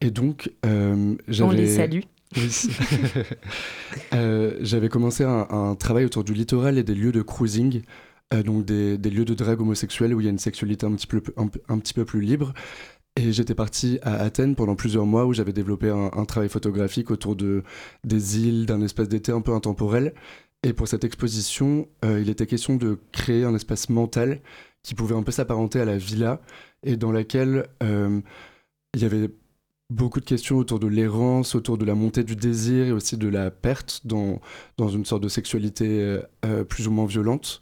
Et 0.00 0.10
donc, 0.10 0.52
euh, 0.66 1.14
j'avais... 1.26 1.48
On 1.48 1.52
les 1.52 1.74
salue. 1.74 2.00
Oui. 2.36 2.50
Euh, 4.14 4.56
J'avais 4.60 4.88
commencé 4.88 5.24
un, 5.24 5.46
un 5.50 5.74
travail 5.74 6.04
autour 6.04 6.24
du 6.24 6.34
littoral 6.34 6.78
et 6.78 6.82
des 6.82 6.94
lieux 6.94 7.12
de 7.12 7.22
cruising, 7.22 7.82
euh, 8.34 8.42
donc 8.42 8.64
des, 8.64 8.98
des 8.98 9.10
lieux 9.10 9.24
de 9.24 9.34
drague 9.34 9.60
homosexuelle 9.60 10.14
où 10.14 10.20
il 10.20 10.24
y 10.24 10.26
a 10.26 10.30
une 10.30 10.38
sexualité 10.38 10.86
un 10.86 10.92
petit 10.92 11.06
peu, 11.06 11.22
un, 11.36 11.48
un 11.68 11.78
petit 11.78 11.94
peu 11.94 12.04
plus 12.04 12.20
libre. 12.20 12.52
Et 13.18 13.32
j'étais 13.32 13.56
parti 13.56 13.98
à 14.02 14.14
Athènes 14.14 14.54
pendant 14.54 14.76
plusieurs 14.76 15.04
mois 15.04 15.26
où 15.26 15.32
j'avais 15.32 15.52
développé 15.52 15.90
un, 15.90 16.24
travail 16.24 16.48
photographique 16.48 17.10
autour 17.10 17.34
de, 17.34 17.64
des 18.04 18.38
îles, 18.38 18.64
d'un 18.64 18.80
espace 18.80 19.08
d'été 19.08 19.32
un 19.32 19.40
peu 19.40 19.52
intemporel. 19.52 20.14
Et 20.62 20.72
pour 20.72 20.86
cette 20.86 21.02
exposition, 21.02 21.88
euh, 22.04 22.20
il 22.20 22.30
était 22.30 22.46
question 22.46 22.76
de 22.76 22.96
créer 23.10 23.42
un 23.42 23.56
espace 23.56 23.88
mental 23.88 24.40
qui 24.84 24.94
pouvait 24.94 25.16
un 25.16 25.24
peu 25.24 25.32
s'apparenter 25.32 25.80
à 25.80 25.84
la 25.84 25.98
villa 25.98 26.40
et 26.84 26.96
dans 26.96 27.10
laquelle 27.10 27.66
euh, 27.82 28.20
il 28.94 29.02
y 29.02 29.04
avait 29.04 29.30
beaucoup 29.90 30.20
de 30.20 30.24
questions 30.24 30.56
autour 30.56 30.78
de 30.78 30.86
l'errance, 30.86 31.56
autour 31.56 31.76
de 31.76 31.84
la 31.84 31.96
montée 31.96 32.22
du 32.22 32.36
désir 32.36 32.86
et 32.86 32.92
aussi 32.92 33.16
de 33.16 33.26
la 33.26 33.50
perte 33.50 34.02
dans, 34.06 34.40
dans 34.76 34.90
une 34.90 35.04
sorte 35.04 35.24
de 35.24 35.28
sexualité 35.28 36.20
euh, 36.44 36.62
plus 36.62 36.86
ou 36.86 36.92
moins 36.92 37.06
violente. 37.06 37.58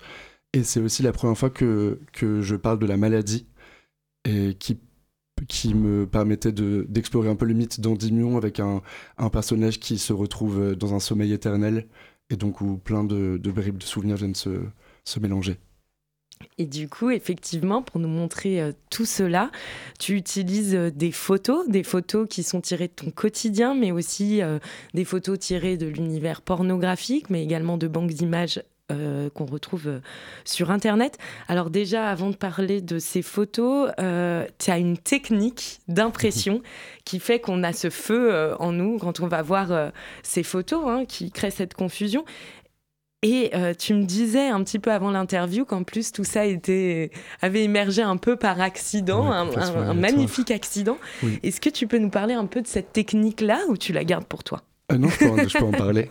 Et 0.52 0.64
c'est 0.64 0.80
aussi 0.80 1.02
la 1.02 1.12
première 1.12 1.38
fois 1.38 1.48
que, 1.48 1.98
que 2.12 2.42
je 2.42 2.56
parle 2.56 2.78
de 2.78 2.86
la 2.86 2.98
maladie 2.98 3.46
et 4.26 4.54
qui, 4.58 4.80
qui 5.48 5.74
me 5.74 6.06
permettait 6.06 6.52
de- 6.52 6.86
d'explorer 6.88 7.28
un 7.28 7.36
peu 7.36 7.46
le 7.46 7.54
mythe 7.54 7.80
d'Endymion 7.80 8.36
avec 8.36 8.58
un, 8.60 8.82
un 9.18 9.28
personnage 9.28 9.78
qui 9.78 9.98
se 9.98 10.12
retrouve 10.12 10.60
euh, 10.60 10.74
dans 10.74 10.94
un 10.94 11.00
sommeil 11.00 11.32
éternel 11.32 11.86
et 12.30 12.36
donc 12.36 12.60
où 12.60 12.78
plein 12.78 13.04
de, 13.04 13.36
de 13.36 13.50
bribes 13.50 13.78
de 13.78 13.84
souvenirs 13.84 14.16
viennent 14.16 14.34
se, 14.34 14.62
se 15.04 15.20
mélanger. 15.20 15.58
Et 16.58 16.66
du 16.66 16.88
coup, 16.88 17.10
effectivement, 17.10 17.82
pour 17.82 18.00
nous 18.00 18.08
montrer 18.08 18.60
euh, 18.60 18.72
tout 18.90 19.04
cela, 19.06 19.50
tu 19.98 20.16
utilises 20.16 20.74
euh, 20.74 20.90
des 20.90 21.12
photos, 21.12 21.68
des 21.68 21.82
photos 21.82 22.26
qui 22.28 22.42
sont 22.42 22.60
tirées 22.60 22.88
de 22.88 22.92
ton 22.92 23.10
quotidien, 23.10 23.74
mais 23.74 23.92
aussi 23.92 24.40
des 24.94 25.04
photos 25.04 25.38
tirées 25.38 25.76
de 25.76 25.86
l'univers 25.86 26.42
pornographique, 26.42 27.30
mais 27.30 27.42
également 27.42 27.76
de 27.78 27.88
banques 27.88 28.12
d'images 28.12 28.62
euh, 28.92 29.30
qu'on 29.30 29.46
retrouve 29.46 29.88
euh, 29.88 29.98
sur 30.44 30.70
Internet. 30.70 31.18
Alors 31.48 31.70
déjà, 31.70 32.08
avant 32.08 32.30
de 32.30 32.36
parler 32.36 32.80
de 32.80 33.00
ces 33.00 33.20
photos, 33.20 33.90
euh, 33.98 34.46
tu 34.58 34.70
as 34.70 34.78
une 34.78 34.96
technique 34.96 35.80
d'impression 35.88 36.62
qui 37.04 37.18
fait 37.18 37.40
qu'on 37.40 37.64
a 37.64 37.72
ce 37.72 37.90
feu 37.90 38.54
en 38.60 38.70
nous 38.70 38.98
quand 38.98 39.18
on 39.18 39.26
va 39.26 39.42
voir 39.42 39.90
ces 40.22 40.44
photos, 40.44 40.84
hein, 40.86 41.04
qui 41.04 41.32
crée 41.32 41.50
cette 41.50 41.74
confusion. 41.74 42.24
Et 43.22 43.50
tu 43.78 43.94
me 43.94 44.04
disais 44.04 44.48
un 44.48 44.62
petit 44.62 44.78
peu 44.78 44.92
avant 44.92 45.10
l'interview 45.10 45.64
qu'en 45.64 45.82
plus 45.82 46.12
tout 46.12 46.22
ça 46.24 46.44
était, 46.44 47.10
avait 47.42 47.64
émergé 47.64 48.02
un 48.02 48.16
peu 48.16 48.36
par 48.36 48.60
accident, 48.60 49.30
Ouais, 49.30 49.56
un, 49.56 49.94
magnifique 49.94 50.52
accident. 50.52 50.98
Oui. 51.24 51.40
Est-ce 51.42 51.60
que 51.60 51.70
tu 51.70 51.88
peux 51.88 51.98
nous 51.98 52.10
parler 52.10 52.34
un 52.34 52.46
peu 52.46 52.62
de 52.62 52.68
cette 52.68 52.92
technique-là 52.92 53.62
ou 53.68 53.76
tu 53.76 53.92
la 53.92 54.04
gardes 54.04 54.26
pour 54.26 54.44
toi? 54.44 54.62
Euh, 54.92 54.98
non, 54.98 55.08
je 55.08 55.18
peux, 55.18 55.30
en, 55.30 55.48
je 55.48 55.58
peux 55.58 55.64
en 55.64 55.72
parler. 55.72 56.10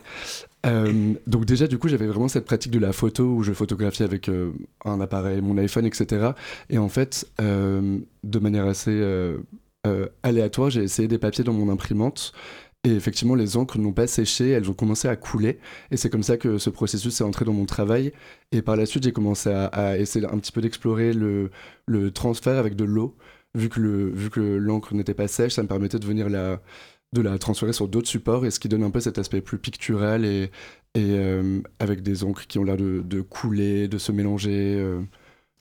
Euh, 0.65 1.13
donc 1.27 1.45
déjà, 1.45 1.67
du 1.67 1.77
coup, 1.77 1.87
j'avais 1.87 2.07
vraiment 2.07 2.27
cette 2.27 2.45
pratique 2.45 2.71
de 2.71 2.79
la 2.79 2.91
photo 2.93 3.23
où 3.23 3.43
je 3.43 3.53
photographiais 3.53 4.05
avec 4.05 4.29
euh, 4.29 4.51
un 4.83 4.99
appareil, 4.99 5.41
mon 5.41 5.57
iPhone, 5.57 5.85
etc. 5.85 6.31
Et 6.69 6.77
en 6.77 6.89
fait, 6.89 7.27
euh, 7.41 7.99
de 8.23 8.39
manière 8.39 8.65
assez 8.65 9.03
aléatoire, 10.23 10.71
j'ai 10.71 10.81
essayé 10.81 11.07
des 11.07 11.19
papiers 11.19 11.43
dans 11.43 11.53
mon 11.53 11.71
imprimante. 11.71 12.33
Et 12.83 12.91
effectivement, 12.91 13.35
les 13.35 13.57
encres 13.57 13.79
n'ont 13.79 13.93
pas 13.93 14.07
séché, 14.07 14.49
elles 14.49 14.69
ont 14.69 14.73
commencé 14.73 15.07
à 15.07 15.15
couler. 15.15 15.59
Et 15.91 15.97
c'est 15.97 16.09
comme 16.09 16.23
ça 16.23 16.37
que 16.37 16.57
ce 16.59 16.69
processus 16.69 17.19
est 17.21 17.23
entré 17.23 17.45
dans 17.45 17.53
mon 17.53 17.65
travail. 17.65 18.11
Et 18.51 18.61
par 18.61 18.75
la 18.75 18.85
suite, 18.85 19.03
j'ai 19.03 19.11
commencé 19.11 19.49
à, 19.49 19.97
essayer 19.97 20.25
un 20.25 20.37
petit 20.37 20.51
peu 20.51 20.61
d'explorer 20.61 21.13
le, 21.13 21.49
transfert 22.13 22.57
avec 22.57 22.75
de 22.75 22.83
l'eau. 22.83 23.15
Vu 23.55 23.69
que 23.69 23.79
le- 23.79 24.09
vu 24.11 24.29
que 24.29 24.41
l'encre 24.41 24.93
n'était 24.93 25.13
pas 25.13 25.27
sèche, 25.27 25.53
ça 25.53 25.63
me 25.63 25.67
permettait 25.67 25.97
de 25.97 26.05
venir 26.05 26.29
la, 26.29 26.61
de 27.15 27.21
la 27.21 27.37
transférer 27.39 27.73
sur 27.73 27.87
d'autres 27.87 28.07
supports 28.09 28.45
et 28.45 28.51
ce 28.51 28.59
qui 28.59 28.69
donne 28.69 28.83
un 28.83 28.91
peu 28.91 28.99
cet 28.99 29.17
aspect 29.17 29.41
plus 29.41 29.57
pictural 29.57 30.25
et, 30.25 30.51
euh, 30.97 31.61
avec 31.79 32.01
des 32.03 32.23
encres 32.23 32.45
qui 32.47 32.59
ont 32.59 32.63
l'air 32.63 32.77
de, 32.77 33.01
de 33.01 33.21
couler, 33.21 33.87
de 33.87 33.97
se 33.97 34.11
mélanger. 34.11 34.75
euh. 34.77 35.01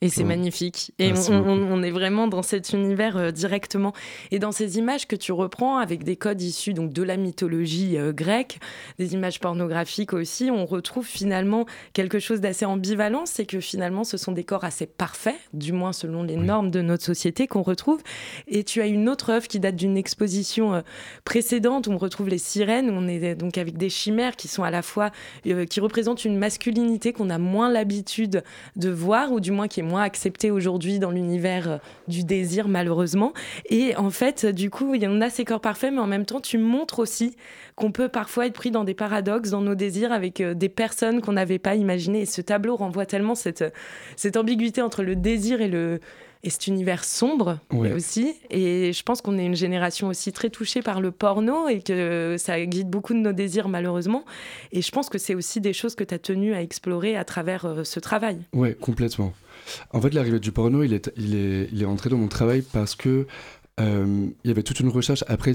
Et 0.04 0.08
c'est 0.10 0.20
Ouais. 0.22 0.28
magnifique. 0.28 0.92
Et 0.98 1.10
on, 1.12 1.14
beaucoup. 1.14 1.32
on- 1.32 1.72
on 1.72 1.82
est 1.82 1.90
vraiment 1.90 2.28
dans 2.28 2.42
cet 2.42 2.72
univers 2.72 3.16
euh, 3.16 3.30
directement. 3.30 3.92
Et 4.30 4.38
dans 4.38 4.52
ces 4.52 4.78
images 4.78 5.08
que 5.08 5.16
tu 5.16 5.32
reprends 5.32 5.78
avec 5.78 6.04
des 6.04 6.16
codes 6.16 6.42
issus 6.42 6.74
donc, 6.74 6.92
de 6.92 7.02
la 7.02 7.16
mythologie 7.16 7.96
euh, 7.96 8.12
grecque, 8.12 8.58
des 8.98 9.14
images 9.14 9.40
pornographiques 9.40 10.12
aussi, 10.12 10.50
on 10.52 10.66
retrouve 10.66 11.06
finalement 11.06 11.64
quelque 11.94 12.18
chose 12.18 12.40
d'assez 12.40 12.64
ambivalent. 12.66 13.24
C'est 13.26 13.46
que 13.46 13.60
finalement, 13.60 14.04
ce 14.04 14.16
sont 14.16 14.32
des 14.32 14.44
corps 14.44 14.64
assez 14.64 14.86
parfaits, 14.86 15.36
du 15.54 15.72
moins 15.72 15.92
selon 15.92 16.22
les 16.22 16.36
normes 16.36 16.70
de 16.70 16.82
notre 16.82 17.04
société 17.04 17.46
qu'on 17.46 17.62
retrouve. 17.62 18.02
Et 18.46 18.62
tu 18.64 18.80
as 18.82 18.86
une 18.86 19.08
autre 19.08 19.30
œuvre 19.30 19.48
qui 19.48 19.58
date 19.58 19.76
d'une 19.76 19.96
exposition 19.96 20.74
euh, 20.74 20.80
précédente 21.24 21.86
où 21.86 21.92
on 21.92 21.98
retrouve 21.98 22.28
les 22.28 22.38
sirènes. 22.38 22.90
où 22.90 22.92
On 22.92 23.08
est 23.08 23.34
donc 23.34 23.56
avec 23.58 23.78
des 23.78 23.88
chimères 23.88 24.36
qui 24.36 24.48
sont 24.48 24.62
à 24.64 24.70
la 24.70 24.82
fois 24.82 25.10
qui 25.70 25.80
représentent 25.80 26.24
une 26.26 26.36
masculinité 26.36 27.12
qu'on 27.12 27.30
a 27.30 27.38
moins 27.38 27.70
l'habitude 27.70 28.42
de 28.76 28.90
voir, 28.90 29.32
ou 29.32 29.40
du 29.40 29.50
moins 29.50 29.68
qui 29.68 29.80
est 29.80 29.82
moins 29.82 29.93
acceptée 30.02 30.50
aujourd'hui 30.50 30.98
dans 30.98 31.10
l'univers 31.10 31.70
euh, 31.70 31.78
du 32.08 32.24
désir, 32.24 32.68
malheureusement. 32.68 33.32
Et 33.70 33.94
en 33.96 34.10
fait, 34.10 34.46
du 34.46 34.70
coup, 34.70 34.94
il 34.94 35.02
y 35.02 35.06
en 35.06 35.20
a 35.20 35.30
ces 35.30 35.44
corps 35.44 35.60
parfaits, 35.60 35.92
mais 35.92 36.00
en 36.00 36.06
même 36.06 36.24
temps, 36.26 36.40
tu 36.40 36.58
montres 36.58 36.98
aussi 36.98 37.36
qu'on 37.76 37.92
peut 37.92 38.08
parfois 38.08 38.46
être 38.46 38.54
pris 38.54 38.70
dans 38.70 38.84
des 38.84 38.94
paradoxes 38.94 39.50
dans 39.50 39.60
nos 39.62 39.74
désirs 39.74 40.12
avec 40.12 40.40
euh, 40.40 40.54
des 40.54 40.68
personnes 40.68 41.20
qu'on 41.20 41.32
n'avait 41.32 41.58
pas 41.58 41.74
imaginées. 41.74 42.22
Et 42.22 42.26
ce 42.26 42.40
tableau 42.40 42.76
renvoie 42.76 43.06
tellement 43.06 43.34
cette, 43.34 43.64
cette 44.16 44.36
ambiguïté 44.36 44.82
entre 44.82 45.02
le 45.02 45.16
désir 45.16 45.60
et 45.60 45.68
le 45.68 46.00
et 46.46 46.50
cet 46.50 46.66
univers 46.66 47.04
sombre 47.04 47.58
Ouais. 47.72 47.94
aussi. 47.94 48.34
Et 48.50 48.92
je 48.92 49.02
pense 49.02 49.22
qu'on 49.22 49.38
est 49.38 49.46
une 49.46 49.54
génération 49.56 50.08
aussi 50.08 50.30
très 50.30 50.50
touchée 50.50 50.82
par 50.82 51.00
le 51.00 51.10
porno 51.10 51.68
et 51.68 51.80
que 51.80 52.36
ça 52.38 52.60
guide 52.66 52.90
beaucoup 52.90 53.14
de 53.14 53.18
nos 53.18 53.32
désirs 53.32 53.66
malheureusement. 53.70 54.26
Et 54.70 54.82
je 54.82 54.90
pense 54.90 55.08
que 55.08 55.16
c'est 55.16 55.34
aussi 55.34 55.62
des 55.62 55.72
choses 55.72 55.94
que 55.94 56.04
tu 56.04 56.12
as 56.12 56.18
tenu 56.18 56.52
à 56.52 56.60
explorer 56.60 57.16
à 57.16 57.24
travers 57.24 57.64
euh, 57.64 57.82
ce 57.84 57.98
travail. 57.98 58.36
Ouais, 58.52 58.74
complètement. 58.78 59.32
En 59.92 60.00
fait, 60.00 60.14
l'arrivée 60.14 60.40
du 60.40 60.52
porno, 60.52 60.82
il 60.82 60.92
est, 60.92 61.12
il, 61.16 61.86
entré 61.86 62.10
dans 62.10 62.18
mon 62.18 62.28
travail 62.28 62.62
parce 62.62 62.94
que 62.94 63.26
euh, 63.80 64.28
il 64.44 64.48
y 64.48 64.50
avait 64.50 64.62
toute 64.62 64.80
une 64.80 64.88
recherche 64.88 65.24
après, 65.26 65.54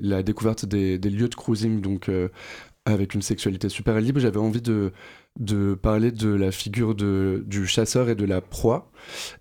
la 0.00 0.22
découverte 0.22 0.64
des, 0.66 0.98
des 0.98 1.10
lieux 1.10 1.28
de 1.28 1.34
cruising, 1.34 1.80
donc 1.80 2.08
euh, 2.08 2.28
avec 2.88 3.14
une 3.14 3.22
sexualité 3.22 3.68
super 3.68 4.00
libre. 4.00 4.18
J'avais 4.18 4.38
envie 4.38 4.62
de, 4.62 4.92
de 5.38 5.74
parler 5.74 6.10
de 6.10 6.30
la 6.30 6.50
figure 6.50 6.94
de, 6.94 7.44
du 7.46 7.66
chasseur 7.66 8.08
et 8.08 8.14
de 8.14 8.24
la 8.24 8.40
proie. 8.40 8.90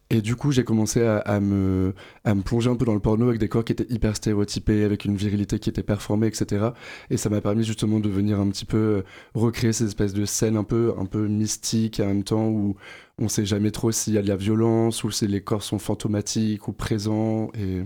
Et 0.10 0.22
du 0.22 0.36
coup, 0.36 0.52
j'ai 0.52 0.64
commencé 0.64 1.02
à, 1.04 1.18
à 1.18 1.40
me, 1.40 1.94
à 2.24 2.36
me 2.36 2.42
plonger 2.42 2.70
un 2.70 2.76
peu 2.76 2.86
dans 2.86 2.94
le 2.94 3.00
porno 3.00 3.28
avec 3.28 3.40
des 3.40 3.48
corps 3.48 3.64
qui 3.64 3.72
étaient 3.72 3.92
hyper 3.92 4.16
stéréotypés, 4.16 4.84
avec 4.84 5.06
une 5.06 5.16
virilité 5.16 5.60
qui 5.60 5.70
était 5.70 5.84
performée, 5.84 6.28
etc. 6.28 6.68
Et 7.10 7.18
ça 7.18 7.30
m'a 7.30 7.42
permis 7.42 7.64
justement 7.64 8.00
de 8.00 8.10
venir 8.10 8.40
un 8.40 8.50
petit 8.50 8.66
peu 8.66 8.78
euh, 8.78 9.04
recréer 9.34 9.74
ces 9.74 9.86
espèces 9.86 10.14
de 10.14 10.26
scènes 10.26 10.58
un 10.58 10.64
peu, 10.64 10.94
un 10.98 11.06
peu 11.06 11.28
mystiques 11.28 12.00
et 12.00 12.04
en 12.04 12.08
même 12.08 12.24
temps 12.24 12.48
où 12.48 12.76
on 13.20 13.30
sait 13.30 13.46
jamais 13.46 13.72
trop 13.72 13.92
s'il 13.92 14.14
y 14.14 14.18
a 14.18 14.22
de 14.22 14.28
la 14.28 14.36
violence 14.36 15.04
ou 15.04 15.12
si 15.12 15.26
les 15.28 15.42
corps 15.42 15.64
sont 15.64 15.80
fantomatiques 15.80 16.68
ou 16.68 16.74
présents. 16.74 17.50
Et 17.58 17.84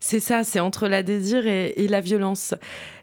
C'est 0.00 0.20
ça, 0.20 0.44
c'est 0.44 0.60
entre 0.60 0.88
la 0.88 1.02
désir 1.02 1.46
et, 1.46 1.88
la 1.88 2.00
violence. 2.00 2.54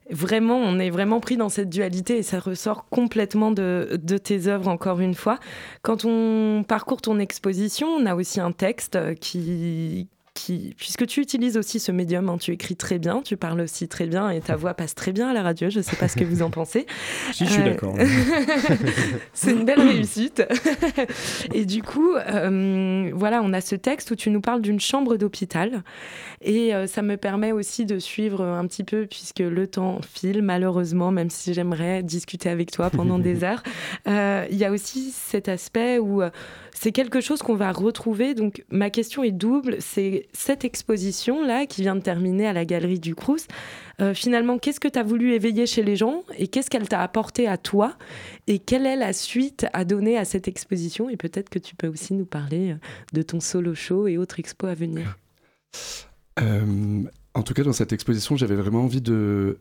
Vraiment, 0.10 0.58
on 0.58 0.78
est 0.80 0.90
vraiment 0.90 1.20
pris 1.20 1.38
dans 1.38 1.50
cette 1.50 1.70
dualité 1.70 2.18
et 2.18 2.24
ça 2.24 2.40
ressort 2.40 2.88
complètement 2.90 3.52
de, 3.52 4.00
de 4.02 4.18
tes 4.18 4.48
œuvres, 4.48 4.68
encore 4.68 5.00
une 5.00 5.16
fois. 5.16 5.40
Quand 5.84 6.06
on 6.06 6.64
parcourt 6.68 7.02
ton 7.02 7.20
exposition, 7.20 7.88
on 7.88 8.06
a 8.06 8.16
aussi 8.16 8.40
un 8.40 8.52
texte 8.52 8.98
qui, 9.16 10.10
qui 10.34 10.74
puisque 10.78 11.06
tu 11.08 11.22
utilises 11.22 11.58
aussi 11.58 11.80
ce 11.80 11.92
médium, 11.92 12.30
hein, 12.30 12.38
tu 12.40 12.52
écris 12.52 12.76
très 12.76 13.00
bien, 13.00 13.22
tu 13.24 13.36
parles 13.36 13.60
aussi 13.62 13.88
très 13.88 14.06
bien 14.06 14.30
et 14.30 14.40
ta 14.40 14.56
voix 14.56 14.74
passe 14.74 14.96
très 14.96 15.12
bien 15.12 15.30
à 15.30 15.34
la 15.34 15.44
radio, 15.44 15.70
je 15.70 15.80
ne 15.80 15.84
sais 15.84 15.96
pas 15.98 16.08
ce 16.08 16.16
que 16.16 16.24
vous 16.24 16.42
en 16.42 16.50
pensez. 16.50 16.86
Si, 17.34 17.46
je 17.46 17.52
suis 17.52 17.62
Euh, 17.62 17.66
d'accord. 17.66 17.96
c'est 19.34 19.52
une 19.52 19.66
belle 19.66 19.82
réussite. 19.82 20.44
et 21.54 21.66
du 21.66 21.82
coup, 21.84 22.14
euh, 22.16 23.12
voilà, 23.14 23.42
on 23.44 23.54
a 23.54 23.62
ce 23.62 23.76
texte 23.76 24.12
où 24.12 24.16
tu 24.16 24.30
nous 24.30 24.42
parles 24.42 24.62
d'une 24.62 24.80
chambre 24.80 25.18
d'hôpital. 25.18 25.84
Et 26.42 26.74
euh, 26.74 26.88
ça 26.88 27.02
me 27.02 27.18
permet 27.18 27.52
aussi 27.52 27.86
de 27.86 28.00
suivre 28.00 28.44
un 28.44 28.66
petit 28.68 28.84
peu, 28.84 29.06
puisque 29.06 29.40
le 29.40 29.68
temps 29.68 30.00
file, 30.14 30.42
malheureusement, 30.42 31.12
même 31.12 31.30
si 31.30 31.54
j'aimerais 31.54 32.04
discuter 32.04 32.50
avec 32.50 32.72
toi 32.72 32.90
pendant 32.90 33.20
des 33.20 33.44
heures. 33.44 33.64
Il 34.08 34.58
y 34.58 34.66
a 34.66 34.72
aussi 34.72 35.12
cet 35.12 35.48
aspect 35.50 36.00
où 36.00 36.22
c'est 36.74 36.92
quelque 36.92 37.22
chose 37.22 37.42
qu'on 37.42 37.56
va 37.56 37.72
retrouver. 37.72 38.34
Donc, 38.34 38.64
ma 38.72 38.90
question 38.90 39.24
est 39.24 39.32
double. 39.32 39.78
C'est 39.80 40.21
cette 40.34 40.66
exposition-là 40.66 41.66
qui 41.66 41.82
vient 41.82 41.96
de 41.96 42.02
terminer 42.02 42.48
à 42.48 42.54
la 42.54 42.66
galerie 42.66 43.00
du 43.00 43.16
Crous. 43.16 43.48
Euh, 44.02 44.14
finalement, 44.14 44.58
qu'est-ce 44.58 44.80
que 44.80 44.88
tu 44.88 44.98
as 44.98 45.04
voulu 45.04 45.34
éveiller 45.34 45.66
chez 45.66 45.84
les 45.84 45.96
gens 45.96 46.24
et 46.38 46.48
qu'est-ce 46.48 46.70
qu'elle 46.70 46.88
t'a 46.88 47.02
apporté 47.02 47.48
à 47.48 47.58
toi 47.58 47.96
et 48.48 48.60
quelle 48.60 48.86
est 48.86 48.96
la 48.96 49.14
suite 49.14 49.66
à 49.74 49.86
donner 49.86 50.18
à 50.18 50.26
cette 50.26 50.48
exposition 50.48 51.10
Et 51.10 51.18
peut-être 51.18 51.50
que 51.50 51.60
tu 51.60 51.76
peux 51.76 51.88
aussi 51.88 52.14
nous 52.14 52.26
parler 52.26 52.72
euh, 52.72 52.76
de 53.14 53.22
ton 53.22 53.40
solo 53.40 53.76
show 53.76 54.08
et 54.08 54.18
autres 54.18 54.40
expos 54.40 54.70
à 54.70 54.74
venir. 54.74 55.18
Euh, 56.40 57.04
en 57.34 57.44
tout 57.44 57.54
cas, 57.54 57.64
dans 57.64 57.74
cette 57.74 57.94
exposition, 57.94 58.36
j'avais 58.36 58.56
vraiment 58.56 58.84
envie 58.84 59.02
de 59.02 59.60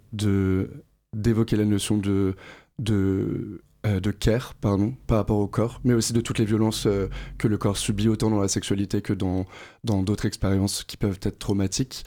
d'évoquer 1.13 1.57
la 1.57 1.65
notion 1.65 1.99
de 1.99 2.35
de 2.79 3.63
euh, 3.87 4.01
de 4.01 4.11
care, 4.11 4.55
pardon, 4.55 4.95
par 5.07 5.19
rapport 5.19 5.39
au 5.39 5.49
corps, 5.49 5.81
mais 5.85 5.95
aussi 5.95 6.13
de 6.13 6.21
toutes 6.21 6.39
les 6.39 6.45
violences 6.45 6.87
euh, 6.87 7.09
que 7.39 7.49
le 7.49 7.57
corps 7.59 7.77
subit, 7.79 8.09
autant 8.09 8.31
dans 8.31 8.41
la 8.41 8.49
sexualité 8.49 9.01
que 9.03 9.13
dans 9.15 9.47
dans 9.85 10.03
d'autres 10.03 10.27
expériences 10.27 10.85
qui 10.85 10.97
peuvent 10.97 11.19
être 11.23 11.39
traumatiques. 11.39 12.05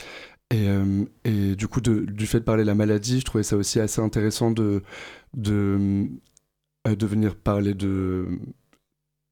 Et, 0.52 0.68
euh, 0.70 1.04
et 1.24 1.56
du 1.56 1.68
coup, 1.68 1.82
de- 1.82 2.02
du 2.06 2.28
fait 2.28 2.40
de 2.40 2.46
parler 2.46 2.64
de 2.64 2.68
la 2.68 2.76
maladie, 2.76 3.20
je 3.22 3.26
trouvais 3.26 3.44
ça 3.44 3.58
aussi 3.58 3.80
assez 3.80 4.02
intéressant 4.02 4.52
de 4.52 4.84
de 5.34 6.08
de 6.86 7.06
venir 7.08 7.36
parler 7.36 7.74
de 7.74 8.28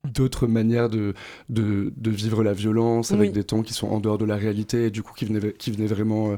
d'autres 0.07 0.47
manières 0.47 0.89
de, 0.89 1.13
de, 1.49 1.93
de 1.95 2.09
vivre 2.09 2.43
la 2.43 2.53
violence 2.53 3.11
avec 3.11 3.29
Oui. 3.29 3.33
des 3.33 3.43
temps 3.43 3.61
qui 3.61 3.73
sont 3.73 3.87
en 3.87 3.99
dehors 3.99 4.17
de 4.17 4.25
la 4.25 4.35
réalité 4.35 4.85
et 4.85 4.89
du 4.91 5.03
coup 5.03 5.13
qui 5.13 5.25
venaient, 5.25 5.53
qui 5.53 5.69
venaient 5.69 5.85
vraiment 5.85 6.35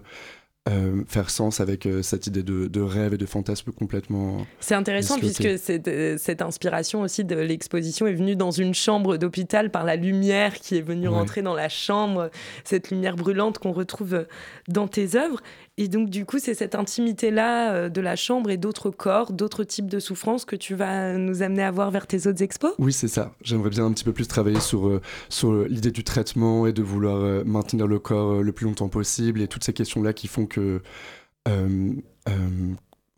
euh, 0.69 1.03
faire 1.09 1.29
sens 1.29 1.59
avec 1.59 1.85
euh, 1.85 2.01
cette 2.01 2.27
idée 2.27 2.41
de, 2.41 2.67
de 2.67 2.79
rêve 2.81 3.13
et 3.13 3.17
de 3.17 3.25
fantasme 3.25 3.71
complètement... 3.73 4.45
C'est 4.61 4.75
intéressant 4.75 5.17
disloqué. 5.17 5.49
puisque 5.55 5.61
cette, 5.61 5.87
euh, 5.89 6.15
cette 6.17 6.41
inspiration 6.41 7.01
aussi 7.01 7.25
de 7.25 7.35
l'exposition 7.35 8.07
est 8.07 8.13
venue 8.13 8.37
dans 8.37 8.51
une 8.51 8.73
chambre 8.73 9.17
d'hôpital 9.17 9.71
par 9.71 9.83
la 9.83 9.97
lumière 9.97 10.53
qui 10.59 10.77
est 10.77 10.81
venue 10.81 11.09
Ouais. 11.09 11.15
rentrer 11.15 11.41
dans 11.41 11.53
la 11.53 11.67
chambre, 11.67 12.29
cette 12.63 12.91
lumière 12.91 13.17
brûlante 13.17 13.57
qu'on 13.59 13.73
retrouve 13.73 14.25
dans 14.69 14.87
tes 14.87 15.17
œuvres. 15.17 15.41
Et 15.77 15.87
donc 15.87 16.09
du 16.09 16.25
coup, 16.25 16.37
c'est 16.37 16.53
cette 16.53 16.75
intimité-là 16.75 17.73
euh, 17.73 17.89
de 17.89 17.99
la 17.99 18.15
chambre 18.15 18.51
et 18.51 18.57
d'autres 18.57 18.91
corps, 18.91 19.33
d'autres 19.33 19.63
types 19.63 19.89
de 19.89 19.99
souffrances 19.99 20.45
que 20.45 20.55
tu 20.55 20.75
vas 20.75 21.17
nous 21.17 21.41
amener 21.41 21.63
à 21.63 21.71
voir 21.71 21.89
vers 21.89 22.05
tes 22.05 22.27
autres 22.27 22.43
expos? 22.43 22.73
Oui, 22.77 22.93
c'est 22.93 23.07
ça. 23.07 23.33
J'aimerais 23.41 23.71
bien 23.71 23.85
un 23.85 23.91
petit 23.91 24.03
peu 24.03 24.13
plus 24.13 24.27
travailler 24.27 24.59
sur, 24.59 24.87
euh, 24.87 25.01
sur 25.29 25.63
l'idée 25.63 25.91
du 25.91 26.03
traitement 26.03 26.67
et 26.67 26.73
de 26.73 26.83
vouloir 26.83 27.17
euh, 27.17 27.43
maintenir 27.43 27.87
le 27.87 27.97
corps 27.97 28.43
le 28.43 28.51
plus 28.51 28.65
longtemps 28.65 28.89
possible 28.89 29.41
et 29.41 29.47
toutes 29.47 29.63
ces 29.63 29.73
questions-là 29.73 30.13
qui 30.13 30.27
font 30.27 30.45
que... 30.45 30.81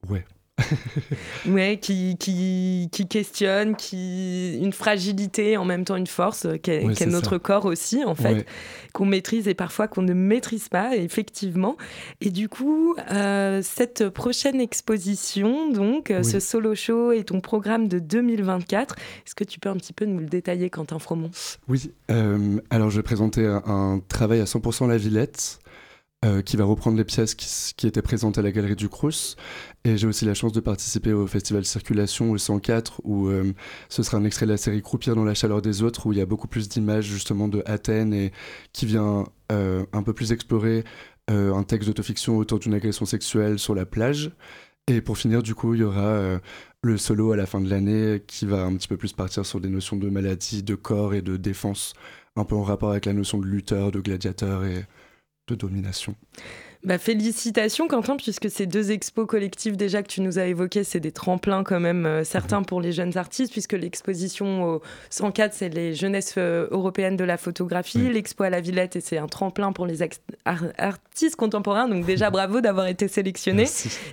ouais. 0.09 0.25
Ouais, 1.47 1.79
qui, 1.81 2.17
qui, 2.17 2.89
qui 2.91 3.07
questionne, 3.07 3.75
qui 3.75 4.57
une 4.57 4.73
fragilité 4.73 5.57
en 5.57 5.65
même 5.65 5.83
temps 5.85 5.95
une 5.95 6.07
force 6.07 6.45
euh, 6.45 6.57
qu'est 6.57 6.83
Ouais, 6.83 6.93
notre 7.07 7.31
ça. 7.31 7.39
corps 7.39 7.65
aussi 7.65 8.03
en 8.03 8.15
fait, 8.15 8.33
Ouais. 8.33 8.45
qu'on 8.93 9.05
maîtrise 9.05 9.47
et 9.47 9.53
parfois 9.53 9.87
qu'on 9.87 10.01
ne 10.01 10.13
maîtrise 10.13 10.69
pas 10.69 10.95
effectivement. 10.95 11.75
Et 12.21 12.29
du 12.31 12.49
coup, 12.49 12.95
euh, 13.11 13.61
cette 13.63 14.09
prochaine 14.09 14.61
exposition, 14.61 15.71
donc 15.71 16.09
euh, 16.09 16.19
Oui. 16.23 16.25
ce 16.31 16.39
solo 16.39 16.73
show 16.75 17.11
et 17.11 17.23
ton 17.23 17.41
programme 17.41 17.87
de 17.87 17.99
2024, 17.99 18.95
est-ce 19.25 19.35
que 19.35 19.43
tu 19.43 19.59
peux 19.59 19.69
un 19.69 19.75
petit 19.77 19.93
peu 19.93 20.05
nous 20.05 20.19
le 20.19 20.25
détailler, 20.27 20.69
Quentin 20.69 20.99
Fromont? 20.99 21.31
Oui, 21.67 21.91
euh, 22.11 22.59
alors 22.69 22.89
je 22.89 22.97
vais 22.97 23.03
présenter 23.03 23.45
un, 23.45 23.61
un 23.65 23.99
travail 24.07 24.39
à 24.39 24.45
100% 24.45 24.87
La 24.87 24.97
Villette, 24.97 25.59
euh, 26.23 26.41
qui 26.41 26.57
va 26.57 26.63
reprendre 26.63 26.97
les 26.97 27.03
pièces 27.03 27.35
qui 27.35 27.85
étaient 27.85 28.01
présentes 28.01 28.37
à 28.37 28.41
la 28.41 28.51
Galerie 28.51 28.75
du 28.75 28.89
Crous. 28.89 29.35
Et 29.85 29.97
j'ai 29.97 30.07
aussi 30.07 30.25
la 30.25 30.33
chance 30.33 30.51
de 30.51 30.59
participer 30.59 31.13
au 31.13 31.27
festival 31.27 31.63
Circulation 31.63 32.31
au 32.31 32.39
104, 32.39 33.01
où 33.03 33.27
euh, 33.27 33.53
ce 33.87 34.01
sera 34.01 34.17
un 34.17 34.25
extrait 34.25 34.47
de 34.47 34.51
la 34.51 34.57
série 34.57 34.81
Croupir 34.81 35.15
dans 35.15 35.23
la 35.23 35.35
chaleur 35.35 35.61
des 35.61 35.83
autres, 35.83 36.07
où 36.07 36.11
il 36.11 36.17
y 36.17 36.21
a 36.21 36.25
beaucoup 36.25 36.47
plus 36.47 36.67
d'images 36.67 37.05
justement 37.05 37.47
de 37.47 37.61
Athènes 37.67 38.11
et 38.11 38.31
qui 38.73 38.87
vient 38.87 39.25
euh, 39.51 39.85
un 39.93 40.01
peu 40.01 40.11
plus 40.11 40.31
explorer 40.31 40.83
euh, 41.29 41.53
un 41.53 41.61
texte 41.61 41.87
d'autofiction 41.87 42.37
autour 42.37 42.57
d'une 42.57 42.73
agression 42.73 43.05
sexuelle 43.05 43.59
sur 43.59 43.75
la 43.75 43.85
plage. 43.85 44.31
Et 44.87 45.01
pour 45.01 45.19
finir, 45.19 45.43
du 45.43 45.53
coup, 45.53 45.75
il 45.75 45.81
y 45.81 45.83
aura 45.83 46.39
le 46.83 46.97
solo 46.97 47.31
à 47.31 47.35
la 47.35 47.45
fin 47.45 47.61
de 47.61 47.69
l'année 47.69 48.23
qui 48.25 48.45
va 48.45 48.63
un 48.63 48.75
petit 48.75 48.87
peu 48.87 48.97
plus 48.97 49.13
partir 49.13 49.45
sur 49.45 49.59
des 49.59 49.69
notions 49.69 49.97
de 49.97 50.09
maladie, 50.09 50.63
de 50.63 50.75
corps 50.75 51.13
et 51.13 51.21
de 51.21 51.37
défense, 51.37 51.93
un 52.35 52.43
peu 52.43 52.55
en 52.55 52.63
rapport 52.63 52.91
avec 52.91 53.05
la 53.05 53.13
notion 53.13 53.39
de 53.39 53.45
lutteur, 53.45 53.91
de 53.91 53.99
gladiateur 53.99 54.63
et 54.63 54.85
de 55.47 55.55
domination. 55.55 56.15
Bah, 56.85 56.99
félicitations 56.99 57.87
Quentin, 57.87 58.15
puisque 58.15 58.49
ces 58.49 58.67
deux 58.67 58.91
expos 58.91 59.25
collectifs 59.25 59.75
déjà 59.75 60.03
que 60.03 60.07
tu 60.07 60.21
nous 60.21 60.37
as 60.37 60.45
évoqués, 60.45 60.83
c'est 60.83 60.99
des 60.99 61.11
tremplins 61.11 61.63
quand 61.63 61.79
même, 61.79 62.05
euh, 62.05 62.23
certains 62.23 62.61
pour 62.61 62.79
les 62.79 62.91
jeunes 62.91 63.17
artistes, 63.17 63.51
puisque 63.51 63.73
l'exposition 63.73 64.63
au 64.75 64.81
104, 65.09 65.53
c'est 65.53 65.69
les 65.69 65.95
jeunesses 65.95 66.35
euh, 66.37 66.67
européennes 66.69 67.17
de 67.17 67.23
la 67.23 67.37
photographie, 67.37 68.07
l'expo 68.09 68.43
à 68.43 68.51
la 68.51 68.61
Villette, 68.61 68.95
et 68.97 69.01
c'est 69.01 69.17
un 69.17 69.25
tremplin 69.27 69.71
pour 69.71 69.87
les 69.87 70.03
ar- 70.03 70.63
artistes 70.77 71.35
contemporains. 71.35 71.87
Donc 71.87 72.05
déjà, 72.05 72.29
bravo 72.29 72.61
d'avoir 72.61 72.85
été 72.85 73.07
sélectionné. 73.07 73.65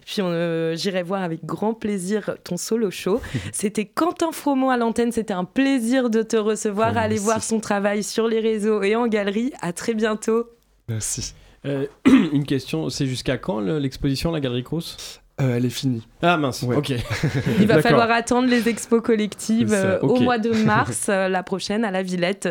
Puis 0.06 0.22
euh, 0.22 0.74
j'irai 0.74 1.02
voir 1.02 1.22
avec 1.22 1.44
grand 1.44 1.74
plaisir 1.74 2.36
ton 2.42 2.56
solo 2.56 2.90
show. 2.90 3.20
C'était 3.52 3.84
Quentin 3.84 4.32
Fromont 4.32 4.70
à 4.70 4.78
l'antenne, 4.78 5.12
c'était 5.12 5.34
un 5.34 5.44
plaisir 5.44 6.08
de 6.08 6.22
te 6.22 6.36
recevoir. 6.38 6.96
Allez 6.96 7.18
voir 7.18 7.42
son 7.42 7.60
travail 7.60 8.02
sur 8.02 8.28
les 8.28 8.40
réseaux 8.40 8.82
et 8.82 8.96
en 8.96 9.08
galerie. 9.08 9.52
À 9.60 9.74
très 9.74 9.92
bientôt. 9.92 10.46
Merci. 10.88 11.34
Euh, 11.66 11.86
une 12.32 12.44
question, 12.44 12.88
c'est 12.90 13.06
jusqu'à 13.06 13.38
quand 13.38 13.60
le- 13.60 13.78
l'exposition, 13.78 14.30
la 14.32 14.40
Galerie 14.40 14.64
Crous 14.64 15.20
Euh, 15.40 15.56
elle 15.56 15.64
est 15.64 15.70
finie. 15.70 16.06
Ah 16.20 16.36
mince, 16.36 16.62
ok. 16.62 16.90
Il 17.60 17.66
va 17.66 17.80
falloir 17.80 18.10
attendre 18.10 18.48
les 18.48 18.68
expos 18.68 19.00
collectives 19.00 19.68
ça, 19.70 19.76
euh, 19.76 20.00
au 20.00 20.20
mois 20.20 20.38
de 20.38 20.50
mars, 20.64 21.06
euh, 21.08 21.28
la 21.28 21.42
prochaine 21.42 21.84
à 21.84 21.90
la 21.90 22.02
Villette, 22.02 22.48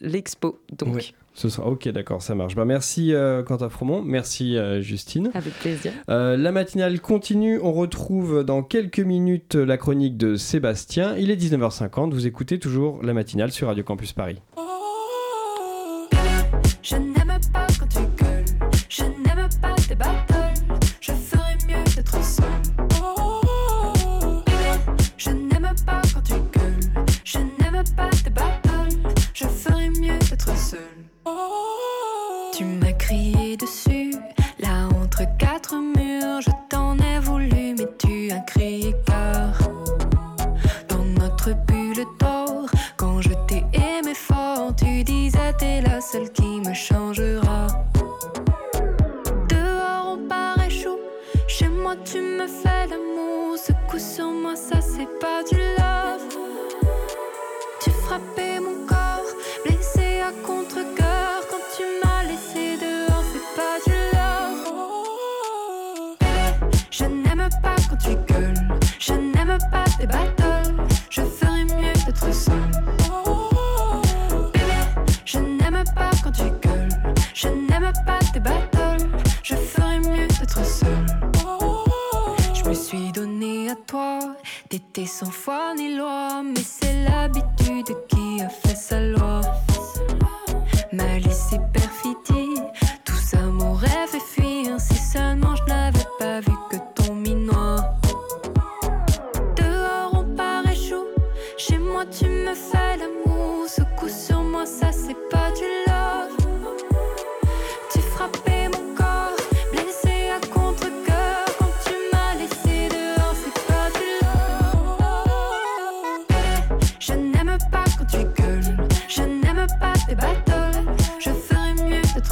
l'expo. 0.00 0.58
Donc, 0.76 1.14
Ce 1.34 1.48
sera 1.48 1.66
ok, 1.68 1.88
d'accord, 1.90 2.22
ça 2.22 2.34
marche. 2.34 2.54
Bah, 2.56 2.64
merci 2.64 3.12
euh, 3.14 3.42
Quentin 3.42 3.68
Fromont, 3.68 4.02
merci 4.02 4.56
euh, 4.56 4.80
Justine. 4.82 5.30
avec 5.34 5.52
plaisir. 5.60 5.92
Euh, 6.08 6.36
la 6.36 6.50
matinale 6.52 7.00
continue, 7.00 7.60
on 7.62 7.72
retrouve 7.72 8.44
dans 8.44 8.62
quelques 8.62 9.00
minutes 9.00 9.54
la 9.54 9.76
chronique 9.76 10.16
de 10.16 10.36
Sébastien. 10.36 11.16
Il 11.16 11.30
est 11.30 11.36
19h50, 11.36 12.10
vous 12.12 12.26
écoutez 12.26 12.58
toujours 12.58 13.00
la 13.02 13.12
matinale 13.14 13.52
sur 13.52 13.68
Radio 13.68 13.84
Campus 13.84 14.12
Paris. 14.12 14.38
Je 16.82 16.96
n'aime 16.96 17.14
pas 17.52 17.66
quand 17.78 17.86
tu 17.88 18.23
je 21.00 21.12
ferais 21.12 21.56
mieux 21.68 21.84
d'être 21.94 22.24
seul. 22.24 22.44
Bébé, 24.46 24.78
je 25.16 25.30
n'aime 25.30 25.74
pas 25.86 26.02
quand 26.12 26.22
tu 26.22 26.34
gueules, 26.34 27.04
je 27.24 27.38
n'aime 27.38 27.84
pas 27.96 28.10
tes 28.10 28.30
battles, 28.30 28.98
je 29.32 29.46
ferais 29.46 29.90
mieux 29.90 30.18
d'être 30.18 30.56
seul. 30.56 30.80
Tu 32.56 32.64
m'as 32.64 32.92
crié 32.92 33.56
dessus, 33.56 33.83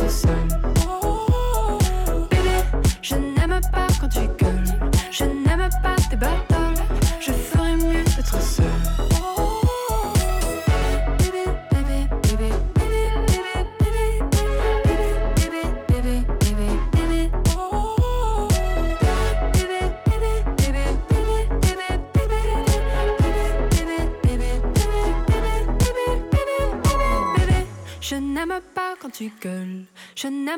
necessary 0.02 0.41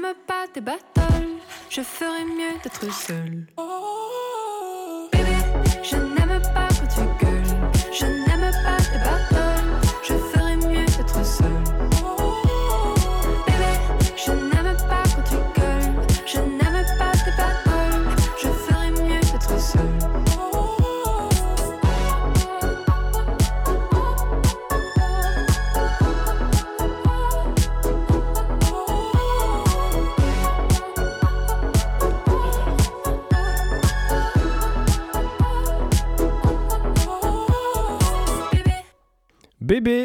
n'aime 0.00 0.14
pas 0.26 0.46
tes 0.52 0.60
battles, 0.60 0.80
je 1.70 1.80
ferais 1.80 2.24
mieux 2.24 2.58
d'être 2.62 2.92
seul. 2.92 3.46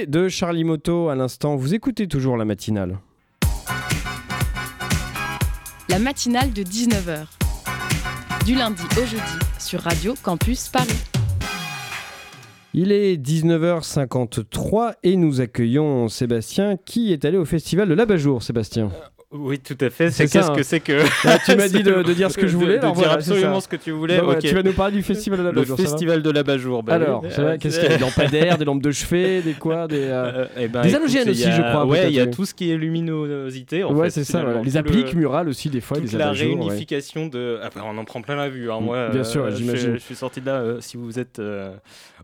De 0.10 0.28
Charlie 0.28 0.64
Moto 0.64 1.10
à 1.10 1.16
l'instant, 1.16 1.56
vous 1.56 1.76
écoutez 1.76 2.08
toujours 2.08 2.36
la 2.36 2.44
matinale. 2.44 2.98
La 5.88 6.00
matinale 6.00 6.52
de 6.52 6.64
19h. 6.64 7.28
Du 8.44 8.56
lundi 8.56 8.82
au 9.00 9.06
jeudi 9.06 9.40
sur 9.60 9.82
Radio 9.82 10.16
Campus 10.24 10.70
Paris. 10.70 11.00
Il 12.74 12.92
est 12.92 13.18
19h53 13.18 14.94
et 15.04 15.16
nous 15.16 15.42
accueillons 15.42 16.08
Sébastien 16.08 16.76
qui 16.78 17.14
est 17.14 17.24
allé 17.24 17.38
au 17.38 17.46
festival 17.46 17.88
de 17.88 17.94
l'Abajour. 17.94 18.42
Sébastien. 18.42 18.90
Oui, 19.32 19.60
tout 19.60 19.78
à 19.80 19.92
fait. 19.92 20.10
C'est 20.10 20.26
ça, 20.26 20.48
hein. 20.48 20.56
que 20.56 20.64
c'est 20.64 20.80
que. 20.80 21.04
Ah, 21.24 21.38
tu 21.46 21.56
m'as 21.56 21.68
dit 21.68 21.84
de- 21.84 22.02
de 22.02 22.14
dire 22.14 22.32
ce 22.32 22.38
que 22.40 22.48
je 22.48 22.58
voulais, 22.58 22.78
De, 22.78 22.80
de 22.80 22.84
alors 22.86 22.94
dire 22.96 23.04
voilà, 23.04 23.14
absolument 23.20 23.60
ce 23.62 23.68
que 23.68 23.76
tu 23.76 23.92
voulais. 23.92 24.20
Bah 24.20 24.38
tu 24.42 24.48
vas 24.56 24.64
nous 24.64 24.74
parler 24.74 24.96
du 24.96 25.04
festival 25.04 25.38
de 25.40 25.44
l'Abajour, 25.44 25.78
Le 25.78 25.84
ça 25.84 25.84
va 25.84 25.90
festival 25.90 26.22
de 26.24 26.30
l'Abajour. 26.32 26.82
bah 26.82 26.94
Alors, 26.96 27.24
Euh, 27.38 27.56
qu'est-ce 27.60 27.80
qu'il 27.80 27.90
y 27.92 27.94
a 27.94 27.98
Des 27.98 28.04
lampadaires, 28.04 28.58
des 28.58 28.66
lampes 28.66 28.82
de 28.82 28.90
chevet, 28.92 29.42
des 29.44 29.54
quoi 29.54 29.88
Des, 29.88 29.98
euh, 30.02 30.32
Euh, 30.34 30.46
eh 30.58 30.68
ben, 30.68 30.82
des 30.82 30.96
halogènes 30.96 31.30
aussi, 31.30 31.46
a- 31.46 31.52
je 31.52 31.62
crois. 31.62 31.86
Ouais, 31.86 32.08
il 32.10 32.16
y 32.16 32.20
a 32.20 32.26
tout 32.26 32.44
ce 32.46 32.56
qui 32.56 32.72
est 32.72 32.78
luminosité. 32.78 33.84
En 33.84 33.94
ouais, 33.94 34.10
c'est 34.10 34.24
ça. 34.24 34.42
voilà. 34.42 34.62
Les 34.64 34.78
appliques 34.78 35.14
le- 35.14 35.20
murales 35.20 35.48
aussi, 35.48 35.70
des 35.70 35.82
fois, 35.82 35.98
toute 35.98 36.12
les 36.12 36.18
la 36.18 36.32
réunification 36.32 37.28
de. 37.28 37.60
Ah, 37.62 37.70
bah, 37.76 37.84
on 37.86 37.96
en 38.00 38.06
prend 38.06 38.24
plein 38.24 38.36
la 38.36 38.50
vue. 38.50 38.72
hein. 38.72 38.80
Mm, 38.82 38.84
Moi, 38.84 39.10
bien 39.10 39.24
sûr, 39.24 39.44
euh, 39.46 39.52
j'imagine. 39.56 39.94
Je, 39.94 40.00
suis 40.00 40.16
sorti 40.16 40.42
de 40.42 40.48
là. 40.48 40.56
euh, 40.56 40.78
si 40.82 40.98
vous 40.98 41.20
êtes. 41.20 41.40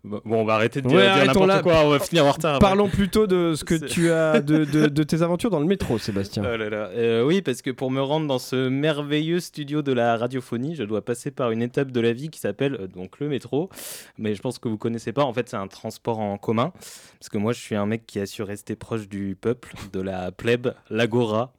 Bon, 0.07 0.21
on 0.25 0.45
va 0.45 0.53
arrêter 0.55 0.81
de 0.81 0.87
Ouais, 0.87 0.93
dire, 1.13 1.25
n'importe 1.25 1.47
là. 1.47 1.61
quoi. 1.63 1.81
On 1.83 1.89
va 1.89 1.99
finir 1.99 2.25
en 2.27 2.31
retard. 2.31 2.59
Parlons 2.59 2.87
plutôt 2.89 3.25
de 3.25 3.55
ce 3.55 3.63
que 3.63 3.73
tu 3.85 4.11
as, 4.11 4.39
de, 4.39 4.63
de- 4.63 4.85
de 4.87 5.03
tes 5.03 5.23
aventures 5.23 5.49
dans 5.49 5.59
le 5.59 5.65
métro, 5.65 5.97
Sébastien. 5.97 6.43
Oh 6.45 6.55
là 6.55 6.69
là. 6.69 6.89
Euh, 6.93 7.23
oui, 7.25 7.41
parce 7.41 7.61
que 7.63 7.71
pour 7.71 7.89
me 7.89 8.01
rendre 8.01 8.27
dans 8.27 8.37
ce 8.37 8.69
merveilleux 8.69 9.39
studio 9.39 9.81
de 9.81 9.91
la 9.93 10.15
radiophonie, 10.17 10.75
je 10.75 10.83
dois 10.83 11.03
passer 11.03 11.31
par 11.31 11.49
une 11.51 11.63
étape 11.63 11.91
de 11.91 11.99
la 11.99 12.13
vie 12.13 12.29
qui 12.29 12.39
s'appelle 12.39 12.75
euh, 12.79 12.87
donc 12.87 13.19
le 13.19 13.29
métro. 13.29 13.69
Mais 14.19 14.35
je 14.35 14.41
pense 14.41 14.59
que 14.59 14.67
vous 14.69 14.77
connaissez 14.77 15.11
pas. 15.11 15.23
En 15.23 15.33
fait, 15.33 15.49
c'est 15.49 15.57
un 15.57 15.67
transport 15.67 16.19
en 16.19 16.37
commun. 16.37 16.71
Parce 17.19 17.29
que 17.29 17.37
moi, 17.39 17.53
je 17.53 17.59
suis 17.59 17.75
un 17.75 17.87
mec 17.87 18.05
qui 18.05 18.19
a 18.19 18.27
su 18.27 18.43
rester 18.43 18.75
proche 18.75 19.07
du 19.09 19.35
peuple, 19.39 19.73
de 19.91 20.01
la 20.01 20.31
plèbe, 20.31 20.73
l'agora, 20.91 21.51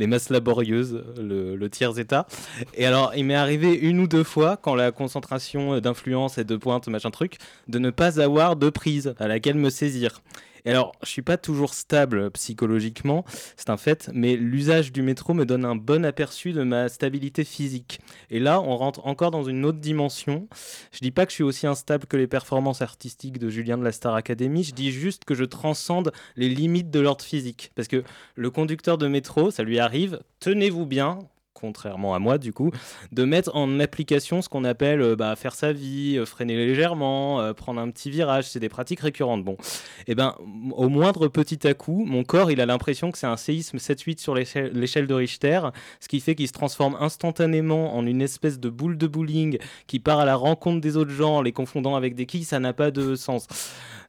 les 0.00 0.06
masses 0.06 0.30
laborieuses, 0.30 1.04
le, 1.18 1.68
tiers-état. 1.68 2.26
Et 2.74 2.86
alors, 2.86 3.12
il 3.14 3.26
m'est 3.26 3.34
arrivé 3.34 3.74
une 3.74 4.00
ou 4.00 4.08
deux 4.08 4.24
fois, 4.24 4.56
quand 4.56 4.74
la 4.74 4.90
concentration 4.90 5.78
d'influence 5.78 6.38
et 6.38 6.44
de 6.44 6.56
pointe, 6.56 6.88
machin 6.88 7.10
truc, 7.10 7.36
de 7.68 7.78
ne 7.78 7.90
pas 7.90 8.18
avoir 8.20 8.56
de 8.56 8.70
prise 8.70 9.14
à 9.20 9.28
laquelle 9.28 9.56
me 9.56 9.70
saisir. 9.70 10.22
Alors, 10.66 10.92
je 11.02 11.08
suis 11.08 11.22
pas 11.22 11.36
toujours 11.36 11.74
stable 11.74 12.30
psychologiquement, 12.32 13.24
c'est 13.56 13.70
un 13.70 13.76
fait, 13.76 14.10
mais 14.12 14.36
l'usage 14.36 14.92
du 14.92 15.02
métro 15.02 15.34
me 15.34 15.44
donne 15.44 15.64
un 15.64 15.76
bon 15.76 16.04
aperçu 16.04 16.52
de 16.52 16.62
ma 16.62 16.88
stabilité 16.88 17.44
physique. 17.44 18.00
Et 18.30 18.38
là, 18.38 18.60
on 18.60 18.76
rentre 18.76 19.06
encore 19.06 19.30
dans 19.30 19.44
une 19.44 19.64
autre 19.64 19.78
dimension. 19.78 20.48
Je 20.92 21.00
dis 21.00 21.10
pas 21.10 21.26
que 21.26 21.30
je 21.30 21.36
suis 21.36 21.44
aussi 21.44 21.66
instable 21.66 22.06
que 22.06 22.16
les 22.16 22.26
performances 22.26 22.82
artistiques 22.82 23.38
de 23.38 23.48
Julien 23.48 23.78
de 23.78 23.84
la 23.84 23.92
Star 23.92 24.14
Academy, 24.14 24.62
je 24.64 24.74
dis 24.74 24.90
juste 24.90 25.24
que 25.24 25.34
je 25.34 25.44
transcende 25.44 26.12
les 26.36 26.48
limites 26.48 26.90
de 26.90 27.00
l'ordre 27.00 27.24
physique. 27.24 27.72
Parce 27.74 27.88
que 27.88 28.04
le 28.34 28.50
conducteur 28.50 28.98
de 28.98 29.06
métro, 29.06 29.50
ça 29.50 29.62
lui 29.62 29.78
arrive, 29.78 30.20
tenez-vous 30.40 30.86
bien, 30.86 31.18
contrairement 31.54 32.14
à 32.14 32.18
moi 32.18 32.38
du 32.38 32.52
coup, 32.52 32.70
de 33.12 33.24
mettre 33.24 33.54
en 33.54 33.80
application 33.80 34.40
ce 34.42 34.48
qu'on 34.48 34.64
appelle 34.64 35.00
euh, 35.02 35.16
bah, 35.16 35.34
faire 35.36 35.54
sa 35.54 35.72
vie, 35.72 36.16
euh, 36.18 36.24
freiner 36.24 36.56
légèrement, 36.56 37.40
euh, 37.40 37.52
prendre 37.52 37.80
un 37.80 37.90
petit 37.90 38.10
virage, 38.10 38.48
c'est 38.48 38.60
des 38.60 38.68
pratiques 38.68 39.00
récurrentes. 39.00 39.44
Bon, 39.44 39.56
et 40.06 40.14
ben 40.14 40.34
m- 40.40 40.72
au 40.76 40.88
moindre 40.88 41.28
petit 41.28 41.66
à 41.66 41.74
coup, 41.74 42.04
mon 42.06 42.24
corps 42.24 42.50
il 42.50 42.60
a 42.60 42.66
l'impression 42.66 43.10
que 43.10 43.18
c'est 43.18 43.26
un 43.26 43.36
séisme 43.36 43.78
7-8 43.78 44.18
sur 44.20 44.34
l'échelle 44.34 45.06
de 45.06 45.14
Richter, 45.14 45.60
ce 46.00 46.08
qui 46.08 46.20
fait 46.20 46.34
qu'il 46.34 46.48
se 46.48 46.52
transforme 46.52 46.96
instantanément 47.00 47.94
en 47.96 48.06
une 48.06 48.22
espèce 48.22 48.58
de 48.60 48.68
boule 48.70 48.96
de 48.96 49.06
bowling 49.06 49.58
qui 49.86 49.98
part 49.98 50.20
à 50.20 50.24
la 50.24 50.36
rencontre 50.36 50.80
des 50.80 50.96
autres 50.96 51.10
gens 51.10 51.36
en 51.36 51.42
les 51.42 51.52
confondant 51.52 51.96
avec 51.96 52.14
des 52.14 52.26
quilles, 52.26 52.44
ça 52.44 52.60
n'a 52.60 52.72
pas 52.72 52.90
de 52.90 53.14
sens. 53.16 53.46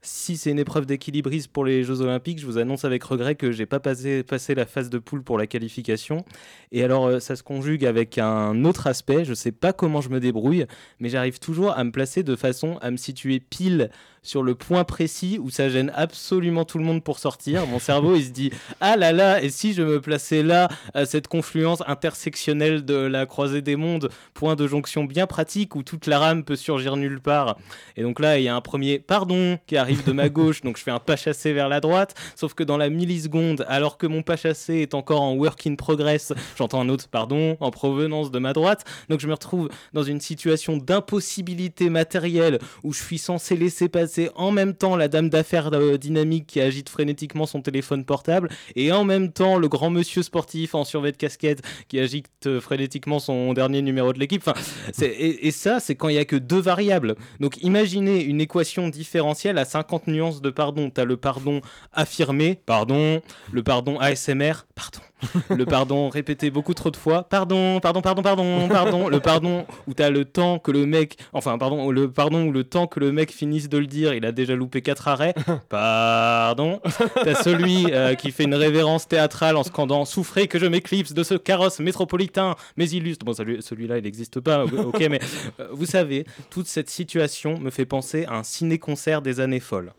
Si 0.03 0.35
c'est 0.35 0.49
une 0.49 0.57
épreuve 0.57 0.87
d'équilibrisme 0.87 1.51
pour 1.51 1.63
les 1.63 1.83
Jeux 1.83 2.01
Olympiques, 2.01 2.39
je 2.39 2.47
vous 2.47 2.57
annonce 2.57 2.85
avec 2.85 3.03
regret 3.03 3.35
que 3.35 3.51
j'ai 3.51 3.67
pas 3.67 3.79
passé, 3.79 4.23
passé 4.23 4.55
la 4.55 4.65
phase 4.65 4.89
de 4.89 4.97
poule 4.97 5.21
pour 5.21 5.37
la 5.37 5.45
qualification. 5.45 6.25
Et 6.71 6.83
alors, 6.83 7.05
euh, 7.05 7.19
ça 7.19 7.35
se 7.35 7.43
conjugue 7.43 7.85
avec 7.85 8.17
un 8.17 8.65
autre 8.65 8.87
aspect. 8.87 9.25
Je 9.25 9.35
sais 9.35 9.51
pas 9.51 9.73
comment 9.73 10.01
je 10.01 10.09
me 10.09 10.19
débrouille, 10.19 10.65
mais 10.99 11.09
j'arrive 11.09 11.37
toujours 11.37 11.77
à 11.77 11.83
me 11.83 11.91
placer 11.91 12.23
de 12.23 12.35
façon 12.35 12.79
à 12.81 12.89
me 12.89 12.97
situer 12.97 13.39
pile 13.39 13.91
sur 14.23 14.43
le 14.43 14.53
point 14.53 14.83
précis 14.83 15.39
où 15.41 15.49
ça 15.49 15.69
gêne 15.69 15.91
absolument 15.95 16.63
tout 16.63 16.77
le 16.77 16.83
monde 16.83 17.03
pour 17.03 17.17
sortir. 17.17 17.65
Mon 17.65 17.79
cerveau, 17.79 18.15
il 18.15 18.25
se 18.25 18.29
dit 18.29 18.51
Ah 18.79 18.95
là 18.95 19.11
là, 19.11 19.41
et 19.41 19.49
si 19.49 19.73
je 19.73 19.81
me 19.81 19.99
plaçais 19.99 20.43
là, 20.43 20.69
à 20.93 21.05
cette 21.05 21.27
confluence 21.27 21.81
intersectionnelle 21.87 22.85
de 22.85 22.93
la 22.93 23.25
croisée 23.25 23.61
des 23.61 23.75
mondes, 23.75 24.09
point 24.33 24.55
de 24.55 24.67
jonction 24.67 25.05
bien 25.05 25.25
pratique 25.25 25.75
où 25.75 25.81
toute 25.81 26.05
la 26.05 26.19
rame 26.19 26.43
peut 26.43 26.55
surgir 26.55 26.97
nulle 26.97 27.19
part. 27.19 27.57
Et 27.97 28.03
donc 28.03 28.19
là, 28.19 28.37
il 28.37 28.43
y 28.43 28.47
a 28.47 28.55
un 28.55 28.61
premier 28.61 28.99
pardon 28.99 29.57
qui 29.65 29.75
arrive 29.75 30.05
de 30.05 30.11
ma 30.11 30.29
gauche, 30.29 30.61
donc 30.61 30.77
je 30.77 30.83
fais 30.83 30.91
un 30.91 30.99
pas 30.99 31.15
chassé 31.15 31.53
vers 31.53 31.69
la 31.69 31.79
droite, 31.79 32.13
sauf 32.35 32.53
que 32.53 32.63
dans 32.63 32.77
la 32.77 32.89
milliseconde, 32.89 33.65
alors 33.67 33.97
que 33.97 34.05
mon 34.05 34.21
pas 34.21 34.37
chassé 34.37 34.75
est 34.75 34.93
encore 34.93 35.21
en 35.21 35.33
work 35.33 35.65
in 35.65 35.75
progress, 35.75 36.33
j'entends 36.57 36.81
un 36.81 36.89
autre 36.89 37.07
pardon 37.09 37.57
en 37.59 37.71
provenance 37.71 38.29
de 38.29 38.37
ma 38.37 38.53
droite, 38.53 38.85
donc 39.09 39.19
je 39.19 39.27
me 39.27 39.33
retrouve 39.33 39.69
dans 39.93 40.03
une 40.03 40.21
situation 40.21 40.77
d'impossibilité 40.77 41.89
matérielle 41.89 42.59
où 42.83 42.93
je 42.93 43.01
suis 43.01 43.17
censé 43.17 43.55
laisser 43.55 43.89
passer 43.89 44.10
en 44.35 44.51
même 44.51 44.73
temps 44.73 44.95
la 44.95 45.07
dame 45.07 45.29
d'affaires 45.29 45.69
euh, 45.73 45.97
dynamique 45.97 46.47
qui 46.47 46.59
agite 46.61 46.89
frénétiquement 46.89 47.45
son 47.45 47.61
téléphone 47.61 48.05
portable 48.05 48.49
et 48.75 48.91
en 48.91 49.03
même 49.03 49.31
temps 49.31 49.57
le 49.57 49.67
grand 49.67 49.89
monsieur 49.89 50.23
sportif 50.23 50.75
en 50.75 50.83
survêt 50.83 51.11
de 51.11 51.17
casquette 51.17 51.61
qui 51.87 51.99
agite 51.99 52.27
euh, 52.45 52.59
frénétiquement 52.61 53.19
son 53.19 53.53
dernier 53.53 53.81
numéro 53.81 54.13
de 54.13 54.19
l'équipe. 54.19 54.49
C'est- 54.93 55.07
et, 55.07 55.47
et 55.47 55.51
ça, 55.51 55.79
c'est 55.79 55.95
quand 55.95 56.09
il 56.09 56.15
y 56.15 56.19
a 56.19 56.25
que 56.25 56.35
deux 56.35 56.59
variables. 56.61 57.15
Donc 57.39 57.61
imaginez 57.63 58.21
une 58.23 58.41
équation 58.41 58.89
différentielle 58.89 59.57
à 59.57 59.65
50 59.65 60.07
nuances 60.07 60.41
de 60.41 60.49
pardon. 60.49 60.89
Tu 60.89 60.99
as 61.01 61.05
le 61.05 61.17
pardon 61.17 61.61
affirmé, 61.93 62.59
pardon, 62.65 63.21
le 63.51 63.63
pardon 63.63 63.97
ASMR, 63.99 64.53
pardon. 64.75 64.99
Le 65.49 65.65
pardon 65.65 66.09
répété 66.09 66.49
beaucoup 66.51 66.73
trop 66.73 66.89
de 66.91 66.97
fois, 66.97 67.23
pardon, 67.23 67.79
pardon, 67.79 68.01
pardon, 68.01 68.21
pardon, 68.21 68.67
pardon. 68.67 69.07
Le 69.09 69.19
pardon 69.19 69.65
où 69.87 69.93
tu 69.93 70.01
as 70.03 70.09
le 70.09 70.25
temps 70.25 70.59
que 70.59 70.71
le 70.71 70.85
mec, 70.85 71.17
enfin, 71.33 71.57
pardon, 71.57 71.91
le 71.91 72.09
pardon 72.11 72.43
où 72.47 72.51
le 72.51 72.63
temps 72.63 72.87
que 72.87 72.99
le 72.99 73.11
mec 73.11 73.31
finisse 73.31 73.69
de 73.69 73.77
le 73.77 73.85
dire, 73.87 74.13
il 74.13 74.25
a 74.25 74.31
déjà 74.31 74.55
loupé 74.55 74.81
quatre 74.81 75.07
arrêts, 75.07 75.33
pardon. 75.69 76.79
T'as 77.15 77.35
celui 77.43 77.85
euh, 77.91 78.15
qui 78.15 78.31
fait 78.31 78.43
une 78.43 78.55
révérence 78.55 79.07
théâtrale 79.07 79.57
en 79.57 79.63
scandant 79.63 80.05
Souffrez 80.05 80.47
que 80.47 80.59
je 80.59 80.65
m'éclipse 80.65 81.13
de 81.13 81.23
ce 81.23 81.35
carrosse 81.35 81.79
métropolitain, 81.79 82.55
mais 82.77 82.89
illustre. 82.89 83.25
Bon, 83.25 83.33
celui- 83.33 83.61
celui-là, 83.61 83.97
il 83.97 84.03
n'existe 84.03 84.39
pas, 84.39 84.65
ok, 84.65 84.99
mais 85.09 85.19
euh, 85.59 85.67
vous 85.71 85.85
savez, 85.85 86.25
toute 86.49 86.67
cette 86.67 86.89
situation 86.89 87.59
me 87.59 87.69
fait 87.69 87.85
penser 87.85 88.25
à 88.25 88.35
un 88.37 88.43
ciné-concert 88.43 89.21
des 89.21 89.39
années 89.39 89.59
folles. 89.59 89.93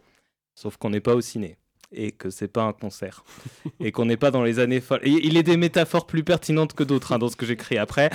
Sauf 0.54 0.76
qu'on 0.76 0.90
n'est 0.90 1.00
pas 1.00 1.14
au 1.14 1.20
ciné. 1.20 1.56
Et 1.94 2.12
que 2.12 2.30
c'est 2.30 2.48
pas 2.48 2.62
un 2.62 2.72
concert. 2.72 3.24
et 3.80 3.92
qu'on 3.92 4.06
n'est 4.06 4.16
pas 4.16 4.30
dans 4.30 4.42
les 4.42 4.58
années 4.58 4.80
folles. 4.80 5.02
Il 5.04 5.36
est 5.36 5.42
des 5.42 5.56
métaphores 5.56 6.06
plus 6.06 6.24
pertinentes 6.24 6.72
que 6.72 6.84
d'autres 6.84 7.12
hein, 7.12 7.18
dans 7.18 7.28
ce 7.28 7.36
que 7.36 7.46
j'écris 7.46 7.78
après. 7.78 8.10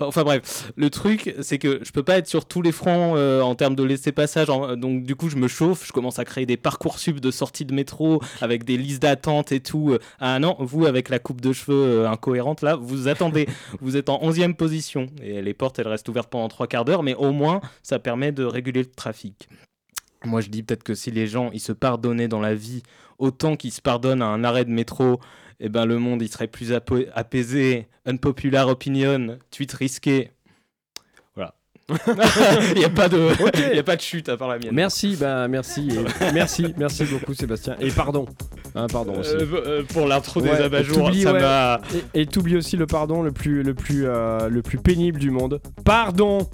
Enfin, 0.00 0.22
bref, 0.22 0.72
le 0.76 0.90
truc, 0.90 1.34
c'est 1.42 1.58
que 1.58 1.80
je 1.82 1.90
peux 1.90 2.02
pas 2.02 2.18
être 2.18 2.26
sur 2.26 2.44
tous 2.46 2.62
les 2.62 2.72
fronts 2.72 3.16
euh, 3.16 3.42
en 3.42 3.54
termes 3.54 3.74
de 3.74 3.82
laisser 3.82 4.12
passage. 4.12 4.46
donc 4.46 5.04
du 5.04 5.16
coup, 5.16 5.28
je 5.28 5.36
me 5.36 5.48
chauffe, 5.48 5.86
je 5.86 5.92
commence 5.92 6.18
à 6.18 6.24
créer 6.24 6.46
des 6.46 6.56
parcours 6.56 6.98
sub 6.98 7.20
de 7.20 7.30
sortie 7.30 7.64
de 7.64 7.74
métro 7.74 8.22
avec 8.40 8.64
des 8.64 8.76
listes 8.76 9.02
d'attente 9.02 9.52
et 9.52 9.60
tout. 9.60 9.92
Euh, 9.92 9.98
Ah 10.20 10.38
non, 10.38 10.56
vous 10.58 10.86
avec 10.86 11.08
la 11.08 11.18
coupe 11.18 11.40
de 11.40 11.52
cheveux 11.52 12.02
euh, 12.04 12.10
incohérente 12.10 12.62
là, 12.62 12.76
vous 12.76 13.08
attendez, 13.08 13.46
vous 13.80 13.96
êtes 13.96 14.08
en 14.08 14.18
11e 14.20 14.54
position 14.54 15.06
et 15.22 15.42
les 15.42 15.54
portes 15.54 15.78
elles 15.78 15.88
restent 15.88 16.08
ouvertes 16.08 16.30
pendant 16.30 16.48
trois 16.48 16.66
quarts 16.66 16.84
d'heure, 16.84 17.02
mais 17.02 17.14
au 17.14 17.32
moins 17.32 17.60
ça 17.82 17.98
permet 17.98 18.32
de 18.32 18.44
réguler 18.44 18.82
le 18.82 18.90
trafic. 18.90 19.48
Moi, 20.24 20.40
je 20.40 20.48
dis 20.48 20.62
peut-être 20.62 20.82
que 20.82 20.94
si 20.94 21.10
les 21.10 21.26
gens 21.26 21.50
ils 21.52 21.60
se 21.60 21.72
pardonnaient 21.72 22.28
dans 22.28 22.40
la 22.40 22.54
vie 22.54 22.82
autant 23.18 23.56
qu'ils 23.56 23.72
se 23.72 23.80
pardonnent 23.82 24.22
à 24.22 24.26
un 24.26 24.44
arrêt 24.44 24.64
de 24.64 24.70
métro, 24.70 25.20
eh 25.60 25.68
ben 25.68 25.84
le 25.86 25.98
monde 25.98 26.22
il 26.22 26.28
serait 26.30 26.46
plus 26.46 26.72
apaisé. 26.72 27.88
Unpopular 28.06 28.68
opinion, 28.68 29.38
tweet 29.50 29.72
risqué. 29.72 30.30
Voilà. 31.34 31.54
Il 32.74 32.78
n'y 32.78 32.84
a 32.84 32.90
pas 32.90 33.08
de, 33.08 33.74
y 33.74 33.78
a 33.78 33.82
pas 33.82 33.96
de 33.96 34.00
chute 34.00 34.28
à 34.28 34.36
part 34.36 34.48
la 34.48 34.58
mienne. 34.58 34.70
Merci, 34.72 35.16
bah 35.16 35.46
merci, 35.48 35.88
et- 35.90 36.32
merci, 36.32 36.74
merci 36.78 37.04
beaucoup 37.04 37.34
Sébastien. 37.34 37.76
Et 37.80 37.90
pardon, 37.90 38.26
Hein, 38.74 38.86
pardon 38.86 39.18
aussi. 39.18 39.34
Euh, 39.34 39.46
euh, 39.66 39.82
pour 39.82 40.06
l'intro 40.06 40.40
des 40.40 40.50
abat-jours, 40.50 41.06
t'oublies, 41.06 41.22
ça 41.22 41.32
ouais. 41.32 41.40
m'a. 41.40 41.80
Et, 42.14 42.20
et 42.22 42.26
t'oublies 42.26 42.56
aussi 42.56 42.76
le 42.76 42.86
pardon 42.86 43.22
le 43.22 43.32
plus, 43.32 43.62
le 43.62 43.74
plus, 43.74 44.04
euh, 44.06 44.48
le 44.48 44.62
plus 44.62 44.78
pénible 44.78 45.18
du 45.18 45.30
monde. 45.30 45.60
Pardon. 45.84 46.48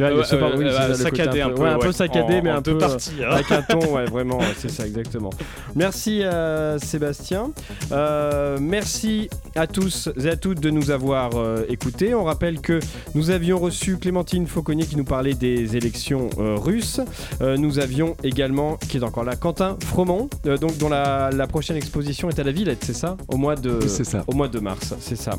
Tu 0.00 0.06
vois, 0.06 0.12
il 0.12 0.14
y 0.14 0.16
a 0.16 0.20
Ouais, 0.20 0.24
ce 0.26 0.36
pardon, 0.36 0.54
euh, 0.56 0.58
oui, 0.58 0.64
euh, 0.66 0.70
c'est 0.70 0.78
ça, 0.78 0.88
le 0.88 0.94
saccadé 0.94 1.28
côté 1.28 1.42
un 1.42 1.50
peu, 1.50 1.62
ouais, 1.62 1.68
un 1.68 1.78
peu 1.78 1.86
ouais. 1.88 1.92
saccadé, 1.92 2.38
En- 2.38 2.42
mais 2.42 2.50
en 2.52 2.56
un 2.56 2.60
deux 2.60 2.72
peu 2.72 2.78
parties, 2.78 3.12
hein. 3.22 3.28
avec 3.30 3.50
un 3.52 3.62
ton, 3.62 3.94
ouais, 3.94 4.04
vraiment, 4.06 4.38
ouais, 4.38 4.54
c'est 4.56 4.70
ça 4.70 4.86
exactement. 4.86 5.30
Merci 5.74 6.22
euh, 6.22 6.78
Sébastien. 6.78 7.50
Euh, 7.92 8.58
merci 8.60 9.28
à 9.56 9.66
tous 9.66 10.08
et 10.22 10.28
à 10.28 10.36
toutes 10.36 10.60
de 10.60 10.70
nous 10.70 10.90
avoir 10.90 11.30
euh, 11.36 11.64
écoutés. 11.68 12.14
On 12.14 12.24
rappelle 12.24 12.60
que 12.60 12.80
nous 13.14 13.30
avions 13.30 13.58
reçu 13.58 13.98
Clémentine 13.98 14.46
Fauconnier 14.46 14.86
qui 14.86 14.96
nous 14.96 15.04
parlait 15.04 15.34
des 15.34 15.76
élections 15.76 16.30
euh, 16.38 16.56
russes. 16.56 17.00
Euh, 17.42 17.56
nous 17.56 17.78
avions 17.78 18.16
également, 18.24 18.76
qui 18.76 18.96
est 18.96 19.02
encore 19.02 19.24
là, 19.24 19.36
Quentin 19.36 19.76
Fromont, 19.84 20.28
euh, 20.46 20.56
donc 20.56 20.78
dont 20.78 20.88
la, 20.88 21.30
la 21.30 21.46
prochaine 21.46 21.76
exposition 21.76 22.28
est 22.30 22.38
à 22.38 22.44
la 22.44 22.52
Villette, 22.52 22.82
c'est 22.84 22.94
ça? 22.94 23.16
Au 23.28 23.36
mois 23.36 23.56
de, 23.56 23.80
C'est 23.86 24.04
ça. 24.04 24.24
Au 24.26 24.32
mois 24.34 24.48
de 24.48 24.60
mars, 24.60 24.94
c'est 25.00 25.16
ça. 25.16 25.32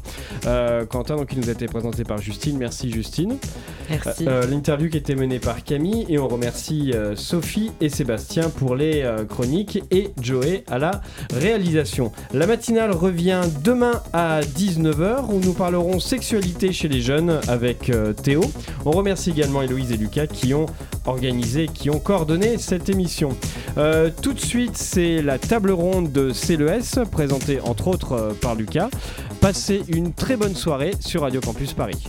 Euh, 0.45 0.85
Quentin, 0.85 1.15
donc, 1.15 1.29
qui 1.29 1.37
nous 1.37 1.49
a 1.49 1.53
été 1.53 1.65
présenté 1.65 2.03
par 2.03 2.19
Justine. 2.19 2.57
Merci 2.57 2.91
Justine. 2.91 3.37
Merci. 3.89 4.25
Euh, 4.27 4.43
L'interview 4.51 4.89
qui 4.89 4.97
était 4.97 5.15
menée 5.15 5.39
par 5.39 5.63
Camille 5.63 6.05
et 6.09 6.19
on 6.19 6.27
remercie 6.27 6.91
euh, 6.93 7.15
Sophie 7.15 7.71
et 7.79 7.87
Sébastien 7.87 8.49
pour 8.49 8.75
les 8.75 9.01
euh, 9.01 9.23
chroniques 9.23 9.81
et 9.91 10.09
Joey 10.21 10.65
à 10.67 10.77
la 10.77 10.99
réalisation. 11.33 12.11
La 12.33 12.45
matinale 12.47 12.91
revient 12.91 13.43
demain 13.63 14.01
à 14.11 14.41
19h 14.41 15.31
où 15.31 15.39
nous 15.39 15.53
parlerons 15.53 16.01
sexualité 16.01 16.73
chez 16.73 16.89
les 16.89 16.99
jeunes 16.99 17.39
avec 17.47 17.89
euh, 17.89 18.11
Théo. 18.11 18.41
On 18.83 18.91
remercie 18.91 19.29
également 19.29 19.61
Héloïse 19.61 19.93
et 19.93 19.97
Lucas 19.97 20.27
qui 20.27 20.53
ont 20.53 20.65
organisé, 21.05 21.69
qui 21.73 21.89
ont 21.89 21.99
coordonné 21.99 22.57
cette 22.57 22.89
émission. 22.89 23.29
Tout 24.21 24.33
de 24.33 24.39
suite, 24.39 24.75
c'est 24.75 25.21
la 25.21 25.39
table 25.39 25.71
ronde 25.71 26.11
de 26.11 26.31
CLES 26.31 27.05
présentée 27.09 27.59
entre 27.61 27.87
autres 27.87 28.35
par 28.41 28.55
Lucas. 28.55 28.89
Passez 29.39 29.81
une 29.87 30.13
très 30.13 30.35
bonne 30.35 30.55
soirée 30.55 30.91
sur 30.99 31.21
Radio 31.21 31.39
Campus 31.39 31.73
Paris. 31.73 32.03